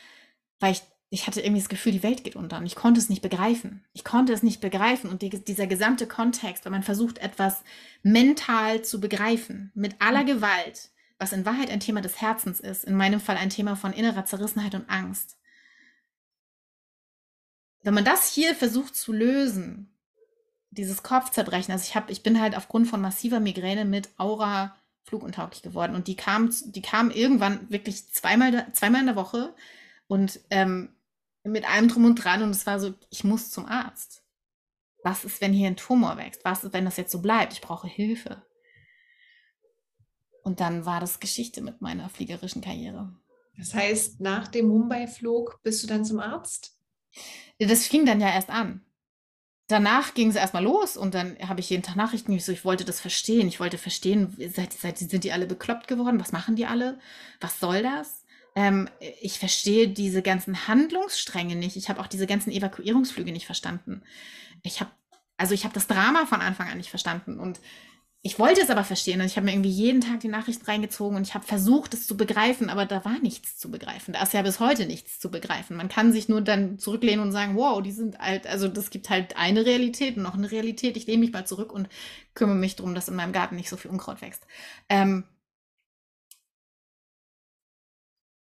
weil 0.60 0.72
ich, 0.72 0.82
ich 1.10 1.26
hatte 1.26 1.40
irgendwie 1.40 1.62
das 1.62 1.68
Gefühl, 1.68 1.90
die 1.90 2.04
Welt 2.04 2.22
geht 2.22 2.36
unter 2.36 2.58
und 2.58 2.66
ich 2.66 2.76
konnte 2.76 3.00
es 3.00 3.08
nicht 3.08 3.22
begreifen. 3.22 3.84
Ich 3.92 4.04
konnte 4.04 4.32
es 4.32 4.44
nicht 4.44 4.60
begreifen 4.60 5.10
und 5.10 5.22
die, 5.22 5.30
dieser 5.30 5.66
gesamte 5.66 6.06
Kontext, 6.06 6.64
wenn 6.64 6.72
man 6.72 6.84
versucht, 6.84 7.18
etwas 7.18 7.64
mental 8.04 8.82
zu 8.82 9.00
begreifen, 9.00 9.72
mit 9.74 10.00
aller 10.00 10.22
mhm. 10.22 10.26
Gewalt, 10.26 10.90
was 11.18 11.32
in 11.32 11.46
Wahrheit 11.46 11.70
ein 11.70 11.80
Thema 11.80 12.00
des 12.00 12.20
Herzens 12.20 12.60
ist, 12.60 12.84
in 12.84 12.94
meinem 12.94 13.20
Fall 13.20 13.36
ein 13.36 13.50
Thema 13.50 13.76
von 13.76 13.92
innerer 13.92 14.24
Zerrissenheit 14.24 14.74
und 14.74 14.88
Angst, 14.88 15.38
wenn 17.86 17.94
man 17.94 18.04
das 18.04 18.32
hier 18.32 18.56
versucht 18.56 18.96
zu 18.96 19.12
lösen, 19.12 19.96
dieses 20.70 21.04
Kopfzerbrechen, 21.04 21.72
also 21.72 21.84
ich 21.84 21.94
habe, 21.94 22.10
ich 22.10 22.24
bin 22.24 22.40
halt 22.40 22.56
aufgrund 22.56 22.88
von 22.88 23.00
massiver 23.00 23.38
Migräne 23.38 23.84
mit 23.84 24.10
Aura 24.18 24.76
fluguntauglich 25.04 25.62
geworden 25.62 25.94
und 25.94 26.08
die 26.08 26.16
kam, 26.16 26.52
die 26.64 26.82
kam 26.82 27.12
irgendwann 27.12 27.70
wirklich 27.70 28.10
zweimal, 28.12 28.66
zweimal 28.72 29.02
in 29.02 29.06
der 29.06 29.14
Woche 29.14 29.54
und 30.08 30.40
ähm, 30.50 30.96
mit 31.44 31.70
allem 31.70 31.86
drum 31.86 32.06
und 32.06 32.16
dran 32.16 32.42
und 32.42 32.50
es 32.50 32.66
war 32.66 32.80
so, 32.80 32.92
ich 33.10 33.22
muss 33.22 33.52
zum 33.52 33.66
Arzt. 33.66 34.24
Was 35.04 35.24
ist, 35.24 35.40
wenn 35.40 35.52
hier 35.52 35.68
ein 35.68 35.76
Tumor 35.76 36.16
wächst? 36.16 36.44
Was 36.44 36.64
ist, 36.64 36.72
wenn 36.72 36.84
das 36.84 36.96
jetzt 36.96 37.12
so 37.12 37.20
bleibt? 37.22 37.52
Ich 37.52 37.60
brauche 37.60 37.86
Hilfe. 37.86 38.42
Und 40.46 40.60
dann 40.60 40.86
war 40.86 41.00
das 41.00 41.18
Geschichte 41.18 41.60
mit 41.60 41.80
meiner 41.80 42.08
fliegerischen 42.08 42.62
Karriere. 42.62 43.12
Das 43.58 43.74
heißt, 43.74 44.20
nach 44.20 44.46
dem 44.46 44.68
Mumbai-Flug 44.68 45.60
bist 45.64 45.82
du 45.82 45.88
dann 45.88 46.04
zum 46.04 46.20
Arzt? 46.20 46.78
das 47.58 47.88
fing 47.88 48.06
dann 48.06 48.20
ja 48.20 48.28
erst 48.28 48.50
an. 48.50 48.82
Danach 49.66 50.14
ging 50.14 50.28
es 50.28 50.36
erstmal 50.36 50.62
los 50.62 50.96
und 50.96 51.14
dann 51.14 51.36
habe 51.40 51.58
ich 51.58 51.70
jeden 51.70 51.82
Tag 51.82 51.96
Nachrichten. 51.96 52.30
Ich, 52.30 52.44
so, 52.44 52.52
ich 52.52 52.64
wollte 52.64 52.84
das 52.84 53.00
verstehen. 53.00 53.48
Ich 53.48 53.58
wollte 53.58 53.76
verstehen, 53.76 54.36
seid, 54.54 54.72
seid, 54.72 54.98
sind 54.98 55.24
die 55.24 55.32
alle 55.32 55.46
bekloppt 55.46 55.88
geworden? 55.88 56.20
Was 56.20 56.30
machen 56.30 56.54
die 56.54 56.66
alle? 56.66 57.00
Was 57.40 57.58
soll 57.58 57.82
das? 57.82 58.24
Ähm, 58.54 58.88
ich 59.20 59.40
verstehe 59.40 59.88
diese 59.88 60.22
ganzen 60.22 60.68
Handlungsstränge 60.68 61.56
nicht. 61.56 61.74
Ich 61.74 61.88
habe 61.88 62.00
auch 62.00 62.06
diese 62.06 62.28
ganzen 62.28 62.52
Evakuierungsflüge 62.52 63.32
nicht 63.32 63.46
verstanden. 63.46 64.04
Ich 64.62 64.78
habe, 64.78 64.92
also 65.38 65.54
ich 65.54 65.64
habe 65.64 65.74
das 65.74 65.88
Drama 65.88 66.24
von 66.26 66.40
Anfang 66.40 66.68
an 66.68 66.76
nicht 66.76 66.90
verstanden 66.90 67.40
und 67.40 67.58
ich 68.22 68.40
wollte 68.40 68.60
es 68.60 68.70
aber 68.70 68.82
verstehen 68.82 69.20
und 69.20 69.26
ich 69.26 69.36
habe 69.36 69.44
mir 69.44 69.52
irgendwie 69.52 69.70
jeden 69.70 70.00
Tag 70.00 70.18
die 70.20 70.28
Nachrichten 70.28 70.64
reingezogen 70.64 71.16
und 71.16 71.22
ich 71.26 71.34
habe 71.34 71.46
versucht, 71.46 71.94
es 71.94 72.08
zu 72.08 72.16
begreifen, 72.16 72.70
aber 72.70 72.84
da 72.84 73.04
war 73.04 73.18
nichts 73.20 73.56
zu 73.56 73.70
begreifen. 73.70 74.14
Da 74.14 74.22
ist 74.22 74.32
ja 74.32 74.42
bis 74.42 74.58
heute 74.58 74.86
nichts 74.86 75.20
zu 75.20 75.30
begreifen. 75.30 75.76
Man 75.76 75.88
kann 75.88 76.12
sich 76.12 76.28
nur 76.28 76.40
dann 76.40 76.78
zurücklehnen 76.78 77.24
und 77.24 77.30
sagen, 77.30 77.56
wow, 77.56 77.80
die 77.80 77.92
sind 77.92 78.18
halt, 78.18 78.46
also 78.48 78.66
das 78.66 78.90
gibt 78.90 79.10
halt 79.10 79.36
eine 79.36 79.64
Realität 79.64 80.16
und 80.16 80.24
noch 80.24 80.34
eine 80.34 80.50
Realität. 80.50 80.96
Ich 80.96 81.06
lehne 81.06 81.20
mich 81.20 81.32
mal 81.32 81.46
zurück 81.46 81.72
und 81.72 81.88
kümmere 82.34 82.56
mich 82.56 82.74
darum, 82.76 82.94
dass 82.96 83.08
in 83.08 83.14
meinem 83.16 83.32
Garten 83.32 83.54
nicht 83.56 83.68
so 83.68 83.76
viel 83.76 83.92
Unkraut 83.92 84.20
wächst. 84.22 84.44
Ähm, 84.88 85.24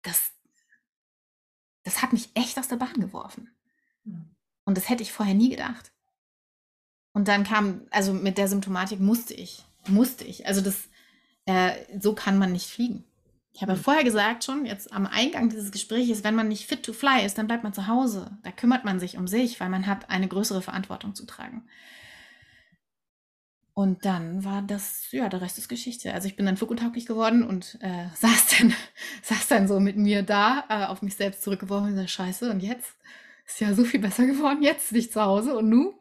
das, 0.02 0.32
das 1.82 2.02
hat 2.02 2.12
mich 2.12 2.30
echt 2.34 2.58
aus 2.58 2.68
der 2.68 2.76
Bahn 2.76 3.00
geworfen. 3.00 3.50
Hm. 4.04 4.36
Und 4.64 4.76
das 4.76 4.88
hätte 4.88 5.02
ich 5.02 5.12
vorher 5.12 5.34
nie 5.34 5.50
gedacht. 5.50 5.93
Und 7.14 7.28
dann 7.28 7.44
kam, 7.44 7.82
also 7.90 8.12
mit 8.12 8.36
der 8.36 8.48
Symptomatik 8.48 9.00
musste 9.00 9.32
ich, 9.32 9.64
musste 9.86 10.24
ich. 10.24 10.46
Also 10.46 10.60
das, 10.60 10.88
äh, 11.46 11.70
so 11.98 12.14
kann 12.14 12.38
man 12.38 12.52
nicht 12.52 12.66
fliegen. 12.66 13.04
Ich 13.52 13.62
habe 13.62 13.72
ja 13.72 13.78
hm. 13.78 13.84
vorher 13.84 14.04
gesagt 14.04 14.42
schon, 14.42 14.66
jetzt 14.66 14.92
am 14.92 15.06
Eingang 15.06 15.48
dieses 15.48 15.70
Gesprächs, 15.70 16.24
wenn 16.24 16.34
man 16.34 16.48
nicht 16.48 16.66
fit 16.66 16.82
to 16.82 16.92
fly 16.92 17.24
ist, 17.24 17.38
dann 17.38 17.46
bleibt 17.46 17.62
man 17.62 17.72
zu 17.72 17.86
Hause. 17.86 18.36
Da 18.42 18.50
kümmert 18.50 18.84
man 18.84 18.98
sich 18.98 19.16
um 19.16 19.28
sich, 19.28 19.60
weil 19.60 19.68
man 19.68 19.86
hat 19.86 20.10
eine 20.10 20.26
größere 20.26 20.60
Verantwortung 20.60 21.14
zu 21.14 21.24
tragen. 21.24 21.64
Und 23.74 24.04
dann 24.04 24.44
war 24.44 24.62
das, 24.62 25.10
ja, 25.12 25.28
der 25.28 25.40
Rest 25.40 25.58
ist 25.58 25.68
Geschichte. 25.68 26.14
Also 26.14 26.26
ich 26.26 26.34
bin 26.34 26.46
dann 26.46 26.56
fluguntauglich 26.56 27.06
geworden 27.06 27.44
und 27.44 27.78
äh, 27.80 28.06
saß, 28.16 28.58
dann, 28.58 28.74
saß 29.22 29.46
dann 29.46 29.68
so 29.68 29.78
mit 29.78 29.96
mir 29.96 30.24
da, 30.24 30.64
äh, 30.68 30.86
auf 30.86 31.00
mich 31.00 31.14
selbst 31.14 31.44
zurückgeworfen 31.44 31.86
und 31.86 31.94
gesagt, 31.94 32.10
scheiße, 32.10 32.50
und 32.50 32.60
jetzt? 32.60 32.96
Ist 33.46 33.60
ja 33.60 33.74
so 33.74 33.84
viel 33.84 34.00
besser 34.00 34.26
geworden, 34.26 34.62
jetzt 34.62 34.90
nicht 34.90 35.12
zu 35.12 35.20
Hause 35.20 35.56
und 35.56 35.68
nu? 35.68 35.94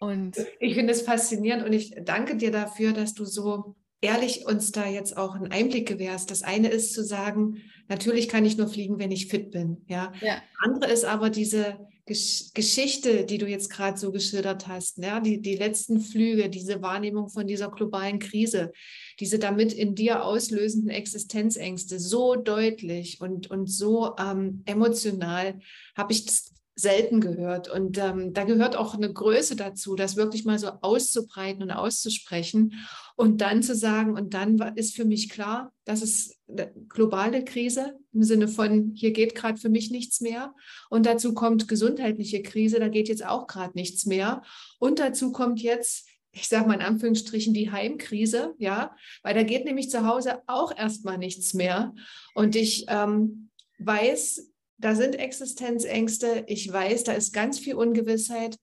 Und 0.00 0.36
ich 0.60 0.74
finde 0.74 0.92
es 0.92 1.02
faszinierend 1.02 1.64
und 1.64 1.72
ich 1.72 1.94
danke 2.02 2.36
dir 2.36 2.50
dafür, 2.50 2.92
dass 2.92 3.14
du 3.14 3.24
so 3.24 3.76
ehrlich 4.00 4.46
uns 4.46 4.70
da 4.70 4.86
jetzt 4.86 5.16
auch 5.16 5.34
einen 5.34 5.50
Einblick 5.50 5.88
gewährst. 5.88 6.30
Das 6.30 6.42
eine 6.42 6.68
ist 6.68 6.92
zu 6.92 7.02
sagen, 7.02 7.62
natürlich 7.88 8.28
kann 8.28 8.44
ich 8.44 8.56
nur 8.56 8.68
fliegen, 8.68 8.98
wenn 8.98 9.10
ich 9.10 9.28
fit 9.28 9.50
bin. 9.50 9.84
Ja. 9.88 10.12
ja. 10.20 10.42
Andere 10.62 10.92
ist 10.92 11.04
aber 11.04 11.30
diese 11.30 11.78
Gesch 12.06 12.52
Geschichte, 12.52 13.24
die 13.24 13.38
du 13.38 13.46
jetzt 13.46 13.70
gerade 13.70 13.96
so 13.96 14.12
geschildert 14.12 14.68
hast, 14.68 14.98
ja, 14.98 15.20
die, 15.20 15.40
die 15.40 15.56
letzten 15.56 16.00
Flüge, 16.00 16.50
diese 16.50 16.82
Wahrnehmung 16.82 17.30
von 17.30 17.46
dieser 17.46 17.70
globalen 17.70 18.18
Krise, 18.18 18.72
diese 19.20 19.38
damit 19.38 19.72
in 19.72 19.94
dir 19.94 20.22
auslösenden 20.22 20.90
Existenzängste 20.90 21.98
so 21.98 22.36
deutlich 22.36 23.22
und, 23.22 23.50
und 23.50 23.70
so 23.70 24.14
ähm, 24.18 24.62
emotional, 24.66 25.60
habe 25.96 26.12
ich 26.12 26.26
das 26.26 26.52
selten 26.76 27.20
gehört. 27.20 27.68
Und 27.68 27.98
ähm, 27.98 28.32
da 28.32 28.44
gehört 28.44 28.76
auch 28.76 28.94
eine 28.94 29.12
Größe 29.12 29.54
dazu, 29.54 29.94
das 29.94 30.16
wirklich 30.16 30.44
mal 30.44 30.58
so 30.58 30.68
auszubreiten 30.80 31.62
und 31.62 31.70
auszusprechen 31.70 32.84
und 33.16 33.40
dann 33.40 33.62
zu 33.62 33.76
sagen, 33.76 34.14
und 34.16 34.34
dann 34.34 34.58
ist 34.74 34.96
für 34.96 35.04
mich 35.04 35.28
klar, 35.28 35.72
das 35.84 36.02
ist 36.02 36.36
eine 36.48 36.72
globale 36.88 37.44
Krise 37.44 37.94
im 38.12 38.24
Sinne 38.24 38.48
von, 38.48 38.92
hier 38.94 39.12
geht 39.12 39.34
gerade 39.34 39.58
für 39.58 39.68
mich 39.68 39.90
nichts 39.90 40.20
mehr. 40.20 40.52
Und 40.90 41.06
dazu 41.06 41.32
kommt 41.32 41.68
gesundheitliche 41.68 42.42
Krise, 42.42 42.80
da 42.80 42.88
geht 42.88 43.08
jetzt 43.08 43.24
auch 43.24 43.46
gerade 43.46 43.74
nichts 43.74 44.04
mehr. 44.06 44.42
Und 44.78 44.98
dazu 44.98 45.32
kommt 45.32 45.60
jetzt 45.60 46.08
ich 46.36 46.48
sage 46.48 46.66
mal 46.66 46.74
in 46.74 46.80
Anführungsstrichen, 46.80 47.54
die 47.54 47.70
Heimkrise, 47.70 48.54
ja, 48.58 48.96
weil 49.22 49.34
da 49.34 49.44
geht 49.44 49.64
nämlich 49.64 49.88
zu 49.88 50.04
Hause 50.04 50.42
auch 50.48 50.76
erstmal 50.76 51.16
nichts 51.16 51.54
mehr. 51.54 51.94
Und 52.34 52.56
ich 52.56 52.86
ähm, 52.88 53.50
weiß, 53.78 54.52
da 54.84 54.94
sind 54.94 55.14
Existenzängste, 55.14 56.44
ich 56.46 56.70
weiß, 56.70 57.04
da 57.04 57.12
ist 57.12 57.32
ganz 57.32 57.58
viel 57.58 57.74
Ungewissheit, 57.74 58.58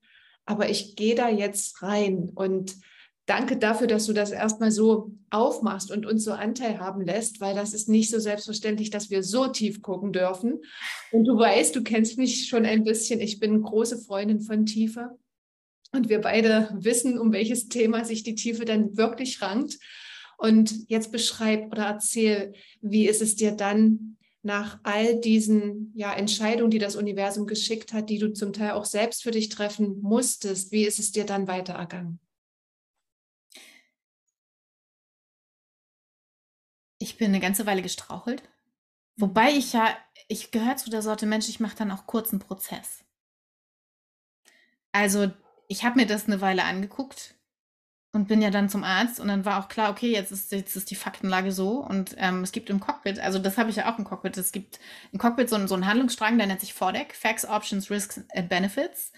aber 0.46 0.70
ich 0.70 0.96
gehe 0.96 1.16
da 1.16 1.30
jetzt 1.30 1.82
rein 1.82 2.30
und 2.36 2.76
danke 3.26 3.58
dafür, 3.58 3.88
dass 3.88 4.06
du 4.06 4.14
das 4.14 4.30
erstmal 4.30 4.70
so 4.70 5.16
aufmachst 5.32 5.90
und 5.90 6.06
uns 6.06 6.24
so 6.24 6.34
Anteil 6.34 6.78
haben 6.78 7.02
lässt, 7.02 7.42
weil 7.42 7.56
das 7.56 7.74
ist 7.74 7.90
nicht 7.90 8.12
so 8.12 8.20
selbstverständlich, 8.20 8.92
dass 8.92 9.10
wir 9.10 9.24
so 9.24 9.48
tief 9.48 9.82
gucken 9.82 10.14
dürfen. 10.14 10.60
Und 11.12 11.26
du 11.26 11.40
weißt, 11.40 11.76
du 11.76 11.82
kennst 11.82 12.20
mich 12.20 12.48
schon 12.48 12.68
ein 12.68 12.84
bisschen, 12.84 13.20
ich 13.20 13.40
bin 13.40 13.64
große 13.64 13.98
Freundin 13.98 14.42
von 14.42 14.68
Tiefe. 14.68 15.18
Und 15.92 16.08
wir 16.08 16.22
beide 16.22 16.70
wissen, 16.74 17.18
um 17.18 17.34
welches 17.34 17.68
Thema 17.68 18.06
sich 18.06 18.22
die 18.22 18.36
Tiefe 18.36 18.66
dann 18.66 18.96
wirklich 18.96 19.42
rankt. 19.42 19.80
Und 20.38 20.88
jetzt 20.88 21.12
beschreib 21.12 21.72
oder 21.72 21.86
erzähl, 21.86 22.54
wie 22.82 23.08
ist 23.08 23.24
es 23.24 23.36
dir 23.36 23.54
dann 23.54 24.18
nach 24.44 24.80
all 24.84 25.20
diesen 25.20 25.94
ja, 25.96 26.14
Entscheidungen, 26.14 26.72
die 26.72 26.80
das 26.80 26.96
Universum 26.96 27.46
geschickt 27.48 27.94
hat, 27.94 28.10
die 28.10 28.18
du 28.18 28.34
zum 28.34 28.54
Teil 28.54 28.72
auch 28.72 28.86
selbst 28.86 29.24
für 29.24 29.32
dich 29.32 29.50
treffen 29.50 30.02
musstest, 30.02 30.72
wie 30.72 30.86
ist 30.86 31.00
es 31.00 31.12
dir 31.12 31.26
dann 31.26 31.48
weiter 31.48 31.74
ergangen? 31.74 32.20
Ich 36.98 37.18
bin 37.18 37.28
eine 37.28 37.40
ganze 37.40 37.66
Weile 37.66 37.82
gestrauchelt. 37.82 38.44
Wobei 39.16 39.52
ich 39.52 39.74
ja, 39.74 39.96
ich 40.28 40.52
gehöre 40.52 40.78
zu 40.78 40.90
der 40.90 41.02
Sorte 41.02 41.26
Mensch, 41.26 41.50
ich 41.50 41.60
mache 41.60 41.76
dann 41.76 41.92
auch 41.92 42.08
kurzen 42.08 42.40
Prozess. 42.40 43.04
Also 44.92 45.32
ich 45.68 45.84
habe 45.84 46.00
mir 46.00 46.06
das 46.06 46.26
eine 46.26 46.42
Weile 46.42 46.64
angeguckt 46.64 47.36
und 48.14 48.28
bin 48.28 48.42
ja 48.42 48.50
dann 48.50 48.70
zum 48.70 48.84
Arzt 48.84 49.20
und 49.20 49.30
dann 49.30 49.46
war 49.46 49.60
auch 49.60 49.70
klar, 49.70 49.90
okay, 49.90 50.12
jetzt 50.12 50.32
ist, 50.32 50.52
jetzt 50.52 50.76
ist 50.76 50.92
die 50.92 50.96
Faktenlage 50.96 51.52
so 51.52 51.78
und 51.78 52.16
ähm, 52.18 52.44
es 52.44 52.52
gibt 52.52 52.70
im 52.70 52.80
Cockpit, 52.80 53.20
also 53.20 53.40
das 53.40 53.58
habe 53.58 53.70
ich 53.70 53.78
ja 53.78 53.92
auch 53.92 53.98
im 53.98 54.04
Cockpit, 54.04 54.38
es 54.38 54.52
gibt 54.52 54.80
im 55.12 55.20
Cockpit 55.20 55.50
so, 55.50 55.66
so 55.68 55.76
einen 55.76 55.86
Handlungsstrang, 55.86 56.38
der 56.38 56.48
nennt 56.48 56.60
sich 56.60 56.74
FODEC, 56.74 57.16
Facts, 57.16 57.46
Options, 57.46 57.90
Risks 57.90 58.22
and 58.36 58.50
Benefits, 58.50 59.12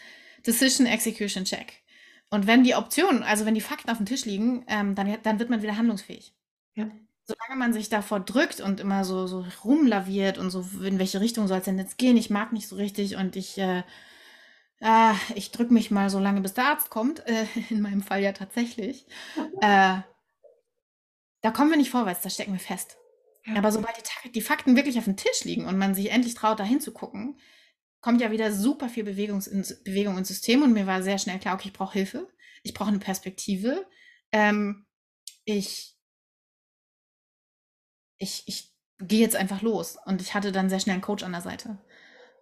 Decision, 0.45 0.85
Execution, 0.85 1.45
Check. 1.45 1.81
Und 2.29 2.47
wenn 2.47 2.63
die 2.63 2.75
Optionen, 2.75 3.23
also 3.23 3.45
wenn 3.45 3.55
die 3.55 3.61
Fakten 3.61 3.89
auf 3.89 3.97
dem 3.97 4.05
Tisch 4.05 4.25
liegen, 4.25 4.65
ähm, 4.67 4.95
dann, 4.95 5.17
dann 5.23 5.39
wird 5.39 5.49
man 5.49 5.61
wieder 5.61 5.77
handlungsfähig. 5.77 6.33
Ja. 6.75 6.89
Solange 7.25 7.59
man 7.59 7.73
sich 7.73 7.89
davor 7.89 8.19
drückt 8.19 8.59
und 8.59 8.79
immer 8.79 9.05
so, 9.05 9.27
so 9.27 9.45
rumlaviert 9.63 10.37
und 10.37 10.49
so, 10.49 10.65
in 10.83 10.99
welche 10.99 11.21
Richtung 11.21 11.47
soll 11.47 11.59
es 11.59 11.65
denn 11.65 11.77
jetzt 11.77 11.97
gehen, 11.97 12.17
ich 12.17 12.29
mag 12.29 12.51
nicht 12.51 12.67
so 12.67 12.75
richtig 12.75 13.15
und 13.15 13.35
ich 13.35 13.57
äh, 13.57 13.83
äh, 14.83 15.13
ich 15.35 15.51
drücke 15.51 15.73
mich 15.73 15.91
mal 15.91 16.09
so 16.09 16.19
lange, 16.19 16.41
bis 16.41 16.53
der 16.53 16.65
Arzt 16.65 16.89
kommt, 16.89 17.25
äh, 17.27 17.45
in 17.69 17.81
meinem 17.81 18.01
Fall 18.01 18.21
ja 18.21 18.33
tatsächlich, 18.33 19.05
äh, 19.61 19.99
da 21.41 21.51
kommen 21.51 21.71
wir 21.71 21.77
nicht 21.77 21.89
vorwärts, 21.89 22.21
da 22.21 22.29
stecken 22.29 22.53
wir 22.53 22.59
fest. 22.59 22.97
Ja. 23.45 23.55
Aber 23.57 23.71
sobald 23.71 23.95
die, 23.97 24.31
die, 24.31 24.41
Fakten 24.41 24.75
wirklich 24.75 24.97
auf 24.97 25.03
dem 25.03 25.17
Tisch 25.17 25.43
liegen 25.43 25.65
und 25.65 25.77
man 25.77 25.95
sich 25.95 26.11
endlich 26.11 26.35
traut, 26.35 26.59
da 26.59 26.63
hinzugucken, 26.63 27.39
kommt 27.99 28.21
ja 28.21 28.31
wieder 28.31 28.51
super 28.53 28.89
viel 28.89 29.03
Bewegungs 29.03 29.47
ins, 29.47 29.83
Bewegung 29.83 30.17
ins 30.17 30.29
System 30.29 30.61
und 30.61 30.73
mir 30.73 30.87
war 30.87 31.03
sehr 31.03 31.17
schnell 31.17 31.39
klar, 31.39 31.55
okay, 31.55 31.69
ich 31.69 31.73
brauche 31.73 31.93
Hilfe, 31.93 32.29
ich 32.63 32.73
brauche 32.73 32.89
eine 32.89 32.99
Perspektive, 32.99 33.85
ähm, 34.31 34.85
ich, 35.45 35.97
ich, 38.17 38.43
ich 38.47 38.73
gehe 38.99 39.19
jetzt 39.19 39.35
einfach 39.35 39.61
los. 39.61 39.97
Und 40.05 40.21
ich 40.21 40.33
hatte 40.33 40.51
dann 40.51 40.69
sehr 40.69 40.79
schnell 40.79 40.93
einen 40.93 41.01
Coach 41.01 41.23
an 41.23 41.33
der 41.33 41.41
Seite. 41.41 41.77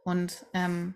Und 0.04 0.46
ähm, 0.54 0.96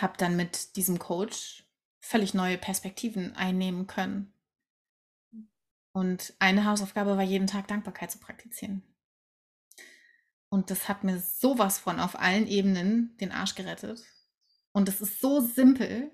habe 0.00 0.16
dann 0.16 0.36
mit 0.36 0.76
diesem 0.76 0.98
Coach 0.98 1.64
völlig 2.00 2.34
neue 2.34 2.58
Perspektiven 2.58 3.34
einnehmen 3.36 3.86
können. 3.86 4.32
Und 5.92 6.34
eine 6.38 6.64
Hausaufgabe 6.64 7.16
war 7.16 7.22
jeden 7.22 7.46
Tag 7.46 7.68
Dankbarkeit 7.68 8.10
zu 8.10 8.18
praktizieren. 8.18 8.82
Und 10.48 10.70
das 10.70 10.88
hat 10.88 11.04
mir 11.04 11.18
sowas 11.18 11.78
von 11.78 12.00
auf 12.00 12.18
allen 12.18 12.46
Ebenen 12.46 13.16
den 13.18 13.32
Arsch 13.32 13.54
gerettet. 13.54 14.04
Und 14.72 14.88
es 14.88 15.00
ist 15.00 15.20
so 15.20 15.40
simpel 15.40 16.10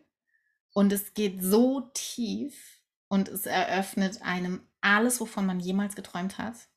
und 0.72 0.92
es 0.92 1.14
geht 1.14 1.42
so 1.42 1.90
tief 1.94 2.82
und 3.08 3.28
es 3.28 3.46
eröffnet 3.46 4.22
einem 4.22 4.66
alles, 4.80 5.20
wovon 5.20 5.46
man 5.46 5.60
jemals 5.60 5.94
geträumt 5.94 6.38
hat. 6.38 6.68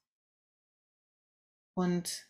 Und 1.74 2.26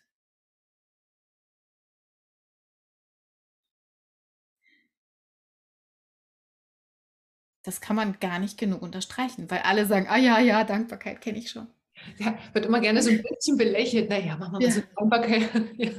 Das 7.64 7.82
kann 7.82 7.96
man 7.96 8.18
gar 8.20 8.40
nicht 8.40 8.58
genug 8.58 8.82
unterstreichen, 8.82 9.50
weil 9.52 9.60
alle 9.60 9.86
sagen, 9.86 10.08
ah 10.10 10.18
ja, 10.18 10.40
ja, 10.40 10.64
Dankbarkeit 10.64 11.22
kenne 11.22 11.40
ich 11.40 11.50
schon. 11.52 11.68
Ja, 12.18 12.38
wird 12.54 12.66
immer 12.66 12.80
gerne 12.80 13.02
so 13.02 13.10
ein 13.10 13.22
bisschen 13.22 13.58
belächelt. 13.58 14.10
Naja, 14.10 14.38
machen 14.38 14.54
wir 14.54 14.60
mal 14.60 14.64
ja. 14.64 14.72
so 14.72 14.82
Dankbarkeit. 14.96 15.50
ja. 15.78 15.92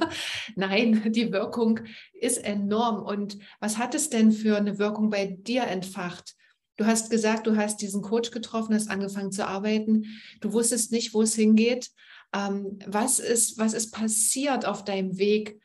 Nein, 0.55 1.11
die 1.11 1.31
Wirkung 1.31 1.79
ist 2.13 2.37
enorm. 2.37 3.03
Und 3.03 3.37
was 3.59 3.77
hat 3.77 3.95
es 3.95 4.09
denn 4.09 4.31
für 4.31 4.57
eine 4.57 4.79
Wirkung 4.79 5.09
bei 5.09 5.27
dir 5.27 5.63
entfacht? 5.63 6.35
Du 6.77 6.85
hast 6.85 7.11
gesagt, 7.11 7.45
du 7.45 7.55
hast 7.55 7.81
diesen 7.81 8.01
Coach 8.01 8.31
getroffen, 8.31 8.73
hast 8.73 8.89
angefangen 8.89 9.31
zu 9.31 9.47
arbeiten. 9.47 10.05
Du 10.39 10.53
wusstest 10.53 10.91
nicht, 10.91 11.13
wo 11.13 11.21
es 11.21 11.35
hingeht. 11.35 11.91
Ähm, 12.33 12.79
was, 12.87 13.19
ist, 13.19 13.57
was 13.59 13.73
ist 13.73 13.91
passiert 13.91 14.65
auf 14.65 14.83
deinem 14.83 15.17
Weg? 15.17 15.61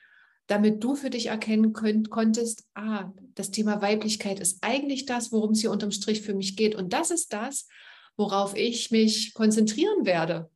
Damit 0.47 0.83
du 0.83 0.95
für 0.95 1.11
dich 1.11 1.27
erkennen 1.27 1.73
könnt, 1.73 2.11
konntest, 2.11 2.67
ah, 2.75 3.13
das 3.35 3.51
Thema 3.51 3.83
Weiblichkeit 3.83 4.41
ist 4.41 4.59
eigentlich 4.63 5.07
das, 5.07 5.33
worum 5.33 5.53
es 5.53 5.61
hier 5.61 5.71
unterm 5.71 5.91
Strich 5.91 6.23
für 6.23 6.35
mich 6.35 6.57
geht. 6.57 6.75
Und 6.75 6.93
das 6.93 7.11
ist 7.11 7.33
das, 7.33 7.69
worauf 8.17 8.57
ich 8.57 8.91
mich 8.91 9.35
konzentrieren 9.35 10.07
werde. 10.07 10.51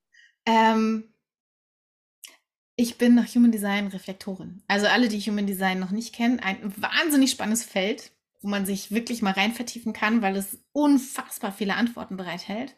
Ähm, 0.46 1.12
ich 2.76 2.96
bin 2.96 3.14
nach 3.14 3.26
Human 3.34 3.52
Design 3.52 3.88
Reflektorin. 3.88 4.62
Also 4.66 4.86
alle, 4.86 5.08
die 5.08 5.20
Human 5.20 5.46
Design 5.46 5.80
noch 5.80 5.90
nicht 5.90 6.14
kennen, 6.14 6.40
ein 6.40 6.72
wahnsinnig 6.80 7.32
spannendes 7.32 7.64
Feld, 7.64 8.12
wo 8.40 8.48
man 8.48 8.64
sich 8.64 8.90
wirklich 8.90 9.20
mal 9.20 9.34
rein 9.34 9.52
vertiefen 9.52 9.92
kann, 9.92 10.22
weil 10.22 10.36
es 10.36 10.58
unfassbar 10.72 11.52
viele 11.52 11.74
Antworten 11.74 12.16
bereithält. 12.16 12.76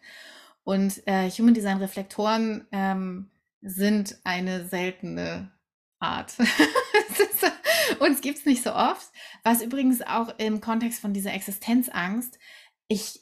Und 0.65 1.07
äh, 1.07 1.31
Human 1.31 1.55
Design 1.55 1.79
Reflektoren 1.79 2.67
ähm, 2.73 3.31
sind 3.61 4.19
eine 4.25 4.67
seltene 4.67 5.53
Art. 6.01 6.35
Uns 8.01 8.21
gibt 8.21 8.39
es 8.39 8.47
nicht 8.47 8.63
so 8.63 8.75
oft. 8.75 9.11
Was 9.43 9.63
übrigens 9.63 10.03
auch 10.03 10.39
im 10.39 10.61
Kontext 10.61 11.01
von 11.01 11.13
dieser 11.13 11.33
Existenzangst, 11.33 12.39
ich 12.89 13.21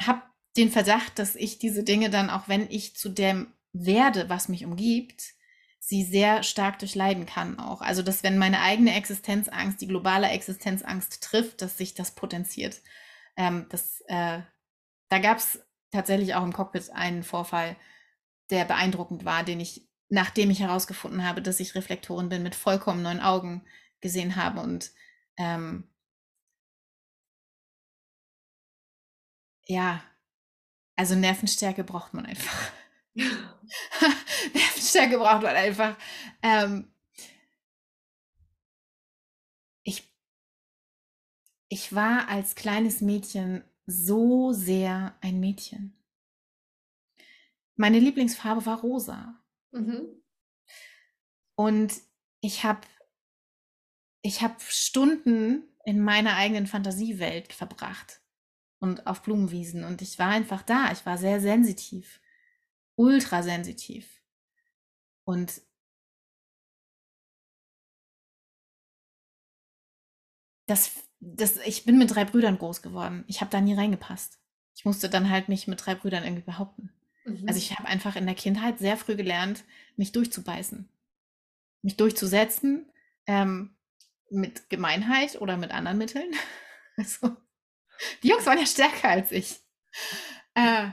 habe 0.00 0.22
den 0.56 0.70
Verdacht, 0.70 1.18
dass 1.18 1.36
ich 1.36 1.58
diese 1.58 1.84
Dinge 1.84 2.10
dann, 2.10 2.30
auch 2.30 2.48
wenn 2.48 2.70
ich 2.70 2.96
zu 2.96 3.08
dem 3.08 3.52
werde, 3.72 4.28
was 4.28 4.48
mich 4.48 4.64
umgibt, 4.64 5.34
sie 5.78 6.02
sehr 6.02 6.42
stark 6.42 6.78
durchleiden 6.78 7.26
kann 7.26 7.58
auch. 7.58 7.80
Also, 7.80 8.02
dass 8.02 8.22
wenn 8.22 8.38
meine 8.38 8.60
eigene 8.60 8.94
Existenzangst, 8.94 9.80
die 9.80 9.86
globale 9.86 10.28
Existenzangst 10.28 11.22
trifft, 11.22 11.62
dass 11.62 11.78
sich 11.78 11.94
das 11.94 12.14
potenziert. 12.14 12.80
Ähm, 13.36 13.66
das, 13.70 14.00
äh, 14.08 14.40
da 15.08 15.18
gab 15.18 15.38
es 15.38 15.60
tatsächlich 15.92 16.34
auch 16.34 16.42
im 16.42 16.52
Cockpit 16.52 16.90
einen 16.90 17.22
Vorfall, 17.22 17.76
der 18.50 18.64
beeindruckend 18.64 19.24
war, 19.24 19.44
den 19.44 19.60
ich 19.60 19.88
nachdem 20.08 20.50
ich 20.50 20.60
herausgefunden 20.60 21.24
habe, 21.24 21.42
dass 21.42 21.60
ich 21.60 21.74
Reflektorin 21.74 22.28
bin, 22.28 22.42
mit 22.42 22.54
vollkommen 22.54 23.02
neuen 23.02 23.20
Augen 23.20 23.64
gesehen 24.00 24.36
habe 24.36 24.60
und 24.60 24.92
ähm, 25.38 25.84
ja, 29.68 30.02
also 30.96 31.14
Nervenstärke 31.14 31.84
braucht 31.84 32.14
man 32.14 32.26
einfach. 32.26 32.72
Nervenstärke 34.54 35.18
braucht 35.18 35.42
man 35.42 35.56
einfach. 35.56 35.96
Ähm, 36.42 36.90
ich, 39.84 40.08
ich 41.68 41.94
war 41.94 42.28
als 42.28 42.54
kleines 42.54 43.00
Mädchen 43.00 43.64
so 43.86 44.52
sehr 44.52 45.16
ein 45.20 45.40
Mädchen. 45.40 45.96
Meine 47.76 47.98
Lieblingsfarbe 47.98 48.64
war 48.66 48.80
rosa. 48.80 49.38
Mhm. 49.72 50.22
Und 51.56 51.94
ich 52.40 52.64
habe 52.64 52.86
ich 54.22 54.42
hab 54.42 54.60
Stunden 54.62 55.62
in 55.84 56.00
meiner 56.00 56.34
eigenen 56.34 56.66
Fantasiewelt 56.66 57.52
verbracht 57.52 58.20
und 58.80 59.06
auf 59.06 59.22
Blumenwiesen. 59.22 59.84
Und 59.84 60.02
ich 60.02 60.18
war 60.18 60.28
einfach 60.28 60.62
da. 60.62 60.90
Ich 60.92 61.06
war 61.06 61.16
sehr 61.16 61.40
sensitiv, 61.40 62.20
ultra 62.96 63.42
sensitiv. 63.42 64.22
Und 65.24 65.62
das, 70.66 70.90
das, 71.20 71.56
ich 71.58 71.84
bin 71.84 71.98
mit 71.98 72.14
drei 72.14 72.24
Brüdern 72.24 72.58
groß 72.58 72.82
geworden. 72.82 73.24
Ich 73.28 73.40
habe 73.40 73.50
da 73.50 73.60
nie 73.60 73.74
reingepasst. 73.74 74.40
Ich 74.74 74.84
musste 74.84 75.08
dann 75.08 75.30
halt 75.30 75.48
mich 75.48 75.68
mit 75.68 75.84
drei 75.84 75.94
Brüdern 75.94 76.24
irgendwie 76.24 76.44
behaupten. 76.44 76.92
Mhm. 77.26 77.44
Also 77.46 77.58
ich 77.58 77.76
habe 77.76 77.88
einfach 77.88 78.16
in 78.16 78.26
der 78.26 78.34
Kindheit 78.34 78.78
sehr 78.78 78.96
früh 78.96 79.16
gelernt, 79.16 79.64
mich 79.96 80.12
durchzubeißen, 80.12 80.88
mich 81.82 81.96
durchzusetzen, 81.96 82.86
ähm, 83.26 83.76
mit 84.30 84.70
Gemeinheit 84.70 85.40
oder 85.40 85.56
mit 85.56 85.70
anderen 85.70 85.98
Mitteln. 85.98 86.32
Also, 86.98 87.36
die 88.22 88.28
Jungs 88.28 88.46
waren 88.46 88.56
ja 88.56 88.64
stärker 88.64 89.10
als 89.10 89.30
ich. 89.30 89.60
Äh, 90.54 90.88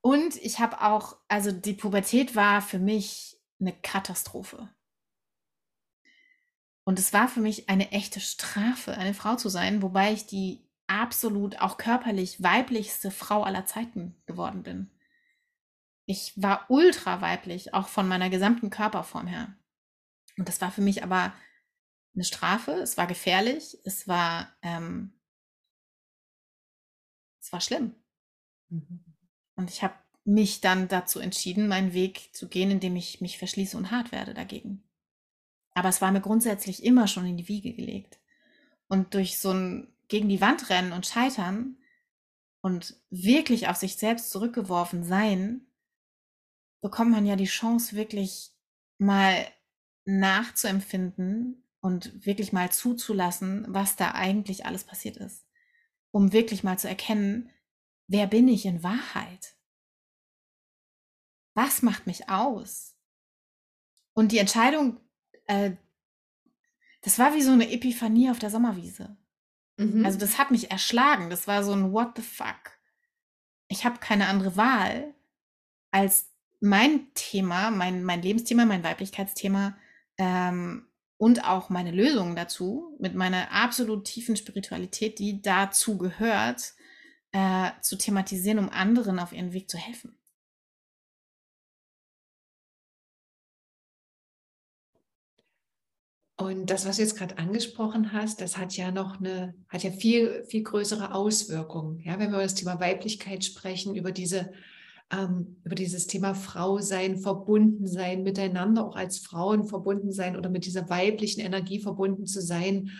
und 0.00 0.36
ich 0.36 0.58
habe 0.58 0.80
auch, 0.80 1.18
also 1.28 1.52
die 1.52 1.74
Pubertät 1.74 2.34
war 2.34 2.62
für 2.62 2.78
mich 2.78 3.36
eine 3.60 3.74
Katastrophe. 3.74 4.70
Und 6.84 6.98
es 6.98 7.12
war 7.12 7.28
für 7.28 7.40
mich 7.40 7.68
eine 7.68 7.92
echte 7.92 8.20
Strafe, 8.20 8.92
eine 8.92 9.12
Frau 9.12 9.36
zu 9.36 9.50
sein, 9.50 9.82
wobei 9.82 10.14
ich 10.14 10.24
die 10.24 10.66
absolut 11.00 11.60
auch 11.60 11.76
körperlich 11.76 12.42
weiblichste 12.42 13.10
Frau 13.10 13.42
aller 13.42 13.66
Zeiten 13.66 14.14
geworden 14.26 14.62
bin. 14.62 14.90
Ich 16.06 16.40
war 16.40 16.66
ultra 16.68 17.20
weiblich, 17.20 17.74
auch 17.74 17.88
von 17.88 18.06
meiner 18.06 18.30
gesamten 18.30 18.70
Körperform 18.70 19.26
her. 19.26 19.56
Und 20.36 20.48
das 20.48 20.60
war 20.60 20.70
für 20.70 20.82
mich 20.82 21.02
aber 21.02 21.34
eine 22.14 22.24
Strafe, 22.24 22.72
es 22.72 22.96
war 22.96 23.06
gefährlich, 23.06 23.78
es 23.84 24.06
war, 24.06 24.54
ähm, 24.62 25.12
es 27.40 27.52
war 27.52 27.60
schlimm. 27.60 27.94
Mhm. 28.68 29.04
Und 29.56 29.70
ich 29.70 29.82
habe 29.82 29.94
mich 30.24 30.60
dann 30.60 30.88
dazu 30.88 31.20
entschieden, 31.20 31.68
meinen 31.68 31.92
Weg 31.92 32.34
zu 32.34 32.48
gehen, 32.48 32.70
indem 32.70 32.96
ich 32.96 33.20
mich 33.20 33.38
verschließe 33.38 33.76
und 33.76 33.90
hart 33.90 34.12
werde 34.12 34.34
dagegen. 34.34 34.82
Aber 35.74 35.88
es 35.88 36.00
war 36.00 36.12
mir 36.12 36.20
grundsätzlich 36.20 36.84
immer 36.84 37.08
schon 37.08 37.26
in 37.26 37.36
die 37.36 37.48
Wiege 37.48 37.72
gelegt. 37.72 38.18
Und 38.86 39.14
durch 39.14 39.38
so 39.38 39.50
ein 39.50 39.93
gegen 40.08 40.28
die 40.28 40.40
Wand 40.40 40.70
rennen 40.70 40.92
und 40.92 41.06
scheitern 41.06 41.76
und 42.60 43.00
wirklich 43.10 43.68
auf 43.68 43.76
sich 43.76 43.96
selbst 43.96 44.30
zurückgeworfen 44.30 45.04
sein, 45.04 45.66
bekommt 46.80 47.10
man 47.10 47.26
ja 47.26 47.36
die 47.36 47.44
Chance, 47.44 47.96
wirklich 47.96 48.52
mal 48.98 49.46
nachzuempfinden 50.04 51.62
und 51.80 52.26
wirklich 52.26 52.52
mal 52.52 52.70
zuzulassen, 52.70 53.66
was 53.68 53.96
da 53.96 54.12
eigentlich 54.12 54.66
alles 54.66 54.84
passiert 54.84 55.16
ist. 55.16 55.46
Um 56.10 56.32
wirklich 56.32 56.62
mal 56.62 56.78
zu 56.78 56.88
erkennen, 56.88 57.50
wer 58.06 58.26
bin 58.26 58.48
ich 58.48 58.66
in 58.66 58.82
Wahrheit? 58.82 59.56
Was 61.54 61.82
macht 61.82 62.06
mich 62.06 62.28
aus? 62.28 62.96
Und 64.14 64.32
die 64.32 64.38
Entscheidung, 64.38 65.00
äh, 65.46 65.72
das 67.02 67.18
war 67.18 67.34
wie 67.34 67.42
so 67.42 67.52
eine 67.52 67.70
Epiphanie 67.70 68.30
auf 68.30 68.38
der 68.38 68.50
Sommerwiese. 68.50 69.16
Mhm. 69.76 70.04
Also 70.04 70.18
das 70.18 70.38
hat 70.38 70.50
mich 70.50 70.70
erschlagen. 70.70 71.30
Das 71.30 71.46
war 71.46 71.62
so 71.64 71.72
ein 71.72 71.92
What 71.92 72.12
the 72.16 72.22
fuck. 72.22 72.72
Ich 73.68 73.84
habe 73.84 73.98
keine 73.98 74.28
andere 74.28 74.56
Wahl, 74.56 75.14
als 75.90 76.30
mein 76.60 77.08
Thema, 77.14 77.70
mein, 77.70 78.04
mein 78.04 78.22
Lebensthema, 78.22 78.64
mein 78.64 78.84
Weiblichkeitsthema 78.84 79.76
ähm, 80.18 80.86
und 81.16 81.44
auch 81.44 81.70
meine 81.70 81.90
Lösungen 81.90 82.36
dazu, 82.36 82.96
mit 82.98 83.14
meiner 83.14 83.50
absolut 83.52 84.04
tiefen 84.04 84.36
Spiritualität, 84.36 85.18
die 85.18 85.42
dazu 85.42 85.98
gehört, 85.98 86.74
äh, 87.32 87.70
zu 87.80 87.96
thematisieren, 87.96 88.58
um 88.58 88.68
anderen 88.70 89.18
auf 89.18 89.32
ihren 89.32 89.52
Weg 89.52 89.68
zu 89.68 89.76
helfen. 89.76 90.16
Und 96.36 96.70
das, 96.70 96.84
was 96.84 96.96
du 96.96 97.02
jetzt 97.02 97.16
gerade 97.16 97.38
angesprochen 97.38 98.12
hast, 98.12 98.40
das 98.40 98.58
hat 98.58 98.76
ja 98.76 98.90
noch 98.90 99.20
eine, 99.20 99.54
hat 99.68 99.84
ja 99.84 99.92
viel, 99.92 100.44
viel 100.48 100.64
größere 100.64 101.14
Auswirkungen. 101.14 102.00
Ja, 102.00 102.14
wenn 102.18 102.30
wir 102.30 102.38
über 102.38 102.42
das 102.42 102.56
Thema 102.56 102.80
Weiblichkeit 102.80 103.44
sprechen, 103.44 103.94
über 103.94 104.10
diese, 104.10 104.50
ähm, 105.12 105.58
über 105.64 105.76
dieses 105.76 106.08
Thema 106.08 106.34
Frau 106.34 106.80
sein, 106.80 107.18
verbunden 107.18 107.86
sein, 107.86 108.24
miteinander 108.24 108.84
auch 108.84 108.96
als 108.96 109.18
Frauen 109.18 109.64
verbunden 109.64 110.10
sein 110.10 110.36
oder 110.36 110.50
mit 110.50 110.66
dieser 110.66 110.90
weiblichen 110.90 111.40
Energie 111.40 111.78
verbunden 111.78 112.26
zu 112.26 112.42
sein. 112.42 112.90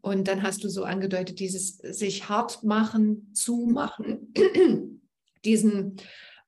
Und 0.00 0.26
dann 0.26 0.42
hast 0.42 0.64
du 0.64 0.70
so 0.70 0.84
angedeutet, 0.84 1.40
dieses 1.40 1.76
sich 1.76 2.30
hart 2.30 2.64
machen, 2.64 3.30
zumachen, 3.34 4.32
diesen 5.44 5.96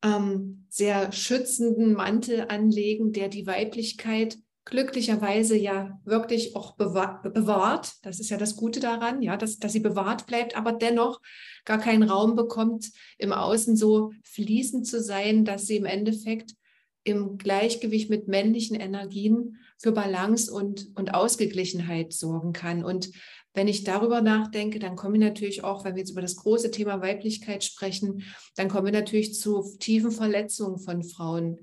ähm, 0.02 0.64
sehr 0.70 1.12
schützenden 1.12 1.92
Mantel 1.92 2.46
anlegen, 2.48 3.12
der 3.12 3.28
die 3.28 3.46
Weiblichkeit 3.46 4.38
glücklicherweise 4.64 5.56
ja 5.56 5.98
wirklich 6.04 6.54
auch 6.54 6.76
bewahrt. 6.76 7.92
Das 8.02 8.20
ist 8.20 8.30
ja 8.30 8.36
das 8.36 8.56
Gute 8.56 8.80
daran, 8.80 9.22
ja, 9.22 9.36
dass, 9.36 9.58
dass 9.58 9.72
sie 9.72 9.80
bewahrt 9.80 10.26
bleibt, 10.26 10.56
aber 10.56 10.72
dennoch 10.72 11.20
gar 11.64 11.78
keinen 11.78 12.02
Raum 12.02 12.36
bekommt, 12.36 12.90
im 13.18 13.32
Außen 13.32 13.76
so 13.76 14.12
fließend 14.24 14.86
zu 14.86 15.02
sein, 15.02 15.44
dass 15.44 15.66
sie 15.66 15.76
im 15.76 15.86
Endeffekt 15.86 16.54
im 17.02 17.38
Gleichgewicht 17.38 18.10
mit 18.10 18.28
männlichen 18.28 18.76
Energien 18.76 19.56
für 19.78 19.92
Balance 19.92 20.52
und, 20.52 20.88
und 20.94 21.14
Ausgeglichenheit 21.14 22.12
sorgen 22.12 22.52
kann. 22.52 22.84
Und 22.84 23.10
wenn 23.54 23.66
ich 23.66 23.84
darüber 23.84 24.20
nachdenke, 24.20 24.78
dann 24.78 24.94
komme 24.94 25.16
ich 25.16 25.22
natürlich 25.24 25.64
auch, 25.64 25.84
wenn 25.84 25.94
wir 25.94 26.00
jetzt 26.00 26.10
über 26.10 26.20
das 26.20 26.36
große 26.36 26.70
Thema 26.70 27.00
Weiblichkeit 27.00 27.64
sprechen, 27.64 28.22
dann 28.54 28.68
kommen 28.68 28.86
wir 28.86 28.92
natürlich 28.92 29.34
zu 29.34 29.76
tiefen 29.78 30.12
Verletzungen 30.12 30.78
von 30.78 31.02
Frauen, 31.02 31.58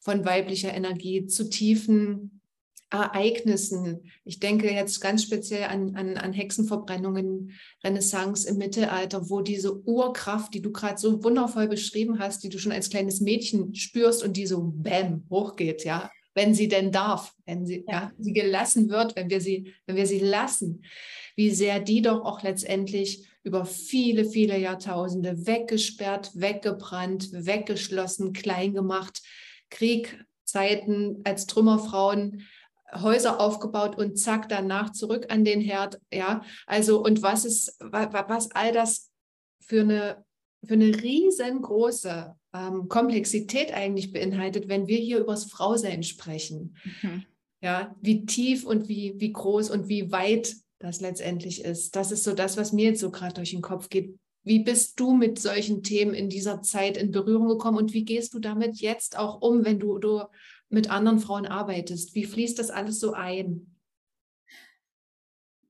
von 0.00 0.24
weiblicher 0.24 0.72
Energie, 0.72 1.26
zu 1.26 1.48
tiefen 1.48 2.37
Ereignissen. 2.90 4.10
Ich 4.24 4.40
denke 4.40 4.72
jetzt 4.72 5.00
ganz 5.00 5.22
speziell 5.22 5.64
an, 5.64 5.94
an, 5.94 6.16
an 6.16 6.32
Hexenverbrennungen, 6.32 7.52
Renaissance 7.84 8.48
im 8.48 8.56
Mittelalter, 8.56 9.28
wo 9.28 9.42
diese 9.42 9.82
Urkraft, 9.86 10.54
die 10.54 10.62
du 10.62 10.72
gerade 10.72 10.98
so 10.98 11.22
wundervoll 11.22 11.68
beschrieben 11.68 12.18
hast, 12.18 12.42
die 12.44 12.48
du 12.48 12.58
schon 12.58 12.72
als 12.72 12.88
kleines 12.88 13.20
Mädchen 13.20 13.74
spürst 13.74 14.22
und 14.22 14.36
die 14.36 14.46
so 14.46 14.72
bäm 14.74 15.24
hochgeht, 15.28 15.84
ja, 15.84 16.10
wenn 16.34 16.54
sie 16.54 16.68
denn 16.68 16.90
darf, 16.90 17.34
wenn 17.44 17.66
sie, 17.66 17.84
ja. 17.86 17.94
ja. 17.94 18.12
sie 18.18 18.32
gelassen 18.32 18.88
wird, 18.88 19.16
wenn 19.16 19.28
wir 19.28 19.40
sie, 19.40 19.74
wenn 19.86 19.96
wir 19.96 20.06
sie 20.06 20.20
lassen, 20.20 20.84
wie 21.36 21.50
sehr 21.50 21.80
die 21.80 22.00
doch 22.00 22.24
auch 22.24 22.42
letztendlich 22.42 23.26
über 23.42 23.64
viele, 23.64 24.24
viele 24.24 24.58
Jahrtausende 24.58 25.46
weggesperrt, 25.46 26.32
weggebrannt, 26.34 27.30
weggeschlossen, 27.32 28.32
klein 28.32 28.72
gemacht, 28.72 29.22
Kriegzeiten 29.70 31.20
als 31.24 31.46
Trümmerfrauen 31.46 32.46
Häuser 32.94 33.40
aufgebaut 33.40 33.98
und 33.98 34.18
zack, 34.18 34.48
danach 34.48 34.92
zurück 34.92 35.26
an 35.28 35.44
den 35.44 35.60
Herd. 35.60 36.00
Ja, 36.12 36.42
also 36.66 37.02
und 37.02 37.22
was 37.22 37.44
ist, 37.44 37.76
was 37.80 38.50
all 38.52 38.72
das 38.72 39.10
für 39.60 39.82
eine, 39.82 40.24
für 40.64 40.74
eine 40.74 40.86
riesengroße 40.86 42.34
ähm, 42.54 42.88
Komplexität 42.88 43.72
eigentlich 43.72 44.12
beinhaltet, 44.12 44.68
wenn 44.68 44.86
wir 44.86 44.98
hier 44.98 45.18
über 45.18 45.32
das 45.32 45.44
Frausein 45.44 46.02
sprechen. 46.02 46.76
Mhm. 47.02 47.24
Ja, 47.60 47.96
wie 48.00 48.24
tief 48.24 48.64
und 48.64 48.88
wie, 48.88 49.14
wie 49.18 49.32
groß 49.32 49.70
und 49.70 49.88
wie 49.88 50.12
weit 50.12 50.54
das 50.78 51.00
letztendlich 51.00 51.64
ist. 51.64 51.96
Das 51.96 52.12
ist 52.12 52.22
so 52.22 52.32
das, 52.32 52.56
was 52.56 52.72
mir 52.72 52.90
jetzt 52.90 53.00
so 53.00 53.10
gerade 53.10 53.34
durch 53.34 53.50
den 53.50 53.62
Kopf 53.62 53.88
geht. 53.88 54.16
Wie 54.44 54.60
bist 54.60 54.98
du 55.00 55.12
mit 55.12 55.38
solchen 55.38 55.82
Themen 55.82 56.14
in 56.14 56.30
dieser 56.30 56.62
Zeit 56.62 56.96
in 56.96 57.10
Berührung 57.10 57.48
gekommen 57.48 57.76
und 57.76 57.92
wie 57.92 58.04
gehst 58.04 58.32
du 58.32 58.38
damit 58.38 58.80
jetzt 58.80 59.18
auch 59.18 59.42
um, 59.42 59.64
wenn 59.64 59.80
du, 59.80 59.98
du 59.98 60.22
mit 60.68 60.90
anderen 60.90 61.20
Frauen 61.20 61.46
arbeitest? 61.46 62.14
Wie 62.14 62.24
fließt 62.24 62.58
das 62.58 62.70
alles 62.70 63.00
so 63.00 63.12
ein? 63.12 63.74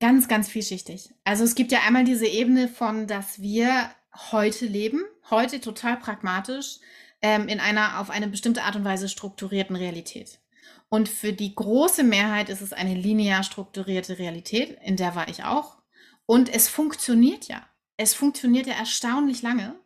Ganz, 0.00 0.28
ganz 0.28 0.48
vielschichtig. 0.48 1.10
Also 1.24 1.44
es 1.44 1.54
gibt 1.54 1.72
ja 1.72 1.80
einmal 1.86 2.04
diese 2.04 2.26
Ebene 2.26 2.68
von, 2.68 3.06
dass 3.06 3.40
wir 3.40 3.90
heute 4.30 4.66
leben, 4.66 5.02
heute 5.30 5.60
total 5.60 5.98
pragmatisch, 5.98 6.78
ähm, 7.20 7.48
in 7.48 7.58
einer 7.58 8.00
auf 8.00 8.10
eine 8.10 8.28
bestimmte 8.28 8.62
Art 8.62 8.76
und 8.76 8.84
Weise 8.84 9.08
strukturierten 9.08 9.74
Realität. 9.74 10.40
Und 10.88 11.08
für 11.08 11.32
die 11.32 11.54
große 11.54 12.04
Mehrheit 12.04 12.48
ist 12.48 12.60
es 12.60 12.72
eine 12.72 12.94
linear 12.94 13.42
strukturierte 13.42 14.18
Realität, 14.18 14.78
in 14.84 14.96
der 14.96 15.14
war 15.14 15.28
ich 15.28 15.44
auch. 15.44 15.78
Und 16.26 16.48
es 16.48 16.68
funktioniert 16.68 17.48
ja. 17.48 17.68
Es 17.96 18.14
funktioniert 18.14 18.68
ja 18.68 18.74
erstaunlich 18.74 19.42
lange. 19.42 19.78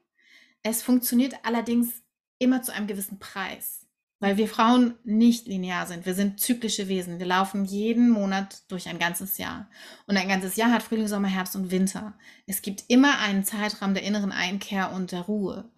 Es 0.63 0.83
funktioniert 0.83 1.35
allerdings 1.45 2.03
immer 2.39 2.63
zu 2.63 2.73
einem 2.73 2.87
gewissen 2.87 3.19
Preis 3.19 3.82
weil 4.23 4.37
wir 4.37 4.47
Frauen 4.47 4.95
nicht 5.03 5.49
linear 5.49 5.85
sind. 5.89 6.07
Wir 6.07 6.15
sind 6.15 6.39
zyklische 6.39 6.87
Wesen. 6.87 7.19
Wir 7.19 7.27
laufen 7.27 7.65
jeden 7.65 8.09
Monat 8.09 8.63
durch 8.69 8.89
ein 8.89 9.01
ganzes 9.01 9.37
Jahr. 9.37 9.69
Und 10.07 10.17
ein 10.17 10.29
ganzes 10.29 10.55
Jahr 10.55 10.71
hat 10.71 10.85
Frühling, 10.85 11.09
Sommer, 11.09 11.27
Herbst 11.27 11.57
und 11.57 11.73
Winter. 11.73 12.15
Es 12.47 12.63
gibt 12.63 12.85
immer 12.87 13.19
einen 13.19 13.43
Zeitraum 13.43 13.95
der 13.95 14.05
inneren 14.05 14.31
Einkehr 14.31 14.93
und 14.93 15.11
der 15.11 15.23
Ruhe. 15.23 15.72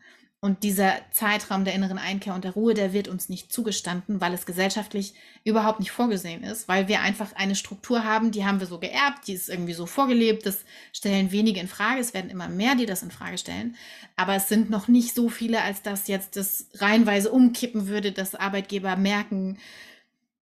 Und 0.45 0.63
dieser 0.63 0.97
Zeitraum 1.11 1.65
der 1.65 1.73
inneren 1.73 1.97
Einkehr 1.97 2.35
und 2.35 2.45
der 2.45 2.51
Ruhe, 2.51 2.75
der 2.75 2.93
wird 2.93 3.09
uns 3.09 3.31
nicht 3.31 3.51
zugestanden, 3.51 4.21
weil 4.21 4.35
es 4.35 4.45
gesellschaftlich 4.45 5.15
überhaupt 5.43 5.81
nicht 5.81 5.91
vorgesehen 5.91 6.43
ist, 6.45 6.69
weil 6.69 6.87
wir 6.87 7.01
einfach 7.01 7.35
eine 7.35 7.55
Struktur 7.55 8.05
haben, 8.05 8.31
die 8.31 8.45
haben 8.45 8.61
wir 8.61 8.67
so 8.67 8.79
geerbt, 8.79 9.27
die 9.27 9.33
ist 9.33 9.49
irgendwie 9.49 9.73
so 9.73 9.87
vorgelebt, 9.87 10.45
das 10.45 10.67
stellen 10.93 11.33
wenige 11.33 11.61
in 11.61 11.67
Frage, 11.67 11.99
es 11.99 12.13
werden 12.13 12.29
immer 12.29 12.49
mehr, 12.49 12.75
die 12.75 12.85
das 12.85 13.03
in 13.03 13.11
Frage 13.11 13.39
stellen, 13.39 13.75
aber 14.17 14.35
es 14.35 14.47
sind 14.51 14.69
noch 14.69 14.87
nicht 14.87 15.15
so 15.15 15.31
viele, 15.31 15.63
als 15.63 15.81
dass 15.81 16.09
jetzt 16.09 16.37
das 16.37 16.69
reihenweise 16.75 17.33
umkippen 17.33 17.89
würde, 17.89 18.13
dass 18.13 18.35
Arbeitgeber 18.35 18.97
merken, 18.97 19.57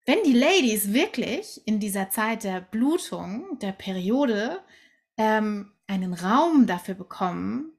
wenn 0.05 0.21
die 0.25 0.37
Ladies 0.37 0.91
wirklich 0.91 1.61
in 1.63 1.79
dieser 1.79 2.09
Zeit 2.09 2.43
der 2.43 2.59
Blutung, 2.59 3.59
der 3.61 3.71
Periode, 3.71 4.59
ähm, 5.15 5.71
einen 5.87 6.13
Raum 6.13 6.67
dafür 6.67 6.95
bekommen, 6.95 7.71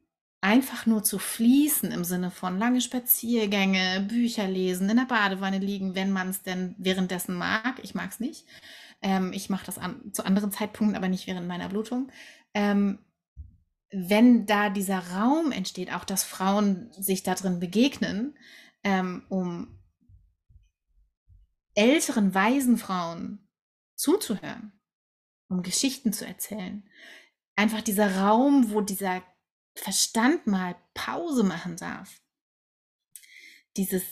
einfach 0.47 0.87
nur 0.87 1.03
zu 1.03 1.19
fließen 1.19 1.91
im 1.91 2.05
Sinne 2.05 2.31
von 2.31 2.57
lange 2.57 2.81
Spaziergänge, 2.81 4.07
Bücher 4.09 4.47
lesen, 4.47 4.89
in 4.89 4.97
der 4.97 5.05
Badewanne 5.05 5.59
liegen, 5.59 5.97
wenn 5.97 6.13
man 6.13 6.29
es 6.29 6.43
denn 6.43 6.77
währenddessen 6.79 7.35
mag. 7.35 7.81
Ich 7.83 7.97
mag 7.97 8.13
es 8.13 8.21
nicht. 8.21 8.47
Ähm, 9.03 9.33
ich 9.33 9.51
mache 9.51 9.67
das 9.67 9.77
an, 9.77 10.13
zu 10.13 10.25
anderen 10.25 10.53
Zeitpunkten, 10.53 10.97
aber 10.97 11.09
nicht 11.09 11.27
während 11.27 11.49
meiner 11.49 11.69
Blutung. 11.69 12.13
Ähm, 12.55 13.01
wenn 13.91 14.47
da 14.47 14.71
dieser 14.71 15.01
Raum 15.17 15.51
entsteht, 15.51 15.93
auch 15.93 16.05
dass 16.05 16.23
Frauen 16.23 16.93
sich 16.93 17.25
da 17.25 17.35
drin 17.35 17.59
begegnen, 17.59 18.39
ähm, 18.85 19.25
um 19.29 19.81
älteren, 21.75 22.35
weisen 22.35 22.79
Frauen 22.79 23.49
zuzuhören, 23.97 24.81
um 25.49 25.65
Geschichten 25.65 26.13
zu 26.13 26.25
erzählen. 26.25 26.89
Einfach 27.57 27.81
dieser 27.81 28.19
Raum, 28.19 28.71
wo 28.71 28.81
dieser 28.81 29.25
Verstand 29.77 30.47
mal 30.47 30.77
Pause 30.95 31.45
machen 31.45 31.77
darf. 31.77 32.21
Dieses 33.77 34.03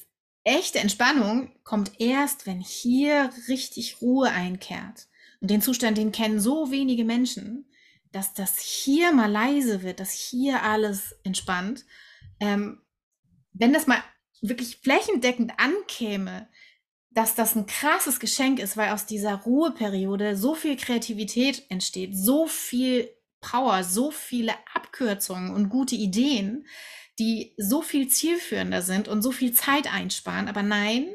echte 0.44 0.78
Entspannung 0.78 1.52
kommt 1.64 1.98
erst, 1.98 2.46
wenn 2.46 2.60
hier 2.60 3.30
richtig 3.48 4.00
Ruhe 4.00 4.30
einkehrt. 4.30 5.08
Und 5.40 5.50
den 5.50 5.62
Zustand, 5.62 5.98
den 5.98 6.12
kennen 6.12 6.38
so 6.38 6.70
wenige 6.70 7.04
Menschen, 7.04 7.66
dass 8.12 8.34
das 8.34 8.60
hier 8.60 9.12
mal 9.12 9.30
leise 9.30 9.82
wird, 9.82 10.00
dass 10.00 10.12
hier 10.12 10.62
alles 10.62 11.16
entspannt. 11.24 11.84
Ähm, 12.38 12.80
wenn 13.52 13.72
das 13.72 13.86
mal 13.86 14.02
wirklich 14.40 14.76
flächendeckend 14.76 15.52
ankäme, 15.58 16.48
dass 17.10 17.34
das 17.34 17.54
ein 17.54 17.66
krasses 17.66 18.20
Geschenk 18.20 18.58
ist, 18.58 18.76
weil 18.76 18.92
aus 18.92 19.06
dieser 19.06 19.34
Ruheperiode 19.34 20.36
so 20.36 20.54
viel 20.54 20.76
Kreativität 20.76 21.64
entsteht, 21.70 22.16
so 22.16 22.46
viel 22.46 23.08
Power, 23.44 23.84
so 23.84 24.10
viele 24.10 24.54
Abkürzungen 24.72 25.54
und 25.54 25.68
gute 25.68 25.94
Ideen, 25.94 26.66
die 27.18 27.54
so 27.58 27.82
viel 27.82 28.08
zielführender 28.08 28.80
sind 28.80 29.06
und 29.06 29.22
so 29.22 29.32
viel 29.32 29.52
Zeit 29.52 29.92
einsparen. 29.92 30.48
Aber 30.48 30.62
nein, 30.62 31.06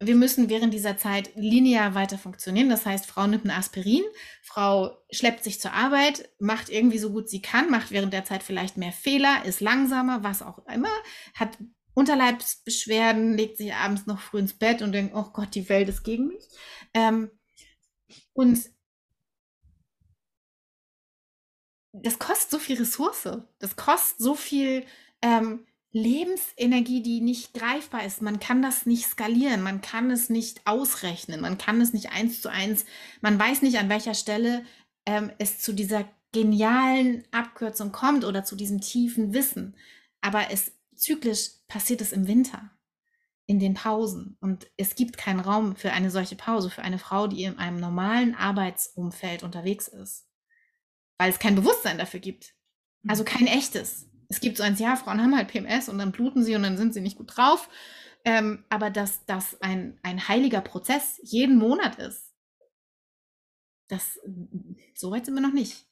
wir 0.00 0.14
müssen 0.14 0.48
während 0.48 0.72
dieser 0.72 0.96
Zeit 0.96 1.30
linear 1.34 1.94
weiter 1.94 2.16
funktionieren. 2.16 2.70
Das 2.70 2.86
heißt, 2.86 3.04
Frau 3.04 3.26
nimmt 3.26 3.44
ein 3.44 3.50
Aspirin, 3.50 4.02
Frau 4.42 4.96
schleppt 5.10 5.44
sich 5.44 5.60
zur 5.60 5.74
Arbeit, 5.74 6.30
macht 6.38 6.70
irgendwie 6.70 6.98
so 6.98 7.12
gut 7.12 7.28
sie 7.28 7.42
kann, 7.42 7.70
macht 7.70 7.90
während 7.90 8.14
der 8.14 8.24
Zeit 8.24 8.42
vielleicht 8.42 8.78
mehr 8.78 8.92
Fehler, 8.92 9.44
ist 9.44 9.60
langsamer, 9.60 10.22
was 10.22 10.40
auch 10.40 10.66
immer, 10.66 10.88
hat 11.34 11.58
Unterleibsbeschwerden, 11.92 13.36
legt 13.36 13.58
sich 13.58 13.74
abends 13.74 14.06
noch 14.06 14.20
früh 14.20 14.38
ins 14.38 14.54
Bett 14.54 14.80
und 14.80 14.92
denkt, 14.92 15.14
oh 15.14 15.26
Gott, 15.34 15.54
die 15.54 15.68
Welt 15.68 15.90
ist 15.90 16.02
gegen 16.04 16.28
mich. 16.28 16.44
Ähm, 16.94 17.30
und 18.32 18.58
das 21.92 22.18
kostet 22.18 22.50
so 22.50 22.58
viel 22.58 22.78
Ressource. 22.78 23.28
Das 23.58 23.76
kostet 23.76 24.18
so 24.18 24.34
viel 24.34 24.84
ähm, 25.22 25.66
Lebensenergie, 25.92 27.02
die 27.02 27.20
nicht 27.20 27.52
greifbar 27.52 28.04
ist. 28.04 28.22
Man 28.22 28.38
kann 28.38 28.62
das 28.62 28.86
nicht 28.86 29.06
skalieren, 29.06 29.62
man 29.62 29.80
kann 29.80 30.10
es 30.10 30.30
nicht 30.30 30.66
ausrechnen, 30.66 31.40
man 31.40 31.58
kann 31.58 31.80
es 31.80 31.92
nicht 31.92 32.12
eins 32.12 32.40
zu 32.40 32.48
eins, 32.48 32.84
man 33.20 33.38
weiß 33.38 33.62
nicht, 33.62 33.78
an 33.78 33.88
welcher 33.88 34.14
Stelle 34.14 34.64
ähm, 35.04 35.32
es 35.38 35.58
zu 35.58 35.72
dieser 35.72 36.04
genialen 36.32 37.24
Abkürzung 37.32 37.90
kommt 37.90 38.24
oder 38.24 38.44
zu 38.44 38.54
diesem 38.54 38.80
tiefen 38.80 39.34
Wissen. 39.34 39.76
Aber 40.20 40.50
es 40.50 40.72
zyklisch 40.94 41.50
passiert 41.66 42.00
es 42.00 42.12
im 42.12 42.28
Winter, 42.28 42.70
in 43.46 43.58
den 43.58 43.74
Pausen. 43.74 44.36
Und 44.40 44.70
es 44.76 44.94
gibt 44.94 45.18
keinen 45.18 45.40
Raum 45.40 45.74
für 45.74 45.92
eine 45.92 46.10
solche 46.12 46.36
Pause, 46.36 46.70
für 46.70 46.82
eine 46.82 46.98
Frau, 47.00 47.26
die 47.26 47.42
in 47.42 47.58
einem 47.58 47.80
normalen 47.80 48.36
Arbeitsumfeld 48.36 49.42
unterwegs 49.42 49.88
ist. 49.88 50.29
Weil 51.20 51.28
es 51.28 51.38
kein 51.38 51.54
Bewusstsein 51.54 51.98
dafür 51.98 52.18
gibt. 52.18 52.54
Also 53.06 53.24
kein 53.24 53.46
echtes. 53.46 54.08
Es 54.30 54.40
gibt 54.40 54.56
so 54.56 54.62
eins, 54.62 54.80
ja, 54.80 54.96
Frauen 54.96 55.20
haben 55.20 55.36
halt 55.36 55.48
PMS 55.48 55.90
und 55.90 55.98
dann 55.98 56.12
bluten 56.12 56.42
sie 56.42 56.56
und 56.56 56.62
dann 56.62 56.78
sind 56.78 56.94
sie 56.94 57.02
nicht 57.02 57.18
gut 57.18 57.36
drauf. 57.36 57.68
Ähm, 58.24 58.64
aber 58.70 58.88
dass 58.88 59.26
das 59.26 59.60
ein, 59.60 59.98
ein 60.02 60.28
heiliger 60.28 60.62
Prozess 60.62 61.20
jeden 61.22 61.58
Monat 61.58 61.98
ist, 61.98 62.32
das, 63.88 64.18
so 64.94 65.10
weit 65.10 65.26
sind 65.26 65.34
wir 65.34 65.42
noch 65.42 65.52
nicht. 65.52 65.84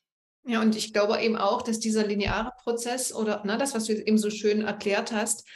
Ja, 0.46 0.62
und 0.62 0.74
ich 0.74 0.94
glaube 0.94 1.20
eben 1.20 1.36
auch, 1.36 1.60
dass 1.60 1.78
dieser 1.78 2.06
lineare 2.06 2.52
Prozess 2.62 3.12
oder 3.12 3.42
na, 3.44 3.58
das, 3.58 3.74
was 3.74 3.84
du 3.84 3.92
eben 3.92 4.16
so 4.16 4.30
schön 4.30 4.62
erklärt 4.62 5.12
hast, 5.12 5.46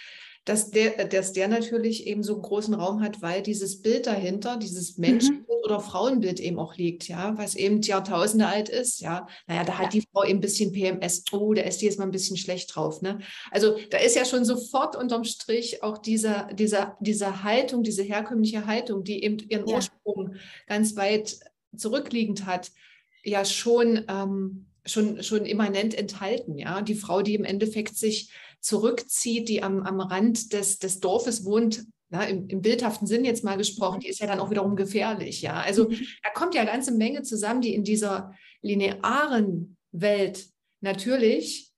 dass 0.45 0.71
der, 0.71 1.07
dass 1.07 1.33
der 1.33 1.47
natürlich 1.47 2.07
eben 2.07 2.25
so 2.25 2.35
einen 2.35 2.43
großen 2.43 2.75
Raum 2.75 3.01
hat, 3.01 3.23
weil 3.23 3.43
dieses 3.43 3.81
Bild 3.81 4.07
dahinter, 4.07 4.57
dieses 4.57 4.97
mhm. 4.97 5.03
Menschenbild 5.03 5.49
mhm. 5.49 5.65
oder 5.65 5.81
Frauenbild 5.81 6.41
eben 6.41 6.59
auch 6.59 6.77
liegt, 6.77 7.07
ja, 7.07 7.39
was 7.39 7.55
eben 7.55 7.81
Jahrtausende 7.81 8.47
alt 8.47 8.69
ist, 8.69 9.01
ja. 9.01 9.29
Naja, 9.47 9.65
da 9.65 9.79
hat 9.79 9.95
ja. 9.95 10.01
die 10.01 10.07
Frau 10.13 10.25
eben 10.25 10.39
ein 10.39 10.41
bisschen 10.41 10.73
PMS, 10.73 11.25
oh, 11.33 11.55
da 11.55 11.63
ist 11.63 11.81
die 11.81 11.87
jetzt 11.87 11.99
mal 11.99 12.07
ein 12.07 12.11
bisschen 12.11 12.37
schlecht 12.37 12.75
drauf, 12.75 13.03
ne. 13.03 13.21
Also 13.53 13.77
da 13.91 13.99
ist 13.99 14.17
ja 14.17 14.25
schon 14.25 14.45
sofort 14.45 14.97
unterm 14.97 15.25
Strich 15.25 15.83
auch 15.85 15.99
dieser, 15.99 16.53
dieser, 16.55 16.97
diese 17.01 17.45
Haltung, 17.45 17.85
diese 17.85 18.03
herkömmliche 18.03 18.67
Haltung, 18.67 19.05
die 19.05 19.23
eben 19.23 19.39
ihren 19.39 19.69
ja. 19.69 19.77
Ursprung 19.77 20.35
ganz 20.67 20.97
weit 20.97 21.39
zurückliegend 21.77 22.47
hat, 22.47 22.73
ja 23.25 23.45
schon 23.45 24.05
ähm, 24.09 24.67
schon, 24.85 25.23
schon 25.23 25.47
immanent 25.47 25.95
enthalten. 25.95 26.59
Ja? 26.59 26.83
Die 26.83 26.95
Frau, 26.97 27.23
die 27.23 27.35
im 27.35 27.45
Endeffekt 27.45 27.97
sich 27.97 28.33
zurückzieht, 28.63 29.49
die 29.49 29.63
am, 29.63 29.83
am 29.83 30.01
Rand 30.01 30.53
des, 30.53 30.79
des 30.79 31.01
Dorfes 31.01 31.45
wohnt, 31.45 31.85
na, 32.09 32.25
im, 32.25 32.49
im, 32.49 32.63
bildhaften 32.63 33.07
Sinn 33.07 33.25
jetzt 33.25 33.45
mal 33.45 33.57
gesprochen, 33.57 34.01
die 34.01 34.09
ist 34.09 34.21
ja 34.21 34.27
dann 34.27 34.41
auch 34.41 34.51
wiederum 34.51 34.77
gefährlich. 34.77 35.43
Ja? 35.43 35.61
Also 35.61 35.89
mhm. 35.89 35.99
da 36.23 36.31
kommt 36.31 36.55
ja 36.55 36.61
eine 36.61 36.71
ganze 36.71 36.93
Menge 36.93 37.23
zusammen, 37.23 37.61
die 37.61 37.75
in 37.75 37.85
dieser 37.85 38.33
linearen 38.61 39.77
Welt 39.91 40.47
natürlich 40.81 41.73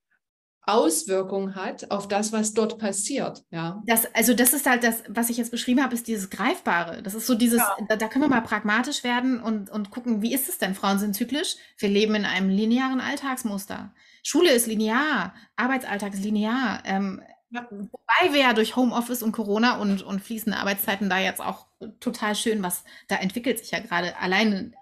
Auswirkungen 0.67 1.55
hat 1.57 1.91
auf 1.91 2.09
das, 2.09 2.33
was 2.33 2.55
dort 2.55 2.79
passiert. 2.79 3.45
Ja. 3.51 3.83
Das, 3.87 4.07
also 4.15 4.33
das 4.33 4.55
ist 4.55 4.67
halt 4.67 4.83
das, 4.83 5.03
was 5.09 5.29
ich 5.29 5.37
jetzt 5.37 5.51
beschrieben 5.51 5.83
habe, 5.83 5.95
ist 5.95 6.09
dieses 6.09 6.31
Greifbare. 6.31 7.03
Das 7.03 7.15
ist 7.15 7.27
so 7.27 7.35
dieses, 7.35 7.59
ja. 7.59 7.77
da, 7.89 7.97
da, 7.97 8.09
können 8.09 8.25
wir 8.25 8.31
mal 8.31 8.41
pragmatisch 8.41 9.05
werden 9.05 9.41
und, 9.41 9.71
und 9.71 9.91
gucken, 9.91 10.23
wie 10.23 10.33
ist 10.33 10.49
es 10.49 10.59
denn? 10.59 10.75
Frauen 10.75 10.99
sind 10.99 11.15
zyklisch. 11.15 11.57
Wir 11.79 11.91
leben 11.91 12.15
in 12.15 12.25
einem 12.25 12.49
linearen 12.49 13.01
Alltagsmuster. 13.01 13.93
Schule 14.25 14.51
ist 14.51 14.67
linear, 14.67 15.35
Arbeitsalltag 15.57 16.15
ist 16.15 16.25
linear. 16.25 16.83
Ähm, 16.85 17.23
ja. 17.51 17.69
Wobei 17.71 18.33
wir 18.33 18.41
ja 18.41 18.53
durch 18.53 18.75
Homeoffice 18.75 19.23
und 19.23 19.33
Corona 19.33 19.79
und, 19.79 20.03
und 20.03 20.21
fließende 20.21 20.59
Arbeitszeiten 20.59 21.09
da 21.09 21.21
jetzt 21.21 21.41
auch 21.41 21.69
total 22.01 22.35
schön, 22.35 22.63
was 22.63 22.85
da 23.07 23.17
entwickelt 23.17 23.59
sich 23.59 23.71
ja 23.71 23.79
gerade. 23.79 24.17
Alleine 24.17 24.73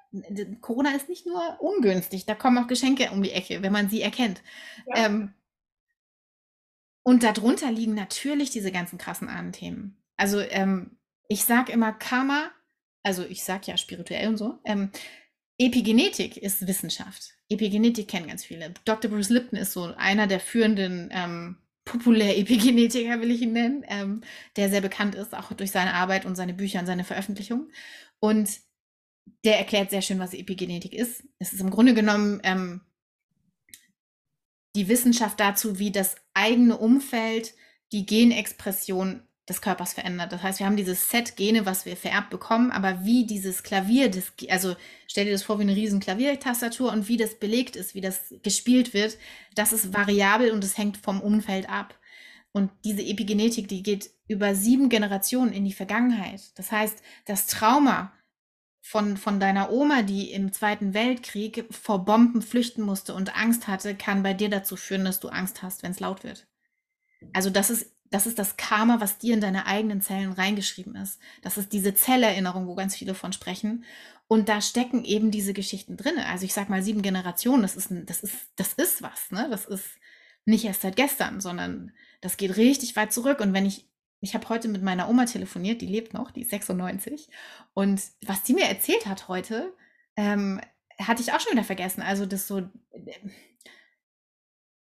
Corona 0.61 0.95
ist 0.95 1.09
nicht 1.09 1.27
nur 1.27 1.61
ungünstig, 1.61 2.27
da 2.27 2.35
kommen 2.35 2.59
auch 2.59 2.69
Geschenke 2.69 3.11
um 3.11 3.23
die 3.23 3.33
Ecke, 3.33 3.63
wenn 3.63 3.73
man 3.73 3.89
sie 3.89 4.03
erkennt. 4.03 4.43
Ja. 4.87 5.07
Ähm, 5.07 5.35
und 7.03 7.25
darunter 7.25 7.71
liegen 7.71 7.95
natürlich 7.95 8.51
diese 8.51 8.71
ganzen 8.71 8.99
krassen 8.99 9.29
Ahnenthemen. 9.29 9.97
Also 10.17 10.41
ähm, 10.41 10.99
ich 11.29 11.45
sage 11.45 11.73
immer 11.73 11.93
Karma, 11.93 12.51
also 13.03 13.25
ich 13.25 13.43
sage 13.43 13.63
ja 13.67 13.77
spirituell 13.77 14.29
und 14.29 14.37
so. 14.37 14.59
Ähm, 14.65 14.91
Epigenetik 15.63 16.37
ist 16.37 16.67
Wissenschaft. 16.67 17.35
Epigenetik 17.49 18.09
kennen 18.09 18.27
ganz 18.27 18.45
viele. 18.45 18.75
Dr. 18.85 19.09
Bruce 19.09 19.29
Lipton 19.29 19.57
ist 19.57 19.73
so 19.73 19.95
einer 19.97 20.27
der 20.27 20.41
führenden 20.41 21.09
ähm, 21.13 21.57
Populär-Epigenetiker, 21.85 23.21
will 23.21 23.31
ich 23.31 23.43
ihn 23.43 23.53
nennen, 23.53 23.85
ähm, 23.87 24.23
der 24.57 24.71
sehr 24.71 24.81
bekannt 24.81 25.15
ist, 25.15 25.35
auch 25.35 25.53
durch 25.53 25.71
seine 25.71 25.95
Arbeit 25.95 26.27
und 26.27 26.35
seine 26.35 26.53
Bücher 26.53 26.81
und 26.81 26.87
seine 26.87 27.05
Veröffentlichungen. 27.05 27.71
Und 28.19 28.51
der 29.45 29.59
erklärt 29.59 29.91
sehr 29.91 30.03
schön, 30.03 30.19
was 30.19 30.35
Epigenetik 30.35 30.95
ist. 30.95 31.23
Es 31.39 31.53
ist 31.53 31.61
im 31.61 31.71
Grunde 31.71 31.95
genommen 31.95 32.41
ähm, 32.43 32.81
die 34.75 34.89
Wissenschaft 34.89 35.39
dazu, 35.39 35.79
wie 35.79 35.93
das 35.93 36.17
eigene 36.35 36.77
Umfeld 36.77 37.55
die 37.93 38.05
Genexpression 38.05 39.23
des 39.49 39.61
Körpers 39.61 39.95
verändert. 39.95 40.33
Das 40.33 40.43
heißt, 40.43 40.61
wir 40.61 40.67
haben 40.67 40.77
dieses 40.77 41.11
Set 41.11 41.37
Gene, 41.37 41.67
was 41.67 41.85
wir 41.85 41.97
vererbt 41.97 42.31
bekommen, 42.31 42.71
aber 42.71 43.05
wie 43.05 43.27
dieses 43.27 43.63
Klavier, 43.63 44.11
das, 44.11 44.33
also 44.49 44.77
stell 45.09 45.25
dir 45.25 45.33
das 45.33 45.43
vor 45.43 45.59
wie 45.59 45.63
eine 45.63 45.75
riesen 45.75 46.01
Klaviertastatur 46.01 46.93
und 46.93 47.09
wie 47.09 47.17
das 47.17 47.39
belegt 47.39 47.75
ist, 47.75 47.95
wie 47.95 48.01
das 48.01 48.35
gespielt 48.43 48.95
wird, 48.95 49.19
das 49.55 49.73
ist 49.73 49.93
variabel 49.93 50.53
und 50.53 50.63
es 50.63 50.79
hängt 50.79 50.97
vom 50.97 51.21
Umfeld 51.21 51.69
ab. 51.69 51.99
Und 52.53 52.71
diese 52.85 53.03
Epigenetik, 53.03 53.67
die 53.67 53.83
geht 53.83 54.11
über 54.29 54.55
sieben 54.55 54.89
Generationen 54.89 55.53
in 55.53 55.65
die 55.65 55.73
Vergangenheit. 55.73 56.57
Das 56.57 56.71
heißt, 56.71 57.03
das 57.25 57.47
Trauma, 57.47 58.13
von, 58.83 59.17
von 59.17 59.39
deiner 59.39 59.71
Oma, 59.71 60.03
die 60.03 60.33
im 60.33 60.53
Zweiten 60.53 60.93
Weltkrieg 60.93 61.65
vor 61.71 62.05
Bomben 62.05 62.43
flüchten 62.43 62.83
musste 62.83 63.15
und 63.15 63.35
Angst 63.37 63.69
hatte, 63.69 63.95
kann 63.95 64.25
bei 64.25 64.35
dir 64.35 64.51
dazu 64.51 64.77
führen, 64.77 65.05
dass 65.05 65.21
du 65.21 65.29
Angst 65.29 65.63
hast, 65.63 65.85
wenn 65.85 65.93
es 65.93 66.01
laut 66.01 66.25
wird. 66.25 66.49
Also 67.33 67.49
das 67.49 67.71
ist, 67.71 67.95
das 68.13 68.27
ist 68.27 68.39
das 68.39 68.57
Karma, 68.57 69.01
was 69.01 69.19
dir 69.19 69.35
in 69.35 69.41
deine 69.41 69.67
eigenen 69.67 70.01
Zellen 70.01 70.33
reingeschrieben 70.33 70.95
ist. 70.97 71.19
Das 71.43 71.59
ist 71.59 71.73
diese 71.73 71.95
Zellerinnerung, 71.95 72.67
wo 72.67 72.75
ganz 72.75 72.95
viele 72.95 73.15
von 73.15 73.33
sprechen. 73.33 73.85
Und 74.29 74.49
da 74.49 74.61
stecken 74.61 75.05
eben 75.05 75.31
diese 75.31 75.53
Geschichten 75.53 75.97
drin. 75.97 76.19
Also 76.19 76.45
ich 76.45 76.55
sag 76.55 76.69
mal 76.69 76.83
sieben 76.83 77.03
Generationen, 77.03 77.63
das 77.63 77.77
ist, 77.77 77.91
das 78.07 78.23
ist, 78.23 78.37
das 78.57 78.73
ist 78.75 79.03
was, 79.03 79.31
ne? 79.31 79.49
Das 79.51 79.65
ist 79.67 79.85
nicht 80.45 80.65
erst 80.65 80.83
seit 80.83 80.97
gestern, 80.97 81.41
sondern 81.41 81.93
das 82.21 82.37
geht 82.37 82.57
richtig 82.57 82.97
weit 82.97 83.13
zurück. 83.13 83.41
Und 83.41 83.53
wenn 83.53 83.67
ich 83.67 83.89
ich 84.23 84.35
habe 84.35 84.49
heute 84.49 84.69
mit 84.69 84.83
meiner 84.83 85.11
Oma 85.11 85.25
telefoniert, 85.27 85.83
die 85.83 85.87
lebt 85.87 86.15
noch, 86.15 86.31
die 86.31 86.43
ist 86.43 86.51
96. 86.51 87.29
Und 87.75 88.01
was 88.25 88.45
die 88.45 88.55
mir 88.55 88.67
erzählt 88.67 89.07
hat 89.07 89.27
heute, 89.27 89.75
ähm, 90.17 90.61
hatte 91.01 91.23
ich 91.23 91.33
auch 91.33 91.41
schon 91.41 91.53
wieder 91.53 91.65
vergessen. 91.65 92.03
Also 92.03 92.25
das 92.25 92.47
so, 92.47 92.63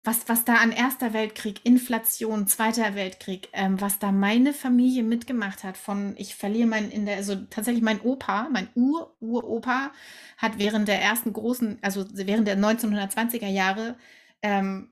was, 0.05 0.28
was 0.28 0.44
da 0.44 0.55
an 0.55 0.72
Erster 0.72 1.12
Weltkrieg, 1.12 1.61
Inflation, 1.64 2.48
Zweiter 2.48 2.94
Weltkrieg, 2.96 3.48
ähm, 3.53 3.80
was 3.80 4.00
da 4.00 4.11
meine 4.11 4.53
Familie 4.53 5.05
mitgemacht 5.05 5.62
hat, 5.62 5.76
von 5.76 6.14
ich 6.16 6.34
verliere 6.34 6.66
mein, 6.66 6.90
in 6.90 7.07
der, 7.07 7.16
also 7.16 7.36
tatsächlich 7.50 7.84
mein 7.84 8.00
Opa, 8.00 8.48
mein 8.50 8.68
Ur-Uropa 8.74 9.92
hat 10.38 10.59
während 10.59 10.88
der 10.88 11.00
ersten 11.00 11.32
großen, 11.32 11.78
also 11.82 12.05
während 12.14 12.48
der 12.48 12.59
1920er 12.59 13.46
Jahre 13.46 13.96
ähm, 14.42 14.90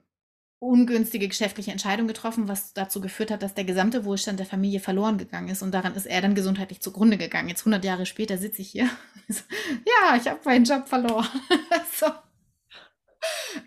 ungünstige 0.60 1.26
geschäftliche 1.26 1.72
Entscheidungen 1.72 2.06
getroffen, 2.06 2.46
was 2.46 2.72
dazu 2.74 3.00
geführt 3.00 3.32
hat, 3.32 3.42
dass 3.42 3.54
der 3.54 3.64
gesamte 3.64 4.04
Wohlstand 4.04 4.38
der 4.38 4.46
Familie 4.46 4.78
verloren 4.78 5.18
gegangen 5.18 5.48
ist 5.48 5.62
und 5.62 5.72
daran 5.72 5.94
ist 5.94 6.06
er 6.06 6.20
dann 6.20 6.34
gesundheitlich 6.36 6.82
zugrunde 6.82 7.16
gegangen. 7.16 7.48
Jetzt 7.48 7.62
100 7.62 7.84
Jahre 7.84 8.06
später 8.06 8.38
sitze 8.38 8.62
ich 8.62 8.70
hier. 8.70 8.88
ja, 9.28 10.16
ich 10.16 10.28
habe 10.28 10.38
meinen 10.44 10.66
Job 10.66 10.86
verloren. 10.86 11.26
so. 11.92 12.06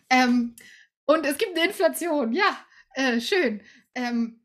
ähm, 0.09 0.55
und 1.05 1.25
es 1.25 1.37
gibt 1.37 1.57
eine 1.57 1.67
Inflation. 1.67 2.33
Ja, 2.33 2.57
äh, 2.95 3.19
schön. 3.19 3.61
Ähm, 3.95 4.41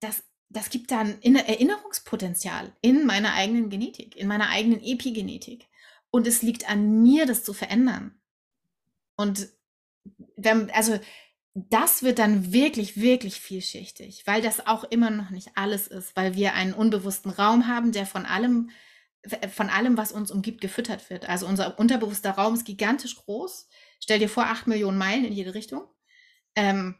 das, 0.00 0.22
das 0.48 0.70
gibt 0.70 0.90
dann 0.90 1.20
Erinnerungspotenzial 1.22 2.72
in 2.80 3.06
meiner 3.06 3.34
eigenen 3.34 3.70
Genetik, 3.70 4.16
in 4.16 4.28
meiner 4.28 4.50
eigenen 4.50 4.82
Epigenetik. 4.82 5.66
Und 6.10 6.26
es 6.26 6.42
liegt 6.42 6.68
an 6.68 7.02
mir, 7.02 7.26
das 7.26 7.44
zu 7.44 7.52
verändern. 7.52 8.18
Und 9.16 9.48
wenn, 10.36 10.70
also 10.70 10.98
das 11.54 12.02
wird 12.02 12.18
dann 12.18 12.52
wirklich, 12.52 13.00
wirklich 13.00 13.40
vielschichtig, 13.40 14.26
weil 14.26 14.42
das 14.42 14.66
auch 14.66 14.84
immer 14.84 15.10
noch 15.10 15.30
nicht 15.30 15.52
alles 15.54 15.88
ist, 15.88 16.14
weil 16.14 16.34
wir 16.34 16.52
einen 16.54 16.74
unbewussten 16.74 17.30
Raum 17.30 17.66
haben, 17.66 17.92
der 17.92 18.04
von 18.04 18.26
allem, 18.26 18.70
von 19.54 19.70
allem, 19.70 19.96
was 19.96 20.12
uns 20.12 20.30
umgibt, 20.30 20.60
gefüttert 20.60 21.08
wird. 21.08 21.28
Also 21.28 21.46
unser 21.46 21.78
unterbewusster 21.78 22.32
Raum 22.32 22.54
ist 22.54 22.66
gigantisch 22.66 23.16
groß. 23.16 23.68
Stell 24.00 24.18
dir 24.18 24.28
vor, 24.28 24.44
acht 24.44 24.66
Millionen 24.66 24.98
Meilen 24.98 25.24
in 25.24 25.32
jede 25.32 25.54
Richtung. 25.54 25.86
Ähm, 26.54 26.96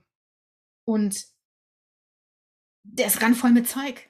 und 0.84 1.26
der 2.82 3.06
ist 3.06 3.22
randvoll 3.22 3.50
mit 3.50 3.68
Zeug 3.68 4.08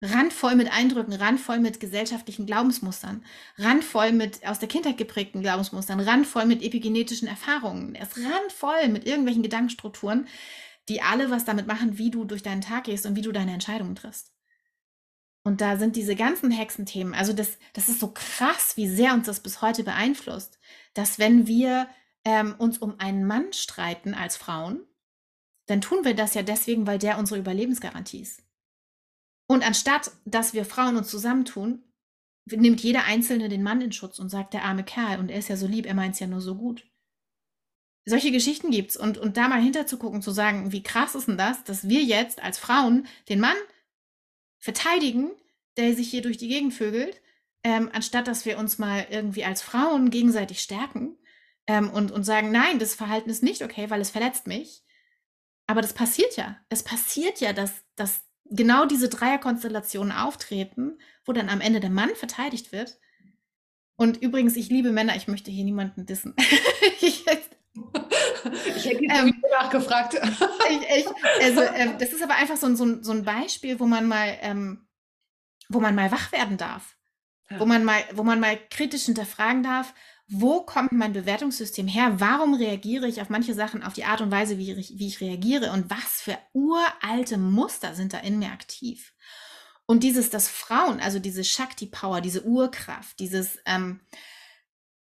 randvoll 0.00 0.54
mit 0.54 0.72
Eindrücken, 0.72 1.12
randvoll 1.12 1.58
mit 1.58 1.80
gesellschaftlichen 1.80 2.46
Glaubensmustern, 2.46 3.24
randvoll 3.56 4.12
mit 4.12 4.46
aus 4.46 4.58
der 4.58 4.68
Kindheit 4.68 4.96
geprägten 4.96 5.40
Glaubensmustern, 5.42 6.00
randvoll 6.00 6.46
mit 6.46 6.62
epigenetischen 6.62 7.26
Erfahrungen. 7.26 7.94
Er 7.94 8.06
ist 8.06 8.16
randvoll 8.16 8.88
mit 8.88 9.06
irgendwelchen 9.06 9.42
Gedankenstrukturen, 9.42 10.28
die 10.88 11.02
alle 11.02 11.30
was 11.30 11.44
damit 11.44 11.66
machen, 11.66 11.98
wie 11.98 12.10
du 12.10 12.24
durch 12.24 12.42
deinen 12.42 12.60
Tag 12.60 12.84
gehst 12.84 13.06
und 13.06 13.16
wie 13.16 13.22
du 13.22 13.32
deine 13.32 13.52
Entscheidungen 13.52 13.96
triffst. 13.96 14.32
Und 15.42 15.60
da 15.60 15.76
sind 15.76 15.96
diese 15.96 16.14
ganzen 16.14 16.50
Hexenthemen, 16.50 17.14
also 17.14 17.32
das, 17.32 17.58
das 17.72 17.88
ist 17.88 18.00
so 18.00 18.12
krass, 18.12 18.76
wie 18.76 18.88
sehr 18.88 19.14
uns 19.14 19.26
das 19.26 19.40
bis 19.40 19.62
heute 19.62 19.82
beeinflusst, 19.82 20.58
dass 20.94 21.18
wenn 21.18 21.46
wir 21.46 21.88
ähm, 22.24 22.54
uns 22.58 22.78
um 22.78 22.98
einen 22.98 23.26
Mann 23.26 23.52
streiten 23.52 24.14
als 24.14 24.36
Frauen, 24.36 24.80
dann 25.66 25.80
tun 25.80 26.04
wir 26.04 26.14
das 26.14 26.34
ja 26.34 26.42
deswegen, 26.42 26.86
weil 26.86 26.98
der 26.98 27.18
unsere 27.18 27.38
Überlebensgarantie 27.40 28.20
ist. 28.20 28.42
Und 29.46 29.66
anstatt, 29.66 30.10
dass 30.24 30.54
wir 30.54 30.64
Frauen 30.64 30.96
uns 30.96 31.08
zusammentun, 31.08 31.82
nimmt 32.46 32.80
jeder 32.80 33.04
Einzelne 33.04 33.48
den 33.48 33.62
Mann 33.62 33.80
in 33.80 33.92
Schutz 33.92 34.18
und 34.18 34.30
sagt, 34.30 34.54
der 34.54 34.64
arme 34.64 34.84
Kerl, 34.84 35.18
und 35.18 35.30
er 35.30 35.38
ist 35.38 35.48
ja 35.48 35.56
so 35.56 35.66
lieb, 35.66 35.86
er 35.86 35.94
meint 35.94 36.14
es 36.14 36.20
ja 36.20 36.26
nur 36.26 36.40
so 36.40 36.54
gut. 36.54 36.86
Solche 38.06 38.30
Geschichten 38.30 38.70
gibt's. 38.70 38.96
Und, 38.96 39.18
und 39.18 39.36
da 39.36 39.48
mal 39.48 39.60
hinterzugucken, 39.60 40.22
zu 40.22 40.30
sagen, 40.30 40.72
wie 40.72 40.82
krass 40.82 41.14
ist 41.14 41.28
denn 41.28 41.36
das, 41.36 41.64
dass 41.64 41.88
wir 41.88 42.02
jetzt 42.02 42.42
als 42.42 42.58
Frauen 42.58 43.06
den 43.28 43.40
Mann 43.40 43.56
verteidigen, 44.58 45.30
der 45.76 45.94
sich 45.94 46.10
hier 46.10 46.22
durch 46.22 46.38
die 46.38 46.48
Gegend 46.48 46.72
vögelt, 46.72 47.20
ähm, 47.64 47.90
anstatt 47.92 48.26
dass 48.26 48.46
wir 48.46 48.58
uns 48.58 48.78
mal 48.78 49.06
irgendwie 49.10 49.44
als 49.44 49.60
Frauen 49.60 50.10
gegenseitig 50.10 50.60
stärken 50.60 51.16
ähm, 51.68 51.90
und, 51.90 52.10
und 52.10 52.24
sagen, 52.24 52.50
nein, 52.50 52.78
das 52.78 52.94
Verhalten 52.94 53.30
ist 53.30 53.42
nicht 53.42 53.62
okay, 53.62 53.90
weil 53.90 54.00
es 54.00 54.10
verletzt 54.10 54.46
mich. 54.46 54.82
Aber 55.66 55.82
das 55.82 55.92
passiert 55.92 56.36
ja. 56.36 56.56
Es 56.70 56.82
passiert 56.82 57.40
ja, 57.40 57.52
dass, 57.52 57.84
dass 57.94 58.22
genau 58.46 58.86
diese 58.86 59.10
Dreierkonstellationen 59.10 60.12
auftreten, 60.12 60.98
wo 61.26 61.32
dann 61.32 61.50
am 61.50 61.60
Ende 61.60 61.80
der 61.80 61.90
Mann 61.90 62.10
verteidigt 62.16 62.72
wird. 62.72 62.98
Und 63.96 64.16
übrigens, 64.22 64.56
ich 64.56 64.70
liebe 64.70 64.92
Männer, 64.92 65.14
ich 65.14 65.28
möchte 65.28 65.50
hier 65.50 65.64
niemanden 65.64 66.06
dissen. 66.06 66.34
ich, 67.00 67.26
ich 68.76 68.84
hätte 68.86 69.04
ähm, 69.04 69.42
nachgefragt. 69.60 70.14
ich, 70.70 70.98
ich, 70.98 71.06
also, 71.42 71.60
äh, 71.60 71.98
das 71.98 72.12
ist 72.14 72.22
aber 72.22 72.36
einfach 72.36 72.56
so, 72.56 72.74
so, 72.74 73.02
so 73.02 73.12
ein 73.12 73.24
Beispiel, 73.24 73.78
wo 73.78 73.84
man 73.84 74.08
mal, 74.08 74.38
ähm, 74.40 74.88
wo 75.68 75.80
man 75.80 75.94
mal 75.94 76.10
wach 76.10 76.32
werden 76.32 76.56
darf. 76.56 76.96
Ja. 77.50 77.60
Wo, 77.60 77.66
man 77.66 77.84
mal, 77.84 78.02
wo 78.14 78.22
man 78.22 78.40
mal 78.40 78.58
kritisch 78.70 79.04
hinterfragen 79.04 79.62
darf, 79.62 79.92
wo 80.30 80.60
kommt 80.60 80.92
mein 80.92 81.14
Bewertungssystem 81.14 81.88
her? 81.88 82.20
Warum 82.20 82.52
reagiere 82.54 83.08
ich 83.08 83.22
auf 83.22 83.30
manche 83.30 83.54
Sachen 83.54 83.82
auf 83.82 83.94
die 83.94 84.04
Art 84.04 84.20
und 84.20 84.30
Weise, 84.30 84.58
wie 84.58 84.72
ich, 84.72 84.98
wie 84.98 85.06
ich 85.06 85.20
reagiere? 85.22 85.72
Und 85.72 85.88
was 85.88 86.20
für 86.20 86.38
uralte 86.52 87.38
Muster 87.38 87.94
sind 87.94 88.12
da 88.12 88.18
in 88.18 88.38
mir 88.38 88.52
aktiv? 88.52 89.14
Und 89.86 90.02
dieses, 90.02 90.28
dass 90.28 90.48
Frauen, 90.48 91.00
also 91.00 91.18
diese 91.18 91.44
Shakti-Power, 91.44 92.20
diese 92.20 92.44
Urkraft, 92.44 93.18
dieses, 93.20 93.58
ähm, 93.64 94.00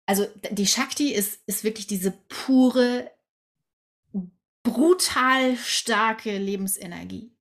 also 0.05 0.27
die 0.51 0.67
Shakti 0.67 1.15
ist, 1.15 1.41
ist 1.47 1.65
wirklich 1.65 1.87
diese 1.87 2.11
pure, 2.29 3.11
brutal 4.63 5.57
starke 5.57 6.37
Lebensenergie. 6.37 7.35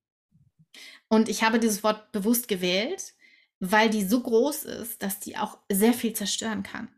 Und 1.08 1.28
ich 1.28 1.42
habe 1.42 1.58
dieses 1.58 1.82
Wort 1.82 2.12
bewusst 2.12 2.48
gewählt, 2.48 3.12
weil 3.60 3.90
die 3.90 4.06
so 4.06 4.22
groß 4.22 4.64
ist, 4.64 5.02
dass 5.02 5.20
die 5.20 5.36
auch 5.36 5.58
sehr 5.70 5.92
viel 5.92 6.14
zerstören 6.14 6.62
kann. 6.62 6.88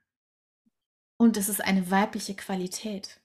Und 1.21 1.37
es 1.37 1.51
ist 1.51 1.63
eine 1.63 1.91
weibliche 1.91 2.35
Qualität. 2.35 3.21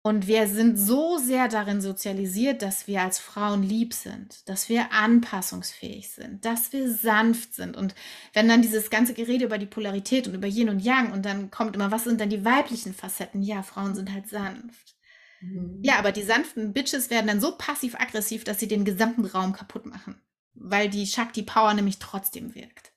Und 0.00 0.26
wir 0.26 0.48
sind 0.48 0.78
so 0.78 1.18
sehr 1.18 1.48
darin 1.48 1.82
sozialisiert, 1.82 2.62
dass 2.62 2.86
wir 2.86 3.02
als 3.02 3.18
Frauen 3.18 3.62
lieb 3.62 3.92
sind, 3.92 4.48
dass 4.48 4.70
wir 4.70 4.90
anpassungsfähig 4.92 6.08
sind, 6.08 6.46
dass 6.46 6.72
wir 6.72 6.90
sanft 6.90 7.52
sind. 7.52 7.76
Und 7.76 7.94
wenn 8.32 8.48
dann 8.48 8.62
dieses 8.62 8.88
ganze 8.88 9.12
Gerede 9.12 9.44
über 9.44 9.58
die 9.58 9.66
Polarität 9.66 10.26
und 10.26 10.32
über 10.32 10.46
Yin 10.46 10.70
und 10.70 10.80
Yang 10.80 11.12
und 11.12 11.26
dann 11.26 11.50
kommt 11.50 11.76
immer, 11.76 11.90
was 11.90 12.04
sind 12.04 12.18
dann 12.22 12.30
die 12.30 12.46
weiblichen 12.46 12.94
Facetten? 12.94 13.42
Ja, 13.42 13.62
Frauen 13.62 13.94
sind 13.94 14.10
halt 14.10 14.26
sanft. 14.26 14.96
Mhm. 15.42 15.80
Ja, 15.82 15.98
aber 15.98 16.10
die 16.10 16.22
sanften 16.22 16.72
Bitches 16.72 17.10
werden 17.10 17.26
dann 17.26 17.42
so 17.42 17.58
passiv-aggressiv, 17.58 18.44
dass 18.44 18.60
sie 18.60 18.68
den 18.68 18.86
gesamten 18.86 19.26
Raum 19.26 19.52
kaputt 19.52 19.84
machen, 19.84 20.18
weil 20.54 20.88
die 20.88 21.06
Shakti 21.06 21.42
Power 21.42 21.74
nämlich 21.74 21.98
trotzdem 21.98 22.54
wirkt. 22.54 22.92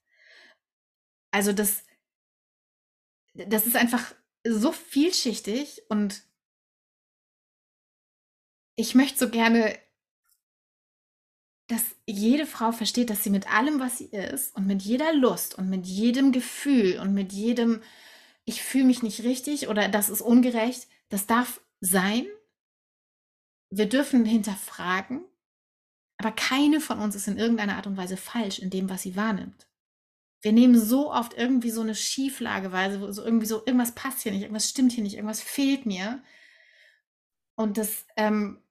Also 1.31 1.51
das, 1.51 1.83
das 3.47 3.67
ist 3.67 3.75
einfach 3.75 4.13
so 4.45 4.71
vielschichtig 4.71 5.83
und 5.89 6.23
ich 8.75 8.95
möchte 8.95 9.17
so 9.17 9.29
gerne, 9.29 9.77
dass 11.67 11.83
jede 12.05 12.45
Frau 12.45 12.71
versteht, 12.71 13.09
dass 13.09 13.23
sie 13.23 13.29
mit 13.29 13.51
allem, 13.51 13.79
was 13.79 13.97
sie 13.97 14.05
ist 14.05 14.55
und 14.55 14.67
mit 14.67 14.81
jeder 14.81 15.13
Lust 15.13 15.55
und 15.55 15.69
mit 15.69 15.85
jedem 15.85 16.31
Gefühl 16.31 16.99
und 16.99 17.13
mit 17.13 17.33
jedem, 17.33 17.81
ich 18.45 18.63
fühle 18.63 18.85
mich 18.85 19.03
nicht 19.03 19.23
richtig 19.23 19.67
oder 19.67 19.89
das 19.89 20.09
ist 20.09 20.21
ungerecht, 20.21 20.87
das 21.09 21.27
darf 21.27 21.59
sein. 21.81 22.25
Wir 23.69 23.89
dürfen 23.89 24.23
hinterfragen, 24.23 25.25
aber 26.17 26.31
keine 26.31 26.79
von 26.79 26.99
uns 26.99 27.15
ist 27.15 27.27
in 27.27 27.37
irgendeiner 27.37 27.75
Art 27.75 27.87
und 27.87 27.97
Weise 27.97 28.15
falsch 28.15 28.59
in 28.59 28.69
dem, 28.69 28.89
was 28.89 29.01
sie 29.01 29.17
wahrnimmt. 29.17 29.67
Wir 30.41 30.51
nehmen 30.51 30.79
so 30.79 31.11
oft 31.11 31.33
irgendwie 31.35 31.71
so 31.71 31.81
eine 31.81 31.95
Schieflageweise, 31.95 33.11
so 33.11 33.23
irgendwie 33.23 33.47
so, 33.47 33.65
irgendwas 33.65 33.93
passt 33.93 34.21
hier 34.21 34.31
nicht, 34.31 34.43
irgendwas 34.43 34.69
stimmt 34.69 34.91
hier 34.91 35.03
nicht, 35.03 35.15
irgendwas 35.15 35.41
fehlt 35.41 35.85
mir. 35.85 36.21
Und 37.55 37.77
das, 37.77 38.05
ähm, 38.15 38.61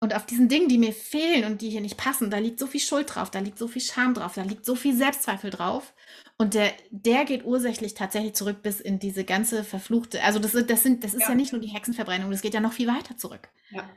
und 0.00 0.14
auf 0.14 0.26
diesen 0.26 0.48
Dingen, 0.48 0.68
die 0.68 0.78
mir 0.78 0.92
fehlen 0.92 1.50
und 1.50 1.62
die 1.62 1.70
hier 1.70 1.80
nicht 1.80 1.96
passen, 1.96 2.30
da 2.30 2.38
liegt 2.38 2.58
so 2.58 2.66
viel 2.66 2.80
Schuld 2.80 3.14
drauf, 3.14 3.30
da 3.30 3.38
liegt 3.38 3.58
so 3.58 3.66
viel 3.66 3.82
Scham 3.82 4.14
drauf, 4.14 4.34
da 4.34 4.42
liegt 4.42 4.64
so 4.64 4.74
viel 4.74 4.94
Selbstzweifel 4.94 5.50
drauf. 5.50 5.94
Und 6.38 6.54
der, 6.54 6.72
der 6.90 7.24
geht 7.24 7.44
ursächlich 7.44 7.94
tatsächlich 7.94 8.34
zurück 8.34 8.62
bis 8.62 8.80
in 8.80 8.98
diese 8.98 9.24
ganze 9.24 9.64
verfluchte, 9.64 10.22
also 10.22 10.38
das, 10.38 10.52
das, 10.52 10.82
sind, 10.82 11.02
das 11.02 11.14
ist 11.14 11.22
ja. 11.22 11.30
ja 11.30 11.34
nicht 11.34 11.52
nur 11.52 11.60
die 11.60 11.68
Hexenverbrennung, 11.68 12.30
das 12.30 12.42
geht 12.42 12.54
ja 12.54 12.60
noch 12.60 12.74
viel 12.74 12.88
weiter 12.88 13.16
zurück. 13.16 13.48
Ja. 13.70 13.88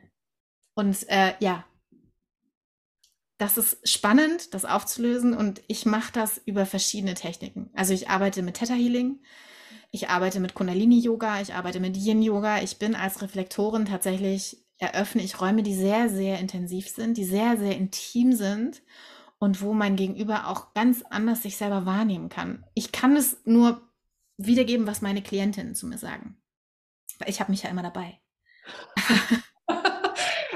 Und 0.74 1.08
äh, 1.10 1.34
ja, 1.40 1.66
das 3.40 3.58
ist 3.58 3.90
spannend, 3.90 4.54
das 4.54 4.66
aufzulösen 4.66 5.34
und 5.34 5.62
ich 5.68 5.86
mache 5.86 6.12
das 6.12 6.40
über 6.46 6.66
verschiedene 6.66 7.14
Techniken. 7.14 7.72
Also 7.74 7.94
ich 7.94 8.10
arbeite 8.10 8.44
mit 8.44 8.58
Theta 8.58 8.74
Healing, 8.74 9.22
ich 9.92 10.10
arbeite 10.10 10.42
mit 10.42 10.54
Kundalini 10.54 11.00
Yoga, 11.00 11.42
ich 11.42 11.54
arbeite 11.54 11.80
mit 11.80 11.96
Yin 11.96 12.22
Yoga. 12.22 12.62
Ich 12.62 12.78
bin 12.78 12.96
als 12.96 13.22
Reflektorin 13.22 13.86
tatsächlich 13.86 14.58
eröffne 14.78 15.24
ich 15.24 15.40
Räume, 15.40 15.64
die 15.64 15.74
sehr 15.74 16.10
sehr 16.10 16.38
intensiv 16.40 16.90
sind, 16.90 17.18
die 17.18 17.24
sehr 17.24 17.58
sehr 17.58 17.78
intim 17.78 18.34
sind 18.34 18.82
und 19.40 19.62
wo 19.62 19.74
mein 19.74 19.96
Gegenüber 19.96 20.48
auch 20.48 20.74
ganz 20.74 21.02
anders 21.10 21.42
sich 21.42 21.56
selber 21.56 21.86
wahrnehmen 21.86 22.28
kann. 22.28 22.66
Ich 22.74 22.92
kann 22.92 23.16
es 23.16 23.38
nur 23.46 23.82
wiedergeben, 24.38 24.86
was 24.86 25.02
meine 25.02 25.24
Klientinnen 25.24 25.76
zu 25.76 25.88
mir 25.88 25.98
sagen. 25.98 26.38
Weil 27.20 27.30
ich 27.30 27.40
habe 27.40 27.52
mich 27.52 27.64
ja 27.64 27.70
immer 27.70 27.84
dabei. 27.84 28.20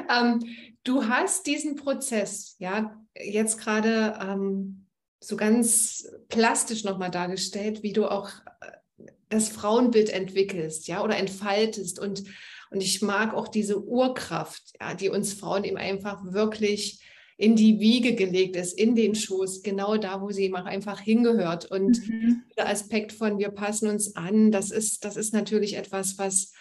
ähm, 0.10 0.40
du 0.84 1.08
hast 1.08 1.46
diesen 1.48 1.76
Prozess, 1.76 2.56
ja, 2.60 3.00
jetzt 3.16 3.60
gerade 3.60 4.18
ähm, 4.22 4.86
so 5.20 5.38
ganz 5.38 6.08
plastisch 6.30 6.84
nochmal 6.84 7.12
dargestellt, 7.12 7.84
wie 7.84 7.94
du 7.94 8.08
auch 8.08 8.30
äh, 8.62 9.08
das 9.30 9.50
Frauenbild 9.50 10.10
entwickelst, 10.10 10.88
ja, 10.88 11.04
oder 11.04 11.18
entfaltest. 11.18 12.00
Und, 12.00 12.24
und 12.72 12.84
ich 12.84 13.02
mag 13.02 13.34
auch 13.34 13.48
diese 13.48 13.84
Urkraft, 13.84 14.74
ja, 14.80 14.94
die 14.94 15.10
uns 15.10 15.34
Frauen 15.34 15.64
eben 15.64 15.78
einfach 15.78 16.24
wirklich 16.34 17.02
in 17.38 17.56
die 17.56 17.80
Wiege 17.80 18.16
gelegt 18.16 18.56
ist, 18.56 18.78
in 18.78 18.96
den 18.96 19.16
Schoß, 19.16 19.64
genau 19.64 19.98
da, 19.98 20.22
wo 20.22 20.32
sie 20.32 20.54
auch 20.54 20.66
einfach 20.66 21.00
hingehört. 21.00 21.66
Und 21.66 22.08
mhm. 22.08 22.44
der 22.58 22.70
Aspekt 22.70 23.12
von 23.12 23.40
wir 23.40 23.50
passen 23.50 23.90
uns 23.90 24.16
an, 24.16 24.52
das 24.52 24.72
ist, 24.72 25.04
das 25.04 25.18
ist 25.18 25.34
natürlich 25.34 25.76
etwas, 25.76 26.18
was, 26.18 26.52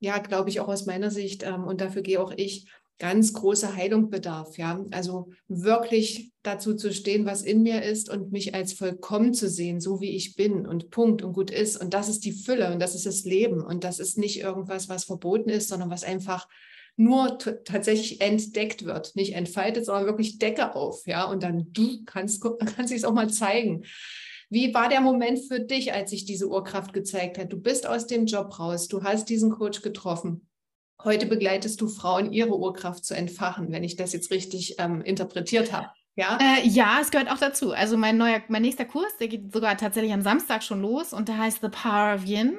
ja, 0.00 0.18
glaube 0.18 0.50
ich, 0.50 0.60
auch 0.60 0.68
aus 0.68 0.86
meiner 0.86 1.10
Sicht, 1.10 1.42
ähm, 1.44 1.64
und 1.64 1.80
dafür 1.80 2.02
gehe 2.02 2.20
auch 2.20 2.32
ich, 2.36 2.68
ganz 2.98 3.32
große 3.32 3.76
Heilung 3.76 4.10
bedarf. 4.10 4.56
Ja, 4.58 4.84
also 4.90 5.30
wirklich 5.48 6.32
dazu 6.42 6.74
zu 6.74 6.92
stehen, 6.92 7.26
was 7.26 7.42
in 7.42 7.62
mir 7.62 7.82
ist 7.82 8.08
und 8.08 8.32
mich 8.32 8.54
als 8.54 8.72
vollkommen 8.72 9.34
zu 9.34 9.48
sehen, 9.48 9.80
so 9.80 10.00
wie 10.00 10.16
ich 10.16 10.36
bin 10.36 10.66
und 10.66 10.90
Punkt 10.90 11.22
und 11.22 11.32
gut 11.32 11.50
ist. 11.50 11.76
Und 11.76 11.92
das 11.94 12.08
ist 12.08 12.24
die 12.24 12.32
Fülle 12.32 12.72
und 12.72 12.80
das 12.80 12.94
ist 12.94 13.06
das 13.06 13.24
Leben 13.24 13.62
und 13.62 13.84
das 13.84 13.98
ist 13.98 14.18
nicht 14.18 14.40
irgendwas, 14.40 14.88
was 14.88 15.04
verboten 15.04 15.50
ist, 15.50 15.68
sondern 15.68 15.90
was 15.90 16.04
einfach 16.04 16.48
nur 16.96 17.38
tatsächlich 17.38 18.22
entdeckt 18.22 18.86
wird, 18.86 19.16
nicht 19.16 19.34
entfaltet, 19.34 19.84
sondern 19.84 20.06
wirklich 20.06 20.38
Decke 20.38 20.74
auf, 20.74 21.06
ja, 21.06 21.24
und 21.24 21.42
dann 21.42 21.70
du 21.72 22.02
kannst, 22.06 22.42
kannst 22.76 22.92
es 22.92 23.04
auch 23.04 23.12
mal 23.12 23.28
zeigen. 23.28 23.84
Wie 24.48 24.72
war 24.72 24.88
der 24.88 25.00
Moment 25.00 25.40
für 25.40 25.60
dich, 25.60 25.92
als 25.92 26.10
sich 26.10 26.24
diese 26.24 26.48
Urkraft 26.48 26.92
gezeigt 26.92 27.36
hat? 27.36 27.52
Du 27.52 27.60
bist 27.60 27.86
aus 27.86 28.06
dem 28.06 28.26
Job 28.26 28.58
raus, 28.58 28.88
du 28.88 29.02
hast 29.02 29.28
diesen 29.28 29.50
Coach 29.50 29.82
getroffen. 29.82 30.48
Heute 31.06 31.26
begleitest 31.26 31.80
du 31.80 31.86
Frauen, 31.86 32.32
ihre 32.32 32.58
Urkraft 32.58 33.04
zu 33.04 33.14
entfachen, 33.14 33.70
wenn 33.70 33.84
ich 33.84 33.94
das 33.94 34.12
jetzt 34.12 34.32
richtig 34.32 34.74
ähm, 34.78 35.02
interpretiert 35.02 35.72
habe. 35.72 35.88
Ja? 36.16 36.36
Äh, 36.40 36.66
ja, 36.66 36.98
es 37.00 37.12
gehört 37.12 37.30
auch 37.30 37.38
dazu. 37.38 37.70
Also 37.70 37.96
mein 37.96 38.16
neuer, 38.16 38.42
mein 38.48 38.62
nächster 38.62 38.84
Kurs, 38.84 39.16
der 39.20 39.28
geht 39.28 39.52
sogar 39.52 39.76
tatsächlich 39.76 40.12
am 40.12 40.22
Samstag 40.22 40.64
schon 40.64 40.82
los 40.82 41.12
und 41.12 41.28
der 41.28 41.38
heißt 41.38 41.60
The 41.62 41.68
Power 41.68 42.16
of 42.16 42.26
Yin. 42.26 42.58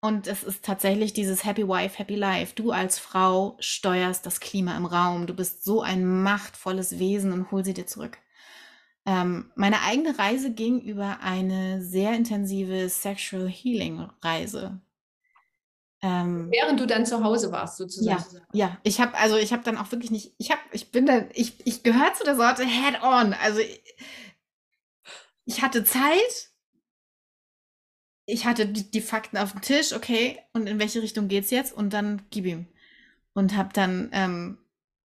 Und 0.00 0.26
es 0.26 0.42
ist 0.42 0.64
tatsächlich 0.64 1.12
dieses 1.12 1.44
Happy 1.44 1.68
Wife, 1.68 1.98
Happy 1.98 2.16
Life. 2.16 2.52
Du 2.56 2.72
als 2.72 2.98
Frau 2.98 3.56
steuerst 3.60 4.26
das 4.26 4.40
Klima 4.40 4.76
im 4.76 4.84
Raum. 4.84 5.28
Du 5.28 5.34
bist 5.34 5.62
so 5.62 5.80
ein 5.80 6.04
machtvolles 6.22 6.98
Wesen 6.98 7.32
und 7.32 7.52
hol 7.52 7.64
sie 7.64 7.74
dir 7.74 7.86
zurück. 7.86 8.18
Ähm, 9.06 9.52
meine 9.54 9.82
eigene 9.82 10.18
Reise 10.18 10.52
ging 10.52 10.80
über 10.80 11.20
eine 11.20 11.80
sehr 11.80 12.12
intensive 12.14 12.88
Sexual 12.88 13.48
Healing 13.48 14.08
Reise. 14.20 14.80
Ähm, 16.00 16.48
Während 16.50 16.78
du 16.78 16.86
dann 16.86 17.06
zu 17.06 17.24
Hause 17.24 17.50
warst, 17.50 17.76
sozusagen. 17.76 18.24
Ja, 18.52 18.68
ja. 18.68 18.78
ich 18.84 19.00
habe 19.00 19.16
also 19.16 19.36
ich 19.36 19.52
habe 19.52 19.64
dann 19.64 19.76
auch 19.76 19.90
wirklich 19.90 20.12
nicht, 20.12 20.32
ich 20.38 20.52
habe, 20.52 20.60
ich 20.70 20.92
bin 20.92 21.06
dann, 21.06 21.28
ich, 21.34 21.66
ich 21.66 21.82
gehöre 21.82 22.14
zu 22.14 22.24
der 22.24 22.36
Sorte 22.36 22.64
Head 22.64 23.02
on. 23.02 23.34
Also 23.34 23.58
ich, 23.58 23.82
ich 25.44 25.62
hatte 25.62 25.82
Zeit, 25.82 26.50
ich 28.26 28.44
hatte 28.44 28.66
die, 28.66 28.90
die, 28.90 29.00
Fakten 29.00 29.38
auf 29.38 29.52
dem 29.52 29.62
Tisch, 29.62 29.92
okay, 29.92 30.38
und 30.52 30.68
in 30.68 30.78
welche 30.78 31.02
Richtung 31.02 31.26
geht's 31.26 31.50
jetzt? 31.50 31.72
Und 31.72 31.92
dann 31.92 32.22
gib 32.30 32.44
ihm. 32.44 32.66
Und 33.32 33.56
habe 33.56 33.70
dann 33.72 34.10
ähm, 34.12 34.58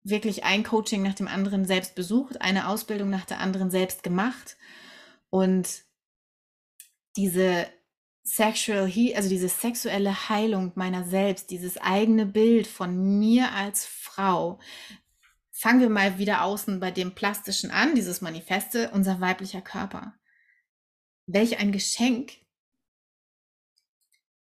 wirklich 0.04 0.44
ein 0.44 0.64
Coaching 0.64 1.04
nach 1.04 1.14
dem 1.14 1.28
anderen 1.28 1.66
selbst 1.66 1.96
besucht, 1.96 2.42
eine 2.42 2.68
Ausbildung 2.68 3.10
nach 3.10 3.26
der 3.26 3.40
anderen 3.40 3.70
selbst 3.70 4.04
gemacht. 4.04 4.58
Und 5.30 5.84
diese 7.16 7.68
Sexual 8.24 8.88
He 8.88 9.16
also 9.16 9.30
diese 9.30 9.50
sexuelle 9.50 10.30
Heilung 10.30 10.72
meiner 10.76 11.04
selbst, 11.04 11.50
dieses 11.50 11.78
eigene 11.78 12.26
Bild 12.26 12.68
von 12.68 13.20
mir 13.20 13.52
als 13.54 13.86
Frau. 13.86 14.60
Fangen 15.52 15.82
wir 15.82 15.90
mal 15.90 16.18
wieder 16.18 16.44
außen 16.44 16.80
bei 16.80 16.92
dem 16.92 17.14
Plastischen 17.14 17.72
an, 17.72 17.96
dieses 17.96 18.22
Manifeste, 18.22 18.92
unser 18.92 19.22
weiblicher 19.22 19.62
Körper. 19.62 20.14
Welch 21.26 21.60
ein 21.60 21.72
Geschenk 21.72 22.34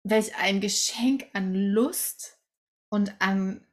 welch 0.08 0.36
ein 0.36 0.60
Geschenk 0.60 1.26
an 1.32 1.54
Lust 1.54 2.38
und 2.88 3.20
an 3.20 3.66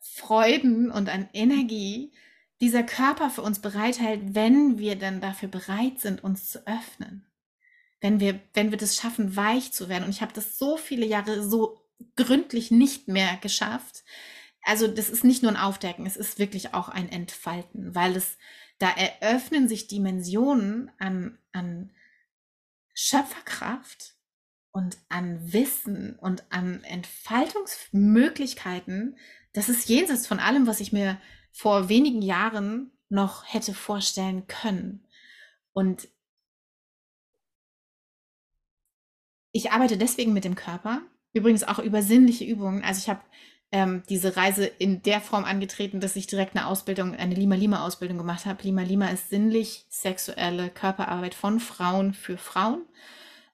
Freuden 0.00 0.90
und 0.90 1.10
an 1.10 1.28
Energie 1.34 2.12
dieser 2.60 2.82
Körper 2.82 3.28
für 3.28 3.42
uns 3.42 3.58
bereithält, 3.58 4.34
wenn 4.34 4.78
wir 4.78 4.96
dann 4.96 5.20
dafür 5.20 5.50
bereit 5.50 6.00
sind, 6.00 6.24
uns 6.24 6.50
zu 6.50 6.66
öffnen. 6.66 7.25
Wenn 8.06 8.20
wir, 8.20 8.40
wenn 8.54 8.70
wir 8.70 8.78
das 8.78 8.94
schaffen, 8.94 9.34
weich 9.34 9.72
zu 9.72 9.88
werden. 9.88 10.04
Und 10.04 10.10
ich 10.10 10.22
habe 10.22 10.32
das 10.32 10.58
so 10.58 10.76
viele 10.76 11.06
Jahre 11.06 11.42
so 11.42 11.84
gründlich 12.14 12.70
nicht 12.70 13.08
mehr 13.08 13.36
geschafft. 13.38 14.04
Also 14.62 14.86
das 14.86 15.10
ist 15.10 15.24
nicht 15.24 15.42
nur 15.42 15.50
ein 15.50 15.56
Aufdecken, 15.56 16.06
es 16.06 16.16
ist 16.16 16.38
wirklich 16.38 16.74
auch 16.74 16.88
ein 16.88 17.08
Entfalten, 17.08 17.94
weil 17.94 18.16
es, 18.16 18.36
da 18.78 18.90
eröffnen 18.90 19.68
sich 19.68 19.88
Dimensionen 19.88 20.90
an, 20.98 21.38
an 21.52 21.92
Schöpferkraft, 22.94 24.16
und 24.76 24.98
an 25.08 25.52
Wissen 25.54 26.16
und 26.16 26.44
an 26.50 26.84
Entfaltungsmöglichkeiten, 26.84 29.16
das 29.54 29.70
ist 29.70 29.88
jenseits 29.88 30.26
von 30.26 30.38
allem, 30.38 30.66
was 30.66 30.80
ich 30.80 30.92
mir 30.92 31.18
vor 31.50 31.88
wenigen 31.88 32.20
Jahren 32.20 32.90
noch 33.08 33.50
hätte 33.50 33.72
vorstellen 33.72 34.46
können. 34.48 35.06
Und 35.72 36.08
ich 39.56 39.72
arbeite 39.72 39.96
deswegen 39.96 40.32
mit 40.32 40.44
dem 40.44 40.54
Körper, 40.54 41.02
übrigens 41.32 41.64
auch 41.64 41.78
über 41.78 42.02
sinnliche 42.02 42.44
Übungen. 42.44 42.82
Also 42.84 43.00
ich 43.00 43.08
habe 43.08 43.20
ähm, 43.72 44.02
diese 44.08 44.36
Reise 44.36 44.66
in 44.66 45.02
der 45.02 45.20
Form 45.20 45.44
angetreten, 45.44 46.00
dass 46.00 46.16
ich 46.16 46.26
direkt 46.26 46.56
eine 46.56 46.66
Ausbildung, 46.66 47.14
eine 47.14 47.34
Lima-Lima-Ausbildung 47.34 48.18
gemacht 48.18 48.46
habe. 48.46 48.62
Lima-Lima 48.62 49.08
ist 49.08 49.30
sinnlich 49.30 49.86
sexuelle 49.88 50.70
Körperarbeit 50.70 51.34
von 51.34 51.60
Frauen 51.60 52.14
für 52.14 52.38
Frauen 52.38 52.82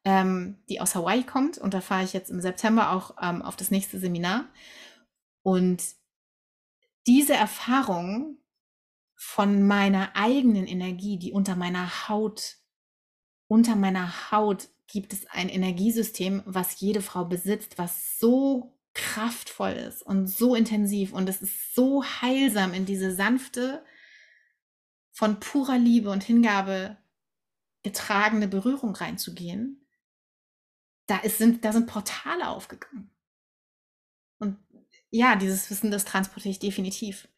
ähm, 0.04 0.58
die 0.68 0.80
aus 0.80 0.94
Hawaii 0.94 1.24
kommt. 1.24 1.58
Und 1.58 1.74
da 1.74 1.80
fahre 1.80 2.04
ich 2.04 2.12
jetzt 2.12 2.30
im 2.30 2.40
September 2.40 2.92
auch 2.92 3.16
ähm, 3.20 3.42
auf 3.42 3.56
das 3.56 3.70
nächste 3.70 3.98
Seminar. 3.98 4.46
Und 5.42 5.82
diese 7.06 7.34
Erfahrung 7.34 8.38
von 9.14 9.66
meiner 9.66 10.16
eigenen 10.16 10.66
Energie, 10.66 11.18
die 11.18 11.32
unter 11.32 11.56
meiner 11.56 12.08
Haut, 12.08 12.56
unter 13.48 13.76
meiner 13.76 14.30
Haut 14.30 14.68
gibt 14.92 15.14
es 15.14 15.26
ein 15.26 15.48
Energiesystem, 15.48 16.42
was 16.44 16.78
jede 16.78 17.00
Frau 17.00 17.24
besitzt, 17.24 17.78
was 17.78 18.18
so 18.18 18.78
kraftvoll 18.92 19.72
ist 19.72 20.02
und 20.02 20.26
so 20.26 20.54
intensiv 20.54 21.14
und 21.14 21.28
es 21.28 21.40
ist 21.40 21.74
so 21.74 22.04
heilsam 22.04 22.74
in 22.74 22.84
diese 22.84 23.14
sanfte, 23.14 23.82
von 25.12 25.40
purer 25.40 25.78
Liebe 25.78 26.10
und 26.10 26.22
Hingabe 26.22 26.98
getragene 27.82 28.48
Berührung 28.48 28.94
reinzugehen, 28.94 29.86
da, 31.06 31.18
ist, 31.18 31.38
sind, 31.38 31.64
da 31.64 31.72
sind 31.72 31.86
Portale 31.86 32.48
aufgegangen. 32.48 33.10
Und 34.38 34.58
ja, 35.10 35.36
dieses 35.36 35.70
Wissen, 35.70 35.90
das 35.90 36.04
transportiere 36.04 36.52
ich 36.52 36.58
definitiv. 36.58 37.28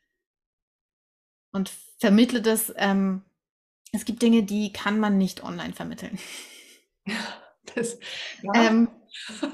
Und 1.52 1.70
vermittle 1.98 2.42
das. 2.42 2.72
Ähm, 2.76 3.22
es 3.92 4.04
gibt 4.04 4.22
Dinge, 4.22 4.42
die 4.42 4.72
kann 4.72 4.98
man 4.98 5.18
nicht 5.18 5.42
online 5.42 5.72
vermitteln. 5.72 6.18
Das, 7.74 7.98
ja. 8.42 8.52
ähm, 8.54 8.88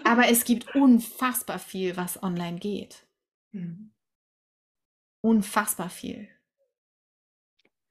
aber 0.05 0.29
es 0.29 0.45
gibt 0.45 0.75
unfassbar 0.75 1.59
viel, 1.59 1.97
was 1.97 2.23
online 2.23 2.59
geht. 2.59 3.07
Mhm. 3.53 3.93
Unfassbar 5.23 5.91
viel. 5.91 6.29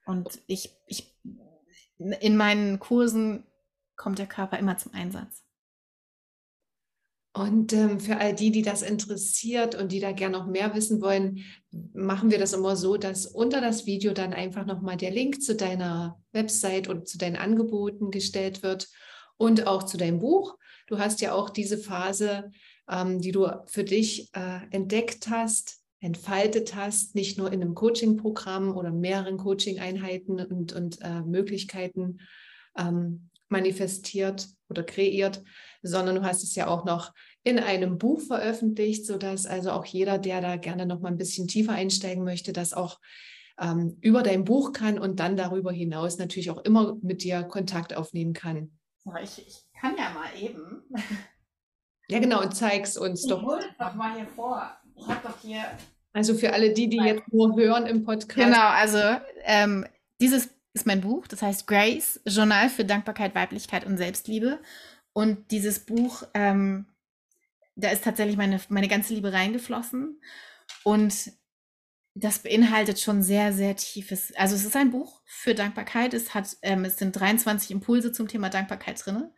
Und 0.05 0.41
ich, 0.47 0.75
ich, 0.87 1.15
in 1.97 2.35
meinen 2.35 2.79
Kursen 2.79 3.45
kommt 3.95 4.17
der 4.17 4.27
Körper 4.27 4.57
immer 4.57 4.77
zum 4.77 4.93
Einsatz. 4.93 5.43
Und 7.31 7.73
ähm, 7.73 7.99
für 7.99 8.17
all 8.17 8.33
die, 8.33 8.49
die 8.51 8.63
das 8.63 8.81
interessiert 8.81 9.75
und 9.75 9.91
die 9.91 9.99
da 9.99 10.11
gerne 10.11 10.37
noch 10.37 10.47
mehr 10.47 10.73
wissen 10.73 10.99
wollen, 10.99 11.45
machen 11.93 12.31
wir 12.31 12.39
das 12.39 12.53
immer 12.53 12.75
so, 12.75 12.97
dass 12.97 13.27
unter 13.27 13.61
das 13.61 13.85
Video 13.85 14.13
dann 14.13 14.33
einfach 14.33 14.65
nochmal 14.65 14.97
der 14.97 15.11
Link 15.11 15.41
zu 15.43 15.55
deiner 15.55 16.19
Website 16.31 16.87
und 16.87 17.07
zu 17.07 17.19
deinen 17.19 17.35
Angeboten 17.35 18.09
gestellt 18.09 18.63
wird 18.63 18.89
und 19.39 19.67
auch 19.67 19.83
zu 19.83 19.97
deinem 19.97 20.19
Buch. 20.19 20.57
Du 20.87 20.99
hast 20.99 21.21
ja 21.21 21.33
auch 21.33 21.49
diese 21.49 21.77
Phase, 21.77 22.51
ähm, 22.89 23.21
die 23.21 23.31
du 23.31 23.47
für 23.67 23.83
dich 23.83 24.29
äh, 24.33 24.59
entdeckt 24.71 25.29
hast, 25.29 25.79
entfaltet 26.01 26.75
hast, 26.75 27.15
nicht 27.15 27.37
nur 27.37 27.51
in 27.51 27.61
einem 27.61 27.73
Coaching-Programm 27.73 28.75
oder 28.75 28.91
mehreren 28.91 29.37
Coaching-Einheiten 29.37 30.39
und, 30.39 30.73
und 30.73 31.01
äh, 31.01 31.21
Möglichkeiten 31.21 32.19
ähm, 32.77 33.29
manifestiert 33.47 34.47
oder 34.69 34.83
kreiert, 34.83 35.41
sondern 35.81 36.15
du 36.15 36.23
hast 36.23 36.43
es 36.43 36.55
ja 36.55 36.67
auch 36.67 36.85
noch 36.85 37.13
in 37.43 37.59
einem 37.59 37.97
Buch 37.97 38.19
veröffentlicht, 38.21 39.05
sodass 39.05 39.45
also 39.45 39.71
auch 39.71 39.85
jeder, 39.85 40.17
der 40.17 40.41
da 40.41 40.57
gerne 40.57 40.85
noch 40.85 40.99
mal 40.99 41.09
ein 41.09 41.17
bisschen 41.17 41.47
tiefer 41.47 41.71
einsteigen 41.71 42.23
möchte, 42.23 42.53
das 42.53 42.73
auch 42.73 42.99
ähm, 43.59 43.97
über 44.01 44.21
dein 44.21 44.43
Buch 44.43 44.73
kann 44.73 44.99
und 44.99 45.19
dann 45.19 45.37
darüber 45.37 45.71
hinaus 45.71 46.17
natürlich 46.17 46.51
auch 46.51 46.63
immer 46.63 46.97
mit 47.01 47.23
dir 47.23 47.43
Kontakt 47.43 47.95
aufnehmen 47.95 48.33
kann. 48.33 48.78
Ich, 49.17 49.47
ich 49.47 49.65
kann 49.79 49.95
ja 49.97 50.09
mal 50.11 50.29
eben. 50.39 50.83
Ja, 52.09 52.19
genau, 52.19 52.41
und 52.41 52.55
zeig's 52.55 52.97
uns 52.97 53.23
ich 53.23 53.29
doch. 53.29 53.43
Hol 53.43 53.59
doch 53.77 53.93
mal 53.93 54.15
hier 54.15 54.25
vor. 54.25 54.69
Ich 54.95 55.07
habe 55.07 55.19
doch 55.23 55.39
hier 55.41 55.63
Also 56.11 56.33
für 56.33 56.51
alle 56.53 56.73
die, 56.73 56.89
die 56.89 56.97
jetzt 56.97 57.31
nur 57.31 57.55
hören 57.55 57.85
im 57.85 58.03
Podcast. 58.03 58.35
Genau, 58.35 58.67
also 58.67 58.97
ähm, 59.43 59.85
dieses 60.19 60.49
ist 60.73 60.85
mein 60.85 61.01
Buch, 61.01 61.27
das 61.27 61.41
heißt 61.41 61.67
Grace, 61.67 62.19
Journal 62.25 62.69
für 62.69 62.85
Dankbarkeit, 62.85 63.35
Weiblichkeit 63.35 63.85
und 63.85 63.97
Selbstliebe. 63.97 64.59
Und 65.13 65.51
dieses 65.51 65.79
Buch, 65.85 66.23
ähm, 66.33 66.87
da 67.75 67.89
ist 67.89 68.03
tatsächlich 68.03 68.37
meine, 68.37 68.59
meine 68.69 68.87
ganze 68.87 69.13
Liebe 69.13 69.33
reingeflossen. 69.33 70.21
Und 70.83 71.31
das 72.19 72.39
beinhaltet 72.39 72.99
schon 72.99 73.21
sehr, 73.23 73.53
sehr 73.53 73.75
tiefes. 73.75 74.33
Also 74.35 74.55
es 74.55 74.65
ist 74.65 74.75
ein 74.75 74.91
Buch 74.91 75.21
für 75.25 75.55
Dankbarkeit. 75.55 76.13
Es 76.13 76.33
hat, 76.33 76.57
ähm, 76.61 76.85
es 76.85 76.97
sind 76.97 77.13
23 77.13 77.71
Impulse 77.71 78.11
zum 78.11 78.27
Thema 78.27 78.49
Dankbarkeit 78.49 79.03
drin. 79.05 79.29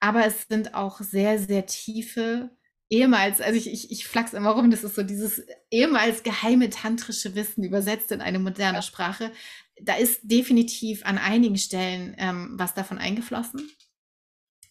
Aber 0.00 0.26
es 0.26 0.46
sind 0.48 0.74
auch 0.74 1.00
sehr, 1.00 1.38
sehr 1.38 1.66
tiefe, 1.66 2.50
ehemals, 2.92 3.40
also 3.40 3.56
ich, 3.56 3.72
ich, 3.72 3.90
ich 3.90 4.06
flachs 4.06 4.34
immer 4.34 4.50
rum, 4.50 4.70
das 4.70 4.84
ist 4.84 4.94
so 4.94 5.02
dieses 5.02 5.42
ehemals 5.70 6.22
geheime 6.22 6.68
tantrische 6.68 7.34
Wissen 7.34 7.64
übersetzt 7.64 8.12
in 8.12 8.20
eine 8.20 8.38
moderne 8.38 8.82
Sprache. 8.82 9.32
Da 9.80 9.94
ist 9.94 10.20
definitiv 10.24 11.04
an 11.06 11.16
einigen 11.16 11.56
Stellen 11.56 12.14
ähm, 12.18 12.52
was 12.58 12.74
davon 12.74 12.98
eingeflossen. 12.98 13.66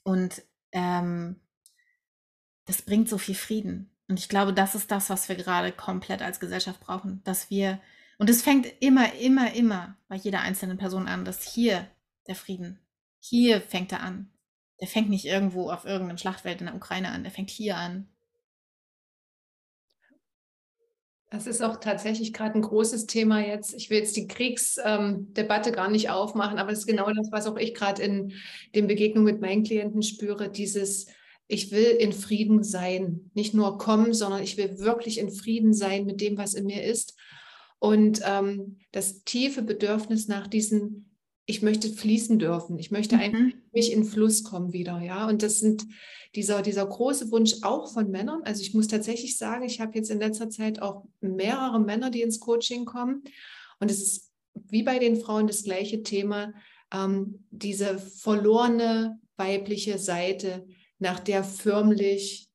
Und 0.03 0.43
ähm, 0.71 1.37
das 2.65 2.83
bringt 2.83 3.09
so 3.09 3.17
viel 3.17 3.35
Frieden. 3.35 3.89
Und 4.11 4.19
ich 4.19 4.27
glaube, 4.27 4.51
das 4.51 4.75
ist 4.75 4.91
das, 4.91 5.09
was 5.09 5.29
wir 5.29 5.37
gerade 5.37 5.71
komplett 5.71 6.21
als 6.21 6.41
Gesellschaft 6.41 6.81
brauchen, 6.81 7.21
dass 7.23 7.49
wir, 7.49 7.79
und 8.17 8.29
es 8.29 8.41
fängt 8.41 8.67
immer, 8.81 9.13
immer, 9.13 9.53
immer 9.53 9.95
bei 10.09 10.17
jeder 10.17 10.41
einzelnen 10.41 10.77
Person 10.77 11.07
an, 11.07 11.23
dass 11.23 11.43
hier 11.43 11.87
der 12.27 12.35
Frieden, 12.35 12.77
hier 13.21 13.61
fängt 13.61 13.93
er 13.93 14.03
an. 14.03 14.29
Der 14.81 14.89
fängt 14.89 15.09
nicht 15.09 15.23
irgendwo 15.23 15.71
auf 15.71 15.85
irgendeinem 15.85 16.17
Schlachtfeld 16.17 16.59
in 16.59 16.67
der 16.67 16.75
Ukraine 16.75 17.07
an, 17.07 17.23
der 17.23 17.31
fängt 17.31 17.49
hier 17.49 17.77
an. 17.77 18.09
Das 21.29 21.47
ist 21.47 21.63
auch 21.63 21.79
tatsächlich 21.79 22.33
gerade 22.33 22.55
ein 22.55 22.63
großes 22.63 23.05
Thema 23.07 23.39
jetzt. 23.39 23.73
Ich 23.73 23.89
will 23.89 23.99
jetzt 23.99 24.17
die 24.17 24.27
Kriegsdebatte 24.27 25.69
ähm, 25.69 25.75
gar 25.75 25.89
nicht 25.89 26.09
aufmachen, 26.09 26.59
aber 26.59 26.73
es 26.73 26.79
ist 26.79 26.85
genau 26.85 27.09
das, 27.13 27.31
was 27.31 27.47
auch 27.47 27.55
ich 27.55 27.73
gerade 27.73 28.01
in 28.03 28.33
den 28.75 28.87
Begegnungen 28.87 29.31
mit 29.31 29.39
meinen 29.39 29.63
Klienten 29.63 30.03
spüre, 30.03 30.49
dieses 30.51 31.07
ich 31.47 31.71
will 31.71 31.97
in 31.99 32.13
Frieden 32.13 32.63
sein. 32.63 33.31
Nicht 33.33 33.53
nur 33.53 33.77
kommen, 33.77 34.13
sondern 34.13 34.43
ich 34.43 34.57
will 34.57 34.79
wirklich 34.79 35.17
in 35.17 35.31
Frieden 35.31 35.73
sein 35.73 36.05
mit 36.05 36.21
dem, 36.21 36.37
was 36.37 36.53
in 36.53 36.65
mir 36.65 36.83
ist. 36.83 37.15
Und 37.79 38.21
ähm, 38.25 38.77
das 38.91 39.23
tiefe 39.23 39.61
Bedürfnis 39.61 40.27
nach 40.27 40.47
diesen, 40.47 41.17
ich 41.45 41.61
möchte 41.61 41.89
fließen 41.89 42.39
dürfen. 42.39 42.77
Ich 42.77 42.91
möchte 42.91 43.15
mhm. 43.15 43.21
einfach 43.21 43.57
mich 43.73 43.91
in 43.91 44.05
Fluss 44.05 44.43
kommen 44.43 44.71
wieder. 44.71 45.01
Ja, 45.01 45.27
und 45.27 45.43
das 45.43 45.59
sind 45.59 45.85
dieser, 46.35 46.61
dieser 46.61 46.85
große 46.85 47.31
Wunsch 47.31 47.55
auch 47.63 47.91
von 47.91 48.09
Männern. 48.09 48.41
Also 48.43 48.61
ich 48.61 48.73
muss 48.73 48.87
tatsächlich 48.87 49.37
sagen, 49.37 49.65
ich 49.65 49.81
habe 49.81 49.95
jetzt 49.95 50.09
in 50.09 50.19
letzter 50.19 50.49
Zeit 50.49 50.81
auch 50.81 51.05
mehrere 51.19 51.79
Männer, 51.79 52.09
die 52.09 52.21
ins 52.21 52.39
Coaching 52.39 52.85
kommen. 52.85 53.23
Und 53.79 53.91
es 53.91 54.01
ist 54.01 54.31
wie 54.53 54.83
bei 54.83 54.99
den 54.99 55.17
Frauen 55.17 55.47
das 55.47 55.63
gleiche 55.63 56.03
Thema, 56.03 56.53
ähm, 56.93 57.45
diese 57.51 57.97
verlorene 57.97 59.19
weibliche 59.37 59.97
Seite, 59.97 60.67
nach 61.01 61.19
der 61.19 61.43
förmlich 61.43 62.49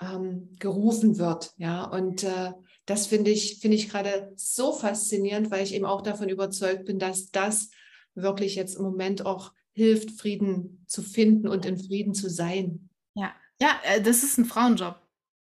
ähm, 0.00 0.56
gerufen 0.58 1.18
wird. 1.18 1.52
Ja, 1.56 1.84
und 1.84 2.22
äh, 2.22 2.52
das 2.86 3.06
finde 3.06 3.30
ich, 3.30 3.58
finde 3.60 3.76
ich 3.76 3.90
gerade 3.90 4.32
so 4.36 4.72
faszinierend, 4.72 5.50
weil 5.50 5.64
ich 5.64 5.74
eben 5.74 5.84
auch 5.84 6.02
davon 6.02 6.28
überzeugt 6.28 6.86
bin, 6.86 6.98
dass 6.98 7.30
das 7.30 7.70
wirklich 8.14 8.54
jetzt 8.54 8.76
im 8.76 8.84
Moment 8.84 9.26
auch 9.26 9.52
hilft, 9.72 10.12
Frieden 10.12 10.84
zu 10.86 11.02
finden 11.02 11.48
und 11.48 11.66
in 11.66 11.78
Frieden 11.78 12.14
zu 12.14 12.30
sein. 12.30 12.88
Ja, 13.14 13.34
ja, 13.60 13.78
äh, 13.84 14.00
das 14.00 14.22
ist 14.22 14.38
ein 14.38 14.44
Frauenjob. 14.44 15.00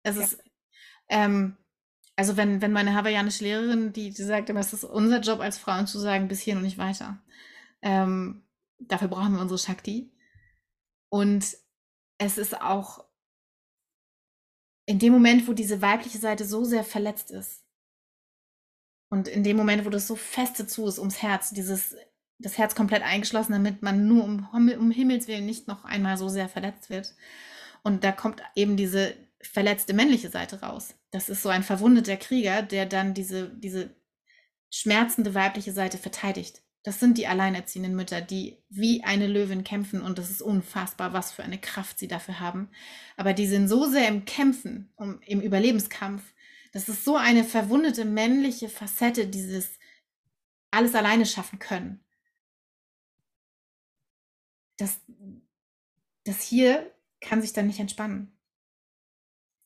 Es 0.03 0.15
ja. 0.15 0.23
ist, 0.23 0.39
ähm, 1.09 1.57
also 2.15 2.37
wenn, 2.37 2.61
wenn 2.61 2.71
meine 2.71 2.93
hawaiianische 2.93 3.43
Lehrerin, 3.43 3.91
die, 3.91 4.11
die 4.11 4.23
sagt 4.23 4.49
immer, 4.49 4.61
es 4.61 4.71
ist 4.71 4.83
unser 4.83 5.19
Job 5.19 5.39
als 5.39 5.57
Frauen 5.57 5.87
zu 5.87 5.99
sagen, 5.99 6.27
bis 6.27 6.41
hier 6.41 6.55
und 6.55 6.61
nicht 6.61 6.77
weiter. 6.77 7.21
Ähm, 7.81 8.43
dafür 8.79 9.07
brauchen 9.07 9.33
wir 9.33 9.41
unsere 9.41 9.59
Shakti. 9.59 10.11
Und 11.09 11.45
es 12.17 12.37
ist 12.37 12.61
auch 12.61 13.05
in 14.87 14.99
dem 14.99 15.13
Moment, 15.13 15.47
wo 15.47 15.53
diese 15.53 15.81
weibliche 15.81 16.19
Seite 16.19 16.45
so 16.45 16.63
sehr 16.63 16.83
verletzt 16.83 17.31
ist 17.31 17.63
und 19.09 19.27
in 19.27 19.43
dem 19.43 19.57
Moment, 19.57 19.85
wo 19.85 19.89
das 19.89 20.07
so 20.07 20.15
feste 20.15 20.67
zu 20.67 20.87
ist 20.87 20.99
ums 20.99 21.21
Herz, 21.21 21.51
dieses 21.51 21.95
das 22.37 22.57
Herz 22.57 22.75
komplett 22.75 23.01
eingeschlossen, 23.01 23.53
damit 23.53 23.81
man 23.81 24.07
nur 24.07 24.23
um, 24.25 24.49
um 24.51 24.91
Himmels 24.91 25.27
Willen 25.27 25.45
nicht 25.45 25.67
noch 25.67 25.85
einmal 25.85 26.17
so 26.17 26.27
sehr 26.27 26.49
verletzt 26.49 26.89
wird. 26.89 27.15
Und 27.83 28.03
da 28.03 28.11
kommt 28.11 28.41
eben 28.55 28.75
diese 28.77 29.15
verletzte 29.41 29.93
männliche 29.93 30.29
Seite 30.29 30.61
raus. 30.61 30.95
Das 31.11 31.29
ist 31.29 31.43
so 31.43 31.49
ein 31.49 31.63
verwundeter 31.63 32.17
Krieger, 32.17 32.61
der 32.61 32.85
dann 32.85 33.13
diese, 33.13 33.49
diese 33.49 33.95
schmerzende 34.69 35.33
weibliche 35.33 35.71
Seite 35.71 35.97
verteidigt. 35.97 36.61
Das 36.85 36.99
sind 36.99 37.17
die 37.17 37.25
alleinerziehenden 37.25 37.95
Mütter, 37.95 38.21
die 38.21 38.59
wie 38.69 39.03
eine 39.03 39.25
Löwin 39.25 39.63
kämpfen 39.63 40.03
und 40.03 40.19
das 40.19 40.29
ist 40.29 40.43
unfassbar, 40.43 41.13
was 41.13 41.31
für 41.31 41.41
eine 41.41 41.57
Kraft 41.57 41.97
sie 41.97 42.07
dafür 42.07 42.39
haben. 42.39 42.69
Aber 43.17 43.33
die 43.33 43.47
sind 43.47 43.67
so 43.67 43.89
sehr 43.89 44.07
im 44.07 44.25
Kämpfen, 44.25 44.93
um, 44.95 45.19
im 45.21 45.41
Überlebenskampf. 45.41 46.21
Das 46.73 46.87
ist 46.87 47.03
so 47.03 47.15
eine 47.15 47.43
verwundete 47.43 48.05
männliche 48.05 48.69
Facette, 48.69 49.25
dieses 49.25 49.79
alles 50.69 50.93
alleine 50.93 51.25
schaffen 51.25 51.57
können. 51.57 52.05
Das, 54.77 55.01
das 56.23 56.43
hier 56.43 56.93
kann 57.19 57.41
sich 57.41 57.51
dann 57.51 57.65
nicht 57.65 57.79
entspannen. 57.79 58.31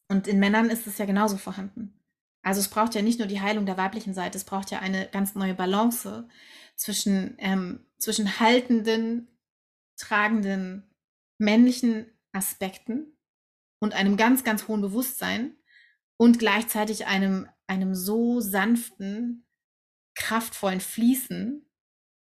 Und 0.07 0.25
in 0.25 0.39
Männern 0.39 0.69
ist 0.69 0.87
es 0.87 0.97
ja 0.97 1.05
genauso 1.05 1.35
vorhanden. 1.35 1.99
Also 2.43 2.61
es 2.61 2.69
braucht 2.69 2.95
ja 2.95 3.01
nicht 3.01 3.19
nur 3.19 3.27
die 3.27 3.41
Heilung 3.41 3.65
der 3.65 3.75
weiblichen 3.75 4.13
Seite, 4.13 4.37
es 4.37 4.45
braucht 4.45 4.71
ja 4.71 4.79
eine 4.79 5.09
ganz 5.09 5.35
neue 5.35 5.53
Balance 5.53 6.29
zwischen, 6.79 7.35
ähm, 7.39 7.85
zwischen 7.97 8.39
haltenden, 8.39 9.27
tragenden 9.97 10.89
männlichen 11.37 12.07
Aspekten 12.31 13.17
und 13.79 13.93
einem 13.93 14.17
ganz, 14.17 14.43
ganz 14.43 14.67
hohen 14.67 14.81
Bewusstsein 14.81 15.55
und 16.17 16.39
gleichzeitig 16.39 17.05
einem, 17.05 17.49
einem 17.67 17.95
so 17.95 18.39
sanften, 18.39 19.45
kraftvollen 20.15 20.79
Fließen, 20.79 21.69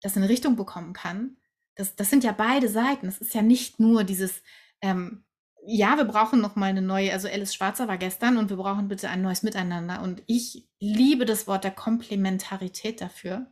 das 0.02 0.16
eine 0.16 0.28
Richtung 0.28 0.56
bekommen 0.56 0.94
kann. 0.94 1.36
Das, 1.76 1.94
das 1.96 2.10
sind 2.10 2.24
ja 2.24 2.32
beide 2.32 2.68
Seiten. 2.68 3.06
Es 3.06 3.18
ist 3.18 3.34
ja 3.34 3.42
nicht 3.42 3.78
nur 3.78 4.04
dieses, 4.04 4.42
ähm, 4.80 5.24
ja, 5.66 5.96
wir 5.98 6.04
brauchen 6.04 6.40
noch 6.40 6.56
mal 6.56 6.66
eine 6.66 6.82
neue, 6.82 7.12
also 7.12 7.28
Alice 7.28 7.54
Schwarzer 7.54 7.88
war 7.88 7.98
gestern 7.98 8.38
und 8.38 8.48
wir 8.48 8.56
brauchen 8.56 8.88
bitte 8.88 9.10
ein 9.10 9.22
neues 9.22 9.42
Miteinander. 9.42 10.02
Und 10.02 10.22
ich 10.26 10.68
liebe 10.78 11.26
das 11.26 11.46
Wort 11.46 11.64
der 11.64 11.70
Komplementarität 11.70 13.02
dafür, 13.02 13.50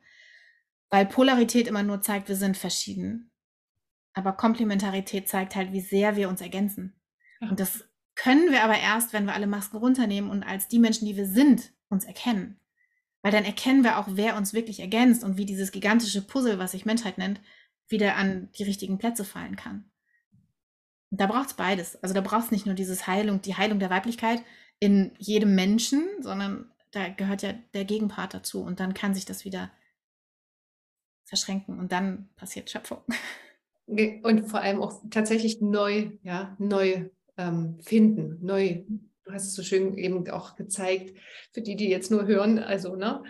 weil 0.91 1.07
Polarität 1.07 1.67
immer 1.67 1.83
nur 1.83 2.01
zeigt, 2.01 2.29
wir 2.29 2.37
sind 2.37 2.57
verschieden. 2.57 3.31
Aber 4.15 4.33
Komplementarität 4.33 5.29
zeigt 5.29 5.55
halt, 5.55 5.73
wie 5.73 5.81
sehr 5.81 6.17
wir 6.17 6.29
uns 6.29 6.41
ergänzen. 6.41 7.01
Ja. 7.41 7.51
Und 7.51 7.61
das 7.61 7.85
können 8.15 8.51
wir 8.51 8.65
aber 8.65 8.79
erst, 8.79 9.13
wenn 9.13 9.27
wir 9.27 9.35
alle 9.35 9.47
Masken 9.47 9.77
runternehmen 9.77 10.31
und 10.31 10.43
als 10.43 10.69
die 10.69 10.81
Menschen, 10.81 11.07
die 11.07 11.17
wir 11.17 11.27
sind, 11.27 11.73
uns 11.89 12.05
erkennen. 12.05 12.59
Weil 13.23 13.33
dann 13.33 13.45
erkennen 13.45 13.85
wir 13.85 13.99
auch, 13.99 14.09
wer 14.11 14.37
uns 14.37 14.53
wirklich 14.53 14.81
ergänzt 14.81 15.23
und 15.25 15.37
wie 15.37 15.47
dieses 15.47 15.73
gigantische 15.73 16.23
Puzzle, 16.23 16.59
was 16.59 16.73
sich 16.73 16.85
Menschheit 16.85 17.19
nennt, 17.19 17.41
wieder 17.89 18.17
an 18.17 18.51
die 18.59 18.65
richtigen 18.65 18.99
Plätze 18.99 19.25
fallen 19.25 19.57
kann. 19.57 19.91
Und 21.11 21.21
da 21.21 21.27
braucht 21.27 21.49
es 21.49 21.55
beides. 21.55 22.03
Also 22.03 22.15
da 22.15 22.21
braucht 22.21 22.47
es 22.47 22.51
nicht 22.51 22.67
nur 22.67 22.75
dieses 22.75 23.07
Heilung, 23.07 23.41
die 23.41 23.57
Heilung 23.57 23.79
der 23.79 23.91
Weiblichkeit 23.91 24.43
in 24.79 25.13
jedem 25.19 25.55
Menschen, 25.55 26.07
sondern 26.21 26.71
da 26.91 27.09
gehört 27.09 27.43
ja 27.43 27.55
der 27.75 27.85
Gegenpart 27.85 28.35
dazu. 28.35 28.63
Und 28.63 28.81
dann 28.81 28.95
kann 28.95 29.15
sich 29.15 29.25
das 29.25 29.45
wieder 29.45 29.71
verschränken 31.29 31.79
und 31.79 31.93
dann 31.93 32.29
passiert 32.37 32.71
Schöpfung. 32.71 32.99
Und 33.87 34.49
vor 34.49 34.61
allem 34.61 34.83
auch 34.83 35.01
tatsächlich 35.11 35.61
neu, 35.61 36.11
ja, 36.23 36.57
neu 36.59 37.09
ähm, 37.37 37.79
finden, 37.81 38.39
neu. 38.45 38.83
Du 39.25 39.33
hast 39.33 39.45
es 39.45 39.55
so 39.55 39.63
schön 39.63 39.97
eben 39.97 40.29
auch 40.31 40.57
gezeigt, 40.57 41.17
für 41.53 41.61
die, 41.61 41.77
die 41.77 41.89
jetzt 41.89 42.11
nur 42.11 42.27
hören, 42.27 42.59
also, 42.59 42.97
ne, 42.97 43.23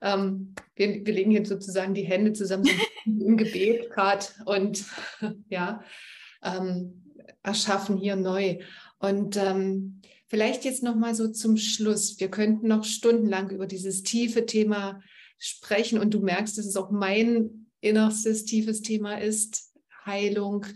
ähm, 0.00 0.54
wir, 0.76 1.04
wir, 1.04 1.12
legen 1.12 1.30
hier 1.30 1.44
sozusagen 1.44 1.94
die 1.94 2.04
Hände 2.04 2.32
zusammen 2.32 2.68
im 3.04 3.36
Gebet 3.36 3.90
gerade 3.90 4.26
und 4.44 4.84
ja, 5.48 5.82
ähm, 6.42 7.02
erschaffen 7.42 7.96
hier 7.96 8.16
neu. 8.16 8.58
Und 8.98 9.36
ähm, 9.36 10.00
vielleicht 10.26 10.64
jetzt 10.64 10.82
noch 10.82 10.94
mal 10.94 11.14
so 11.14 11.28
zum 11.28 11.56
Schluss. 11.56 12.20
Wir 12.20 12.30
könnten 12.30 12.68
noch 12.68 12.84
stundenlang 12.84 13.50
über 13.50 13.66
dieses 13.66 14.02
tiefe 14.02 14.46
Thema 14.46 15.00
sprechen 15.38 15.98
und 15.98 16.12
du 16.12 16.20
merkst, 16.20 16.58
dass 16.58 16.66
es 16.66 16.76
auch 16.76 16.90
mein 16.90 17.66
innerstes 17.80 18.44
tiefes 18.44 18.82
Thema 18.82 19.20
ist. 19.20 19.72
Heilung, 20.04 20.66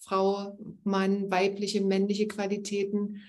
Frau, 0.00 0.58
Mann, 0.84 1.30
weibliche, 1.30 1.80
männliche 1.80 2.28
Qualitäten 2.28 3.22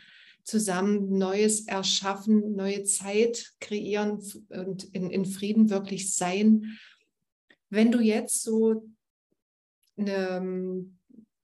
zusammen 0.43 1.17
Neues 1.17 1.67
erschaffen, 1.67 2.55
neue 2.55 2.83
Zeit 2.83 3.53
kreieren 3.59 4.21
und 4.49 4.83
in, 4.93 5.09
in 5.09 5.25
Frieden 5.25 5.69
wirklich 5.69 6.15
sein. 6.15 6.77
Wenn 7.69 7.91
du 7.91 7.99
jetzt 7.99 8.43
so 8.43 8.85
eine, 9.95 10.85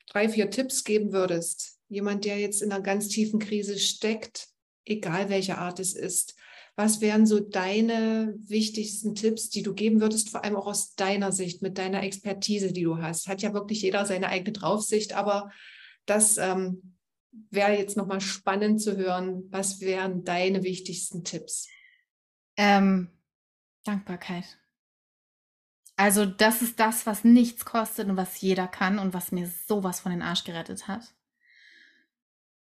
drei, 0.08 0.28
vier 0.28 0.50
Tipps 0.50 0.84
geben 0.84 1.14
würdest, 1.14 1.80
jemand, 1.88 2.26
der 2.26 2.40
jetzt 2.40 2.62
in 2.62 2.72
einer 2.72 2.84
ganz 2.84 3.08
tiefen 3.08 3.40
Krise 3.40 3.80
steckt, 3.80 4.50
egal 4.86 5.30
welche 5.30 5.58
Art 5.58 5.80
es 5.80 5.94
ist, 5.94 6.36
Was 6.80 7.02
wären 7.02 7.26
so 7.26 7.42
deine 7.42 8.36
wichtigsten 8.38 9.14
Tipps, 9.14 9.50
die 9.50 9.64
du 9.64 9.74
geben 9.74 10.00
würdest, 10.00 10.30
vor 10.30 10.46
allem 10.46 10.56
auch 10.56 10.66
aus 10.66 10.96
deiner 10.96 11.34
Sicht, 11.34 11.62
mit 11.62 11.78
deiner 11.78 12.04
Expertise, 12.04 12.72
die 12.72 12.84
du 12.84 13.00
hast? 13.00 13.28
Hat 13.28 13.42
ja 13.42 13.54
wirklich 13.54 13.82
jeder 13.82 14.06
seine 14.06 14.30
eigene 14.30 14.54
Draufsicht, 14.54 15.12
aber 15.12 15.52
das 16.06 16.38
ähm, 16.38 16.96
wäre 17.50 17.78
jetzt 17.78 17.98
nochmal 17.98 18.22
spannend 18.22 18.82
zu 18.82 18.96
hören. 18.96 19.44
Was 19.50 19.82
wären 19.82 20.24
deine 20.24 20.64
wichtigsten 20.64 21.26
Tipps? 21.26 21.68
Ähm, 22.56 23.10
Dankbarkeit. 23.84 24.46
Also 25.98 26.26
das 26.26 26.62
ist 26.62 26.80
das, 26.80 27.06
was 27.06 27.26
nichts 27.26 27.66
kostet 27.66 28.08
und 28.08 28.16
was 28.16 28.40
jeder 28.40 28.70
kann 28.70 29.00
und 29.00 29.14
was 29.14 29.34
mir 29.34 29.52
sowas 29.68 30.00
von 30.00 30.14
den 30.14 30.22
Arsch 30.22 30.46
gerettet 30.46 30.88
hat 30.88 31.14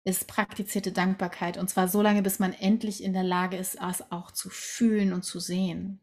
ist 0.08 0.26
praktizierte 0.26 0.94
Dankbarkeit. 0.94 1.58
Und 1.58 1.70
zwar 1.70 1.90
so 1.90 2.02
lange, 2.02 2.22
bis 2.22 2.40
man 2.40 2.54
endlich 2.54 3.04
in 3.04 3.12
der 3.12 3.26
Lage 3.26 3.58
ist, 3.58 3.76
es 3.76 4.10
auch 4.10 4.32
zu 4.32 4.50
fühlen 4.50 5.12
und 5.12 5.24
zu 5.24 5.42
sehen. 5.42 6.00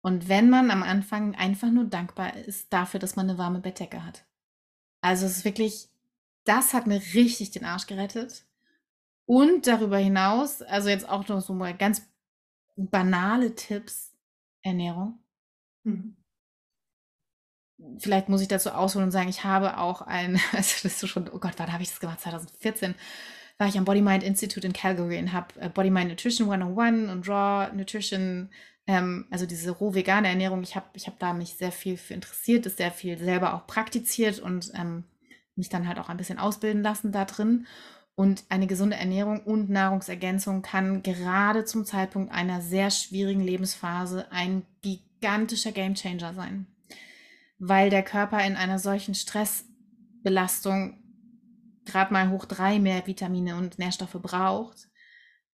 Und 0.00 0.28
wenn 0.28 0.50
man 0.50 0.68
am 0.72 0.82
Anfang 0.82 1.36
einfach 1.36 1.70
nur 1.70 1.84
dankbar 1.84 2.36
ist 2.36 2.72
dafür, 2.72 2.98
dass 2.98 3.14
man 3.14 3.30
eine 3.30 3.38
warme 3.38 3.60
Bettdecke 3.60 4.04
hat. 4.04 4.24
Also 5.00 5.26
es 5.26 5.36
ist 5.36 5.44
wirklich, 5.44 5.90
das 6.42 6.74
hat 6.74 6.88
mir 6.88 7.00
richtig 7.14 7.52
den 7.52 7.64
Arsch 7.64 7.86
gerettet. 7.86 8.46
Und 9.26 9.68
darüber 9.68 9.98
hinaus, 9.98 10.60
also 10.60 10.88
jetzt 10.88 11.08
auch 11.08 11.28
noch 11.28 11.40
so 11.40 11.54
mal 11.54 11.76
ganz 11.76 12.02
banale 12.74 13.54
Tipps, 13.54 14.12
Ernährung. 14.62 15.20
Mhm 15.84 16.16
vielleicht 17.98 18.28
muss 18.28 18.40
ich 18.40 18.48
dazu 18.48 18.70
ausholen 18.70 19.06
und 19.06 19.12
sagen, 19.12 19.28
ich 19.28 19.44
habe 19.44 19.78
auch 19.78 20.02
ein, 20.02 20.40
also 20.52 20.74
das 20.82 21.02
ist 21.02 21.08
schon, 21.08 21.28
oh 21.28 21.38
Gott, 21.38 21.54
wann 21.56 21.72
habe 21.72 21.82
ich 21.82 21.90
das 21.90 22.00
gemacht? 22.00 22.20
2014 22.20 22.94
war 23.58 23.68
ich 23.68 23.78
am 23.78 23.84
Body 23.84 24.02
Mind 24.02 24.22
Institute 24.22 24.66
in 24.66 24.72
Calgary 24.72 25.18
und 25.18 25.32
habe 25.32 25.60
äh, 25.60 25.68
Body 25.68 25.90
Mind 25.90 26.10
Nutrition 26.10 26.50
101 26.50 27.10
und 27.10 27.28
Raw 27.28 27.70
Nutrition, 27.74 28.50
ähm, 28.86 29.26
also 29.30 29.46
diese 29.46 29.70
roh 29.70 29.94
vegane 29.94 30.28
Ernährung. 30.28 30.62
Ich 30.62 30.74
habe 30.74 30.86
ich 30.94 31.06
hab 31.06 31.18
da 31.18 31.32
mich 31.32 31.54
sehr 31.54 31.72
viel 31.72 31.96
für 31.96 32.14
interessiert, 32.14 32.66
ist 32.66 32.78
sehr 32.78 32.90
viel 32.90 33.18
selber 33.18 33.54
auch 33.54 33.66
praktiziert 33.66 34.40
und 34.40 34.72
ähm, 34.74 35.04
mich 35.54 35.68
dann 35.68 35.86
halt 35.86 35.98
auch 35.98 36.08
ein 36.08 36.16
bisschen 36.16 36.38
ausbilden 36.38 36.82
lassen 36.82 37.12
da 37.12 37.24
drin. 37.24 37.66
Und 38.14 38.44
eine 38.50 38.66
gesunde 38.66 38.96
Ernährung 38.96 39.40
und 39.40 39.70
Nahrungsergänzung 39.70 40.62
kann 40.62 41.02
gerade 41.02 41.64
zum 41.64 41.86
Zeitpunkt 41.86 42.30
einer 42.32 42.60
sehr 42.60 42.90
schwierigen 42.90 43.40
Lebensphase 43.40 44.30
ein 44.30 44.66
gigantischer 44.82 45.72
Gamechanger 45.72 46.34
sein 46.34 46.66
weil 47.64 47.90
der 47.90 48.02
Körper 48.02 48.44
in 48.44 48.56
einer 48.56 48.80
solchen 48.80 49.14
Stressbelastung 49.14 51.00
gerade 51.84 52.12
mal 52.12 52.30
hoch 52.30 52.44
drei 52.44 52.80
mehr 52.80 53.06
Vitamine 53.06 53.54
und 53.54 53.78
Nährstoffe 53.78 54.18
braucht. 54.20 54.88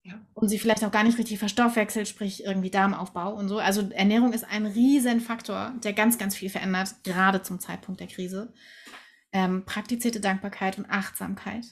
Ja. 0.03 0.23
Und 0.35 0.49
sie 0.49 0.59
vielleicht 0.59 0.83
auch 0.83 0.91
gar 0.91 1.03
nicht 1.03 1.17
richtig 1.17 1.39
verstoffwechselt, 1.39 2.07
sprich 2.07 2.43
irgendwie 2.43 2.69
Darmaufbau 2.69 3.33
und 3.33 3.47
so. 3.47 3.57
Also 3.57 3.89
Ernährung 3.89 4.33
ist 4.33 4.43
ein 4.43 4.67
riesen 4.67 5.19
Faktor, 5.19 5.73
der 5.83 5.93
ganz, 5.93 6.19
ganz 6.19 6.35
viel 6.35 6.51
verändert, 6.51 7.03
gerade 7.03 7.41
zum 7.41 7.59
Zeitpunkt 7.59 7.99
der 7.99 8.07
Krise. 8.07 8.53
Ähm, 9.31 9.65
praktizierte 9.65 10.19
Dankbarkeit 10.19 10.77
und 10.77 10.85
Achtsamkeit. 10.85 11.65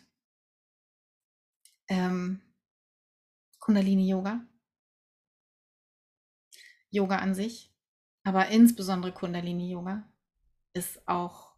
Ähm, 1.90 2.42
Kundalini-Yoga. 3.60 4.44
Yoga 6.90 7.18
an 7.18 7.36
sich, 7.36 7.72
aber 8.24 8.48
insbesondere 8.48 9.12
Kundalini-Yoga 9.12 10.10
ist 10.74 11.08
auch 11.08 11.54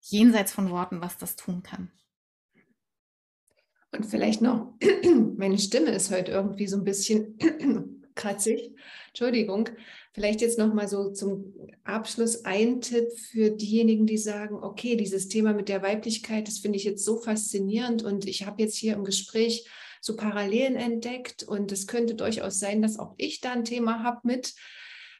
jenseits 0.00 0.52
von 0.52 0.70
Worten, 0.70 1.00
was 1.00 1.18
das 1.18 1.36
tun 1.36 1.62
kann. 1.62 1.90
Und 3.92 4.04
vielleicht 4.04 4.42
noch, 4.42 4.74
meine 5.36 5.58
Stimme 5.58 5.90
ist 5.90 6.10
heute 6.10 6.32
irgendwie 6.32 6.66
so 6.66 6.76
ein 6.76 6.84
bisschen 6.84 7.38
kratzig. 8.14 8.74
Entschuldigung. 9.08 9.70
Vielleicht 10.12 10.40
jetzt 10.40 10.58
noch 10.58 10.74
mal 10.74 10.88
so 10.88 11.12
zum 11.12 11.54
Abschluss 11.84 12.44
ein 12.44 12.80
Tipp 12.80 13.12
für 13.16 13.50
diejenigen, 13.50 14.06
die 14.06 14.18
sagen, 14.18 14.56
okay, 14.56 14.96
dieses 14.96 15.28
Thema 15.28 15.52
mit 15.52 15.68
der 15.68 15.82
Weiblichkeit, 15.82 16.48
das 16.48 16.58
finde 16.58 16.76
ich 16.76 16.84
jetzt 16.84 17.04
so 17.04 17.18
faszinierend 17.18 18.02
und 18.02 18.26
ich 18.26 18.44
habe 18.44 18.62
jetzt 18.62 18.76
hier 18.76 18.94
im 18.94 19.04
Gespräch 19.04 19.68
so 20.00 20.16
Parallelen 20.16 20.76
entdeckt 20.76 21.42
und 21.44 21.70
es 21.72 21.86
könnte 21.86 22.14
durchaus 22.14 22.58
sein, 22.58 22.82
dass 22.82 22.98
auch 22.98 23.14
ich 23.16 23.40
da 23.40 23.52
ein 23.52 23.64
Thema 23.64 24.02
habe 24.02 24.20
mit. 24.24 24.54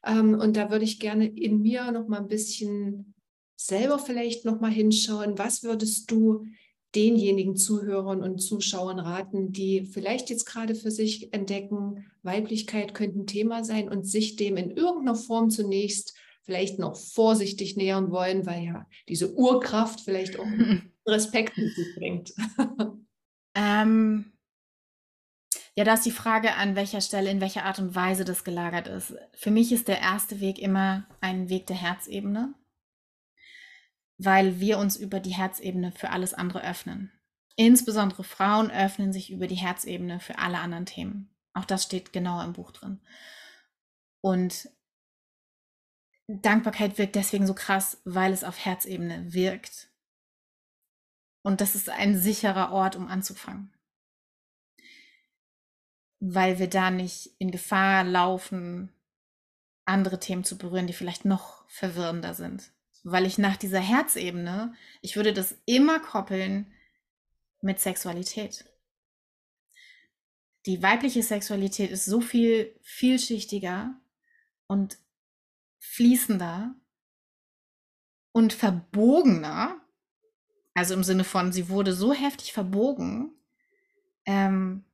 Ähm, 0.05 0.35
und 0.35 0.57
da 0.57 0.71
würde 0.71 0.85
ich 0.85 1.01
gerne 1.01 1.27
in 1.27 1.61
mir 1.61 1.91
noch 1.93 2.09
mal 2.09 2.21
ein 2.21 2.29
bisschen 2.29 3.15
selber 3.57 3.99
vielleicht 3.99 4.45
noch 4.45 4.61
mal 4.61 4.71
hinschauen. 4.71 5.39
Was 5.39 5.63
würdest 5.63 6.11
du 6.11 6.47
denjenigen 6.95 7.57
Zuhörern 7.57 8.23
und 8.23 8.39
Zuschauern 8.39 8.99
raten, 8.99 9.53
die 9.53 9.85
vielleicht 9.85 10.31
jetzt 10.31 10.47
gerade 10.47 10.75
für 10.75 10.91
sich 10.91 11.33
entdecken, 11.35 12.07
Weiblichkeit 12.23 12.95
könnte 12.95 13.19
ein 13.19 13.27
Thema 13.27 13.63
sein 13.65 13.89
und 13.89 14.07
sich 14.07 14.37
dem 14.37 14.57
in 14.57 14.71
irgendeiner 14.71 15.15
Form 15.15 15.51
zunächst 15.51 16.15
vielleicht 16.43 16.79
noch 16.79 16.97
vorsichtig 16.97 17.77
nähern 17.77 18.11
wollen, 18.11 18.47
weil 18.47 18.65
ja 18.65 18.87
diese 19.07 19.35
Urkraft 19.35 20.01
vielleicht 20.01 20.39
auch 20.39 20.47
Respekt 21.07 21.59
mit 21.59 21.75
sich 21.75 21.95
bringt? 21.97 22.33
Ähm, 23.55 24.33
ja, 25.79 25.85
da 25.85 25.95
ist 25.95 26.05
die 26.05 26.11
Frage, 26.11 26.57
an 26.57 26.75
welcher 26.75 27.01
Stelle, 27.01 27.31
in 27.31 27.41
welcher 27.41 27.65
Art 27.65 27.79
und 27.79 27.95
Weise 27.95 28.25
das 28.25 28.43
gelagert 28.43 28.89
ist. 28.89 29.15
Für 29.33 29.53
mich 29.53 29.71
ist 29.71 29.87
der 29.87 30.01
erste 30.01 30.41
Weg 30.41 30.59
immer 30.59 31.07
ein 31.21 31.51
Weg 31.51 31.69
der 31.69 31.77
Herzebene, 31.77 32.53
weil 34.17 34.59
wir 34.59 34.79
uns 34.79 34.97
über 34.97 35.21
die 35.21 35.37
Herzebene 35.37 35.93
für 35.93 36.11
alles 36.11 36.35
andere 36.35 36.69
öffnen. 36.69 37.13
Insbesondere 37.55 38.25
Frauen 38.25 38.73
öffnen 38.73 39.13
sich 39.13 39.31
über 39.31 39.47
die 39.47 39.55
Herzebene 39.55 40.19
für 40.19 40.41
alle 40.41 40.59
anderen 40.59 40.85
Themen. 40.85 41.31
Auch 41.53 41.65
das 41.65 41.85
steht 41.85 42.13
genau 42.13 42.43
im 42.43 42.55
Buch 42.55 42.73
drin. 42.73 43.01
Und 44.21 44.69
Dankbarkeit 46.27 46.99
wirkt 46.99 47.15
deswegen 47.15 47.47
so 47.47 47.55
krass, 47.55 48.03
weil 48.05 48.33
es 48.33 48.43
auf 48.43 48.65
Herzebene 48.65 49.33
wirkt. 49.33 49.91
Und 51.43 51.61
das 51.61 51.77
ist 51.77 51.89
ein 51.89 52.19
sicherer 52.19 52.73
Ort, 52.73 52.97
um 52.97 53.07
anzufangen 53.07 53.73
weil 56.21 56.59
wir 56.59 56.69
da 56.69 56.91
nicht 56.91 57.31
in 57.39 57.51
Gefahr 57.51 58.05
laufen, 58.05 58.93
andere 59.85 60.21
Themen 60.21 60.45
zu 60.45 60.59
berühren, 60.59 60.87
die 60.87 60.93
vielleicht 60.93 61.25
noch 61.25 61.69
verwirrender 61.69 62.35
sind. 62.35 62.71
Weil 63.05 63.27
ich 63.27 63.39
nach 63.39 63.57
dieser 63.57 63.81
Herzebene, 63.81 64.75
ich 65.01 65.17
würde 65.17 65.33
das 65.33 65.57
immer 65.65 66.01
koppeln 66.01 66.73
mit 67.61 67.81
Sexualität. 67.81 68.65
Die 70.67 70.83
weibliche 70.83 71.23
Sexualität 71.23 71.91
ist 71.91 72.05
so 72.05 72.21
viel 72.21 72.79
vielschichtiger 72.83 73.95
und 74.67 74.99
fließender 75.79 76.75
und 78.33 78.53
verbogener. 78.53 79.81
Also 80.75 80.95
im 80.95 81.05
Sinne 81.05 81.25
von, 81.25 81.53
sie 81.53 81.69
wurde 81.69 81.93
so 81.93 82.13
heftig 82.13 82.53
verbogen, 82.53 83.33
ähm, 84.27 84.85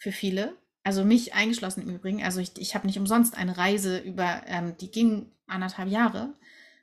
für 0.00 0.12
viele. 0.12 0.56
Also 0.82 1.04
mich 1.04 1.34
eingeschlossen 1.34 1.82
im 1.82 1.94
Übrigen. 1.94 2.24
Also 2.24 2.40
ich, 2.40 2.52
ich 2.56 2.74
habe 2.74 2.86
nicht 2.86 2.98
umsonst 2.98 3.36
eine 3.36 3.56
Reise 3.56 3.98
über, 3.98 4.42
ähm, 4.46 4.74
die 4.80 4.90
ging 4.90 5.30
anderthalb 5.46 5.88
Jahre, 5.90 6.34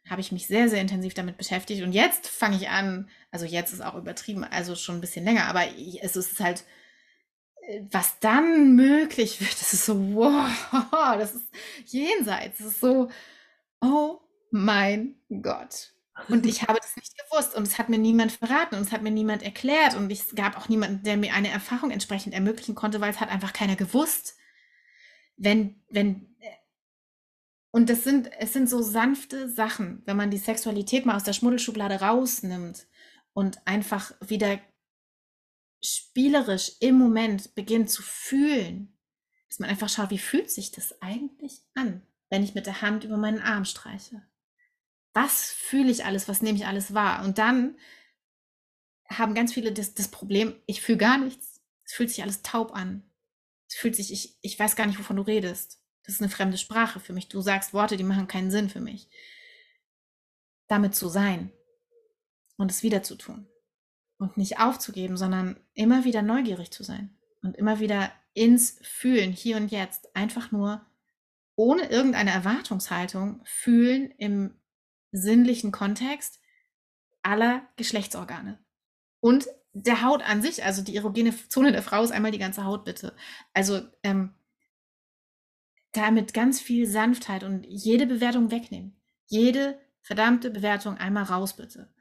habe 0.08 0.22
ich 0.22 0.32
mich 0.32 0.48
sehr, 0.48 0.70
sehr 0.70 0.80
intensiv 0.80 1.16
damit 1.16 1.36
beschäftigt. 1.36 1.82
Und 1.84 1.94
jetzt 1.94 2.28
fange 2.28 2.56
ich 2.56 2.70
an, 2.70 3.10
also 3.32 3.46
jetzt 3.46 3.74
ist 3.74 3.82
auch 3.82 3.96
übertrieben, 3.96 4.44
also 4.44 4.76
schon 4.76 4.96
ein 4.96 5.02
bisschen 5.02 5.26
länger, 5.26 5.46
aber 5.46 5.68
ich, 5.76 6.02
es 6.04 6.16
ist 6.16 6.40
halt, 6.40 6.64
äh, 7.68 7.82
was 7.92 8.20
dann 8.20 8.76
möglich 8.76 9.42
wird, 9.42 9.60
das 9.60 9.74
ist 9.74 9.86
so, 9.86 10.00
wow, 10.14 10.48
das 11.18 11.34
ist 11.34 11.48
jenseits, 11.86 12.60
das 12.60 12.68
ist 12.68 12.80
so, 12.80 13.10
oh 13.82 14.20
mein 14.52 15.16
Gott. 15.42 15.92
Und 16.28 16.46
ich 16.46 16.64
habe 16.64 16.80
das 16.82 16.96
nicht 16.96 17.14
gewusst 17.18 17.56
und 17.56 17.68
es 17.68 17.78
hat 17.78 17.90
mir 17.90 18.00
niemand 18.00 18.32
verraten 18.32 18.76
und 18.76 18.82
es 18.82 18.92
hat 18.92 19.04
mir 19.04 19.12
niemand 19.12 19.44
erklärt 19.44 19.96
und 19.96 20.12
es 20.12 20.34
gab 20.36 20.58
auch 20.58 20.68
niemanden, 20.68 21.04
der 21.04 21.16
mir 21.16 21.34
eine 21.34 21.50
Erfahrung 21.50 21.92
entsprechend 21.92 22.34
ermöglichen 22.34 22.76
konnte, 22.76 23.00
weil 23.00 23.12
es 23.12 23.20
hat 23.20 23.30
einfach 23.30 23.54
keiner 23.54 23.76
gewusst. 23.76 24.36
Wenn, 25.38 25.84
wenn, 25.90 26.36
und 27.72 27.90
das 27.90 28.04
sind, 28.04 28.32
es 28.40 28.54
sind 28.54 28.68
so 28.70 28.82
sanfte 28.82 29.48
Sachen, 29.50 30.02
wenn 30.06 30.18
man 30.18 30.32
die 30.32 30.40
Sexualität 30.40 31.06
mal 31.06 31.16
aus 31.16 31.24
der 31.24 31.34
Schmuddelschublade 31.34 32.02
rausnimmt 32.02 32.88
und 33.34 33.66
einfach 33.68 34.14
wieder 34.20 34.60
spielerisch 35.84 36.72
im 36.80 36.96
Moment 36.96 37.54
beginnt 37.54 37.92
zu 37.92 38.02
fühlen, 38.02 38.98
dass 39.48 39.60
man 39.60 39.70
einfach 39.70 39.90
schaut, 39.90 40.10
wie 40.10 40.18
fühlt 40.18 40.50
sich 40.50 40.72
das 40.72 41.00
eigentlich 41.02 41.62
an, 41.76 42.02
wenn 42.30 42.44
ich 42.44 42.56
mit 42.56 42.66
der 42.66 42.82
Hand 42.82 43.04
über 43.04 43.18
meinen 43.18 43.40
Arm 43.40 43.64
streiche 43.64 44.24
was 45.18 45.52
fühle 45.52 45.90
ich 45.90 46.06
alles, 46.06 46.28
was 46.28 46.44
nehme 46.44 46.60
ich 46.60 46.68
alles 46.68 46.94
wahr? 46.94 47.26
Und 47.26 47.40
dann 47.40 47.76
haben 49.10 49.34
ganz 49.34 49.52
viele 49.52 49.72
das, 49.72 49.96
das 49.96 50.10
Problem, 50.10 50.54
ich 50.68 50.80
fühle 50.82 51.00
gar 51.00 51.18
nichts. 51.18 51.60
Es 51.86 51.94
fühlt 51.94 52.12
sich 52.12 52.22
alles 52.22 52.44
taub 52.44 52.76
an. 52.76 53.02
Es 53.68 53.74
fühlt 53.74 53.96
sich, 53.96 54.14
ich, 54.14 54.38
ich 54.42 54.60
weiß 54.60 54.76
gar 54.76 54.86
nicht, 54.86 55.00
wovon 55.00 55.16
du 55.16 55.24
redest. 55.24 55.82
Das 56.04 56.14
ist 56.14 56.22
eine 56.22 56.30
fremde 56.30 56.60
Sprache 56.60 57.00
für 57.00 57.14
mich. 57.14 57.30
Du 57.30 57.42
sagst 57.42 57.74
Worte, 57.74 57.98
die 57.98 58.04
machen 58.04 58.28
keinen 58.28 58.52
Sinn 58.52 58.70
für 58.70 58.80
mich. 58.80 59.10
Damit 60.68 60.94
zu 60.94 61.10
sein 61.10 61.52
und 62.58 62.70
es 62.70 62.84
wieder 62.84 63.02
zu 63.02 63.16
tun. 63.16 63.48
Und 64.20 64.38
nicht 64.38 64.60
aufzugeben, 64.60 65.18
sondern 65.18 65.60
immer 65.74 66.04
wieder 66.04 66.22
neugierig 66.22 66.70
zu 66.70 66.84
sein. 66.84 67.18
Und 67.42 67.58
immer 67.58 67.80
wieder 67.80 68.12
ins 68.36 68.78
Fühlen, 68.84 69.32
hier 69.32 69.58
und 69.58 69.72
jetzt, 69.72 70.16
einfach 70.16 70.52
nur 70.52 70.86
ohne 71.56 71.90
irgendeine 71.90 72.30
Erwartungshaltung 72.30 73.42
fühlen 73.44 74.12
im 74.12 74.57
sinnlichen 75.12 75.72
Kontext 75.72 76.40
aller 77.24 77.68
Geschlechtsorgane. 77.76 78.60
Und 79.20 79.48
der 79.74 80.02
Haut 80.02 80.24
an 80.24 80.42
sich, 80.42 80.64
also 80.64 80.82
die 80.82 80.96
erogene 80.96 81.34
Zone 81.50 81.72
der 81.72 81.84
Frau 81.84 82.04
ist 82.04 82.12
einmal 82.12 82.32
die 82.32 82.40
ganze 82.40 82.66
Haut, 82.66 82.86
bitte. 82.86 83.16
Also 83.54 83.82
ähm, 84.04 84.34
damit 85.92 86.34
ganz 86.34 86.62
viel 86.62 86.88
Sanftheit 86.88 87.44
und 87.44 87.66
jede 87.66 88.06
Bewertung 88.06 88.52
wegnehmen. 88.52 89.00
Jede 89.26 89.80
verdammte 90.02 90.50
Bewertung 90.50 90.98
einmal 90.98 91.24
raus, 91.24 91.56
bitte. 91.56 91.94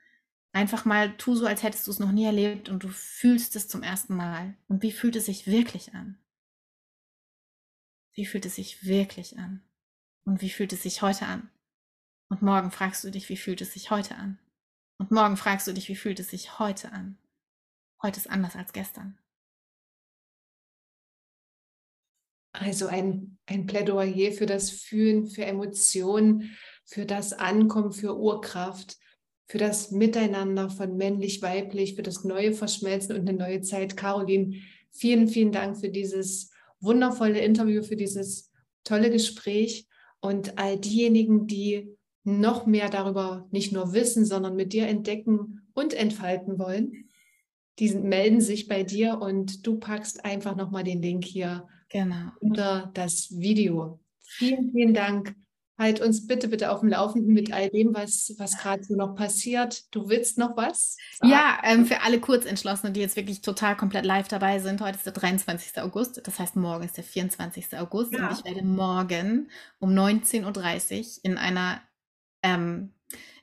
Einfach 0.53 0.85
mal 0.85 1.17
tu 1.17 1.35
so, 1.35 1.47
als 1.47 1.63
hättest 1.63 1.87
du 1.87 1.91
es 1.91 1.99
noch 1.99 2.13
nie 2.13 2.25
erlebt 2.25 2.69
und 2.69 2.83
du 2.83 2.89
fühlst 2.89 3.57
es 3.57 3.69
zum 3.69 3.83
ersten 3.83 4.17
Mal. 4.17 4.57
Und 4.69 4.83
wie 4.83 4.93
fühlt 4.93 5.17
es 5.17 5.27
sich 5.27 5.47
wirklich 5.47 5.95
an? 5.95 6.19
Wie 8.15 8.25
fühlt 8.25 8.47
es 8.47 8.55
sich 8.55 8.87
wirklich 8.87 9.39
an? 9.39 9.63
Und 10.25 10.41
wie 10.41 10.51
fühlt 10.51 10.73
es 10.73 10.83
sich 10.83 11.03
heute 11.03 11.27
an? 11.27 11.51
Und 12.29 12.43
morgen 12.43 12.71
fragst 12.71 13.05
du 13.05 13.11
dich, 13.11 13.29
wie 13.29 13.37
fühlt 13.37 13.61
es 13.61 13.73
sich 13.73 13.91
heute 13.91 14.17
an? 14.17 14.39
Und 14.99 15.11
morgen 15.11 15.37
fragst 15.37 15.67
du 15.67 15.73
dich, 15.73 15.89
wie 15.89 15.97
fühlt 15.97 16.19
es 16.21 16.31
sich 16.31 16.59
heute 16.59 16.93
an? 16.93 17.19
Heute 18.03 18.19
ist 18.19 18.29
anders 18.29 18.57
als 18.57 18.73
gestern. 18.73 19.19
Also 22.53 22.87
ein, 22.87 23.39
ein 23.47 23.67
Plädoyer 23.67 24.33
für 24.33 24.47
das 24.47 24.71
Fühlen, 24.71 25.27
für 25.27 25.45
Emotionen, 25.45 26.57
für 26.85 27.05
das 27.05 27.33
Ankommen, 27.33 27.93
für 27.93 28.17
Urkraft, 28.17 28.97
für 29.47 29.59
das 29.59 29.91
Miteinander 29.91 30.71
von 30.71 30.97
männlich-weiblich, 30.97 31.95
für 31.95 32.03
das 32.03 32.25
neue 32.25 32.53
Verschmelzen 32.53 33.15
und 33.15 33.29
eine 33.29 33.39
neue 33.39 33.61
Zeit. 33.61 33.97
Caroline, 33.97 34.57
vielen, 34.91 35.29
vielen 35.29 35.53
Dank 35.53 35.79
für 35.79 35.91
dieses 35.91 36.51
wundervolle 36.81 37.41
Interview, 37.41 37.83
für 37.83 37.97
dieses 37.97 38.51
tolle 38.85 39.11
Gespräch 39.11 39.87
und 40.21 40.59
all 40.59 40.79
diejenigen, 40.79 41.47
die 41.47 41.96
noch 42.27 42.67
mehr 42.67 42.91
darüber 42.91 43.47
nicht 43.53 43.73
nur 43.73 43.93
wissen, 43.93 44.25
sondern 44.25 44.57
mit 44.57 44.73
dir 44.73 44.89
entdecken 44.89 45.63
und 45.75 45.95
entfalten 45.95 46.59
wollen. 46.59 47.09
Die 47.79 47.91
melden 47.95 48.41
sich 48.41 48.67
bei 48.67 48.83
dir 48.83 49.21
und 49.21 49.67
du 49.67 49.79
packst 49.79 50.25
einfach 50.25 50.57
nochmal 50.57 50.83
den 50.83 51.01
Link 51.01 51.25
hier 51.25 51.69
genau. 51.89 52.31
unter 52.41 52.91
das 52.95 53.29
Video. 53.31 54.01
Vielen, 54.19 54.73
vielen 54.73 54.93
Dank. 54.93 55.37
Halt 55.79 56.01
uns 56.01 56.27
bitte, 56.27 56.49
bitte 56.49 56.71
auf 56.71 56.81
dem 56.81 56.89
Laufenden 56.89 57.35
mit 57.35 57.53
all 57.53 57.69
dem, 57.69 57.95
was, 57.95 58.35
was 58.39 58.59
gerade 58.59 58.83
so 58.83 58.97
noch 58.97 59.15
passiert. 59.15 59.85
Du 59.95 60.09
willst 60.09 60.39
noch 60.39 60.57
was? 60.57 60.97
Sagen? 61.19 61.33
Ja, 61.33 61.59
ähm, 61.65 61.85
für 61.85 62.01
alle 62.01 62.19
Kurzentschlossenen, 62.19 62.95
die 62.95 63.01
jetzt 63.01 63.17
wirklich 63.17 63.43
total 63.43 63.77
komplett 63.77 64.07
live 64.07 64.27
dabei 64.27 64.59
sind. 64.59 64.81
Heute 64.81 64.97
ist 64.97 65.05
der 65.05 65.13
23. 65.13 65.81
August, 65.83 66.23
das 66.25 66.39
heißt, 66.39 66.57
morgen 66.57 66.83
ist 66.83 66.97
der 66.97 67.05
24. 67.05 67.79
August 67.79 68.15
ja. 68.15 68.27
und 68.27 68.39
ich 68.39 68.45
werde 68.45 68.65
morgen 68.65 69.51
um 69.79 69.91
19.30 69.91 71.19
Uhr 71.19 71.25
in 71.25 71.37
einer 71.37 71.83
ähm, 72.47 72.93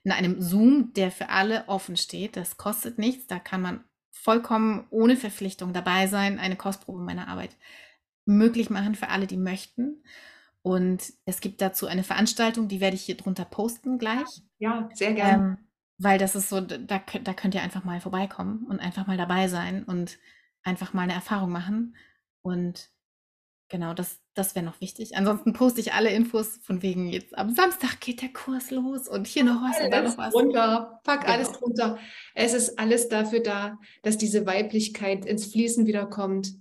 in 0.03 0.11
einem 0.11 0.41
Zoom, 0.41 0.93
der 0.93 1.11
für 1.11 1.29
alle 1.29 1.67
offen 1.67 1.97
steht. 1.97 2.35
Das 2.35 2.57
kostet 2.57 2.97
nichts, 2.97 3.27
da 3.27 3.39
kann 3.39 3.61
man 3.61 3.83
vollkommen 4.11 4.85
ohne 4.89 5.17
Verpflichtung 5.17 5.73
dabei 5.73 6.07
sein, 6.07 6.39
eine 6.39 6.55
Kostprobe 6.55 7.01
meiner 7.01 7.27
Arbeit 7.27 7.55
möglich 8.25 8.69
machen 8.69 8.95
für 8.95 9.09
alle, 9.09 9.27
die 9.27 9.37
möchten. 9.37 10.03
Und 10.61 11.11
es 11.25 11.41
gibt 11.41 11.61
dazu 11.61 11.87
eine 11.87 12.03
Veranstaltung, 12.03 12.69
die 12.69 12.79
werde 12.79 12.95
ich 12.95 13.03
hier 13.03 13.17
drunter 13.17 13.43
posten 13.43 13.97
gleich. 13.97 14.41
Ja, 14.59 14.89
sehr 14.93 15.13
gerne. 15.13 15.43
Ähm, 15.43 15.57
weil 15.97 16.17
das 16.17 16.35
ist 16.35 16.49
so, 16.49 16.61
da, 16.61 16.77
da 16.77 17.33
könnt 17.33 17.55
ihr 17.55 17.61
einfach 17.61 17.83
mal 17.83 17.99
vorbeikommen 17.99 18.65
und 18.67 18.79
einfach 18.79 19.07
mal 19.07 19.17
dabei 19.17 19.47
sein 19.47 19.83
und 19.83 20.17
einfach 20.63 20.93
mal 20.93 21.03
eine 21.03 21.13
Erfahrung 21.13 21.51
machen. 21.51 21.95
Und 22.41 22.89
genau, 23.69 23.93
das, 23.93 24.19
das 24.33 24.55
wäre 24.55 24.65
noch 24.65 24.79
wichtig. 24.81 25.15
Ansonsten 25.15 25.53
poste 25.53 25.81
ich 25.81 25.93
alle 25.93 26.11
Infos 26.11 26.59
von 26.63 26.81
wegen 26.81 27.07
jetzt 27.07 27.37
am 27.37 27.53
Samstag 27.53 27.99
geht 27.99 28.21
der 28.21 28.33
Kurs 28.33 28.71
los 28.71 29.07
und 29.07 29.27
hier 29.27 29.43
noch 29.43 29.61
was 29.61 29.77
alles 29.77 29.85
und 29.85 29.91
da 29.91 30.01
noch 30.01 30.17
was. 30.17 30.33
Runter, 30.33 30.99
pack 31.03 31.21
genau. 31.21 31.33
alles 31.33 31.51
drunter. 31.51 31.97
Es 32.35 32.53
ist 32.53 32.79
alles 32.79 33.09
dafür 33.09 33.41
da, 33.41 33.79
dass 34.01 34.17
diese 34.17 34.45
Weiblichkeit 34.45 35.25
ins 35.25 35.45
Fließen 35.45 35.85
wiederkommt, 35.85 36.53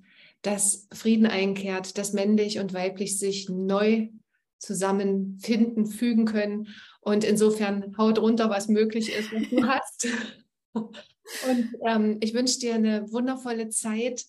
dass 0.42 0.88
Frieden 0.92 1.26
einkehrt, 1.26 1.98
dass 1.98 2.12
männlich 2.12 2.58
und 2.58 2.74
weiblich 2.74 3.18
sich 3.18 3.48
neu 3.48 4.08
zusammenfinden, 4.58 5.86
fügen 5.86 6.24
können. 6.24 6.68
Und 7.00 7.24
insofern 7.24 7.96
haut 7.98 8.18
runter, 8.18 8.48
was 8.48 8.68
möglich 8.68 9.12
ist, 9.12 9.32
was 9.32 9.48
du 9.50 9.66
hast. 9.68 10.08
Und 10.72 11.74
ähm, 11.86 12.18
ich 12.20 12.34
wünsche 12.34 12.58
dir 12.58 12.74
eine 12.74 13.10
wundervolle 13.12 13.68
Zeit, 13.68 14.24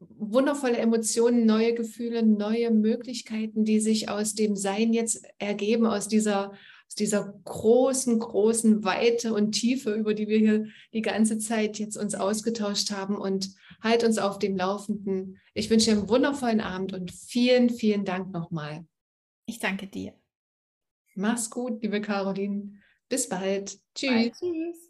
wundervolle 0.00 0.78
Emotionen, 0.78 1.46
neue 1.46 1.74
Gefühle, 1.74 2.22
neue 2.22 2.70
Möglichkeiten, 2.70 3.64
die 3.64 3.80
sich 3.80 4.08
aus 4.08 4.34
dem 4.34 4.56
Sein 4.56 4.92
jetzt 4.92 5.24
ergeben, 5.38 5.86
aus 5.86 6.08
dieser 6.08 6.52
aus 6.88 6.94
dieser 6.94 7.34
großen, 7.44 8.18
großen 8.18 8.82
Weite 8.82 9.34
und 9.34 9.52
Tiefe, 9.52 9.92
über 9.92 10.14
die 10.14 10.26
wir 10.26 10.38
hier 10.38 10.66
die 10.94 11.02
ganze 11.02 11.36
Zeit 11.36 11.78
jetzt 11.78 11.98
uns 11.98 12.14
ausgetauscht 12.14 12.90
haben 12.90 13.18
und 13.18 13.50
halt 13.82 14.04
uns 14.04 14.16
auf 14.16 14.38
dem 14.38 14.56
Laufenden. 14.56 15.38
Ich 15.52 15.68
wünsche 15.68 15.90
dir 15.90 15.98
einen 15.98 16.08
wundervollen 16.08 16.62
Abend 16.62 16.94
und 16.94 17.12
vielen, 17.12 17.68
vielen 17.68 18.06
Dank 18.06 18.32
nochmal. 18.32 18.86
Ich 19.44 19.58
danke 19.58 19.86
dir. 19.86 20.14
Mach's 21.14 21.50
gut, 21.50 21.82
liebe 21.82 22.00
Caroline. 22.00 22.80
Bis 23.08 23.28
bald. 23.28 23.78
Tschüss. 23.94 24.10
Bye, 24.10 24.32
tschüss. 24.32 24.87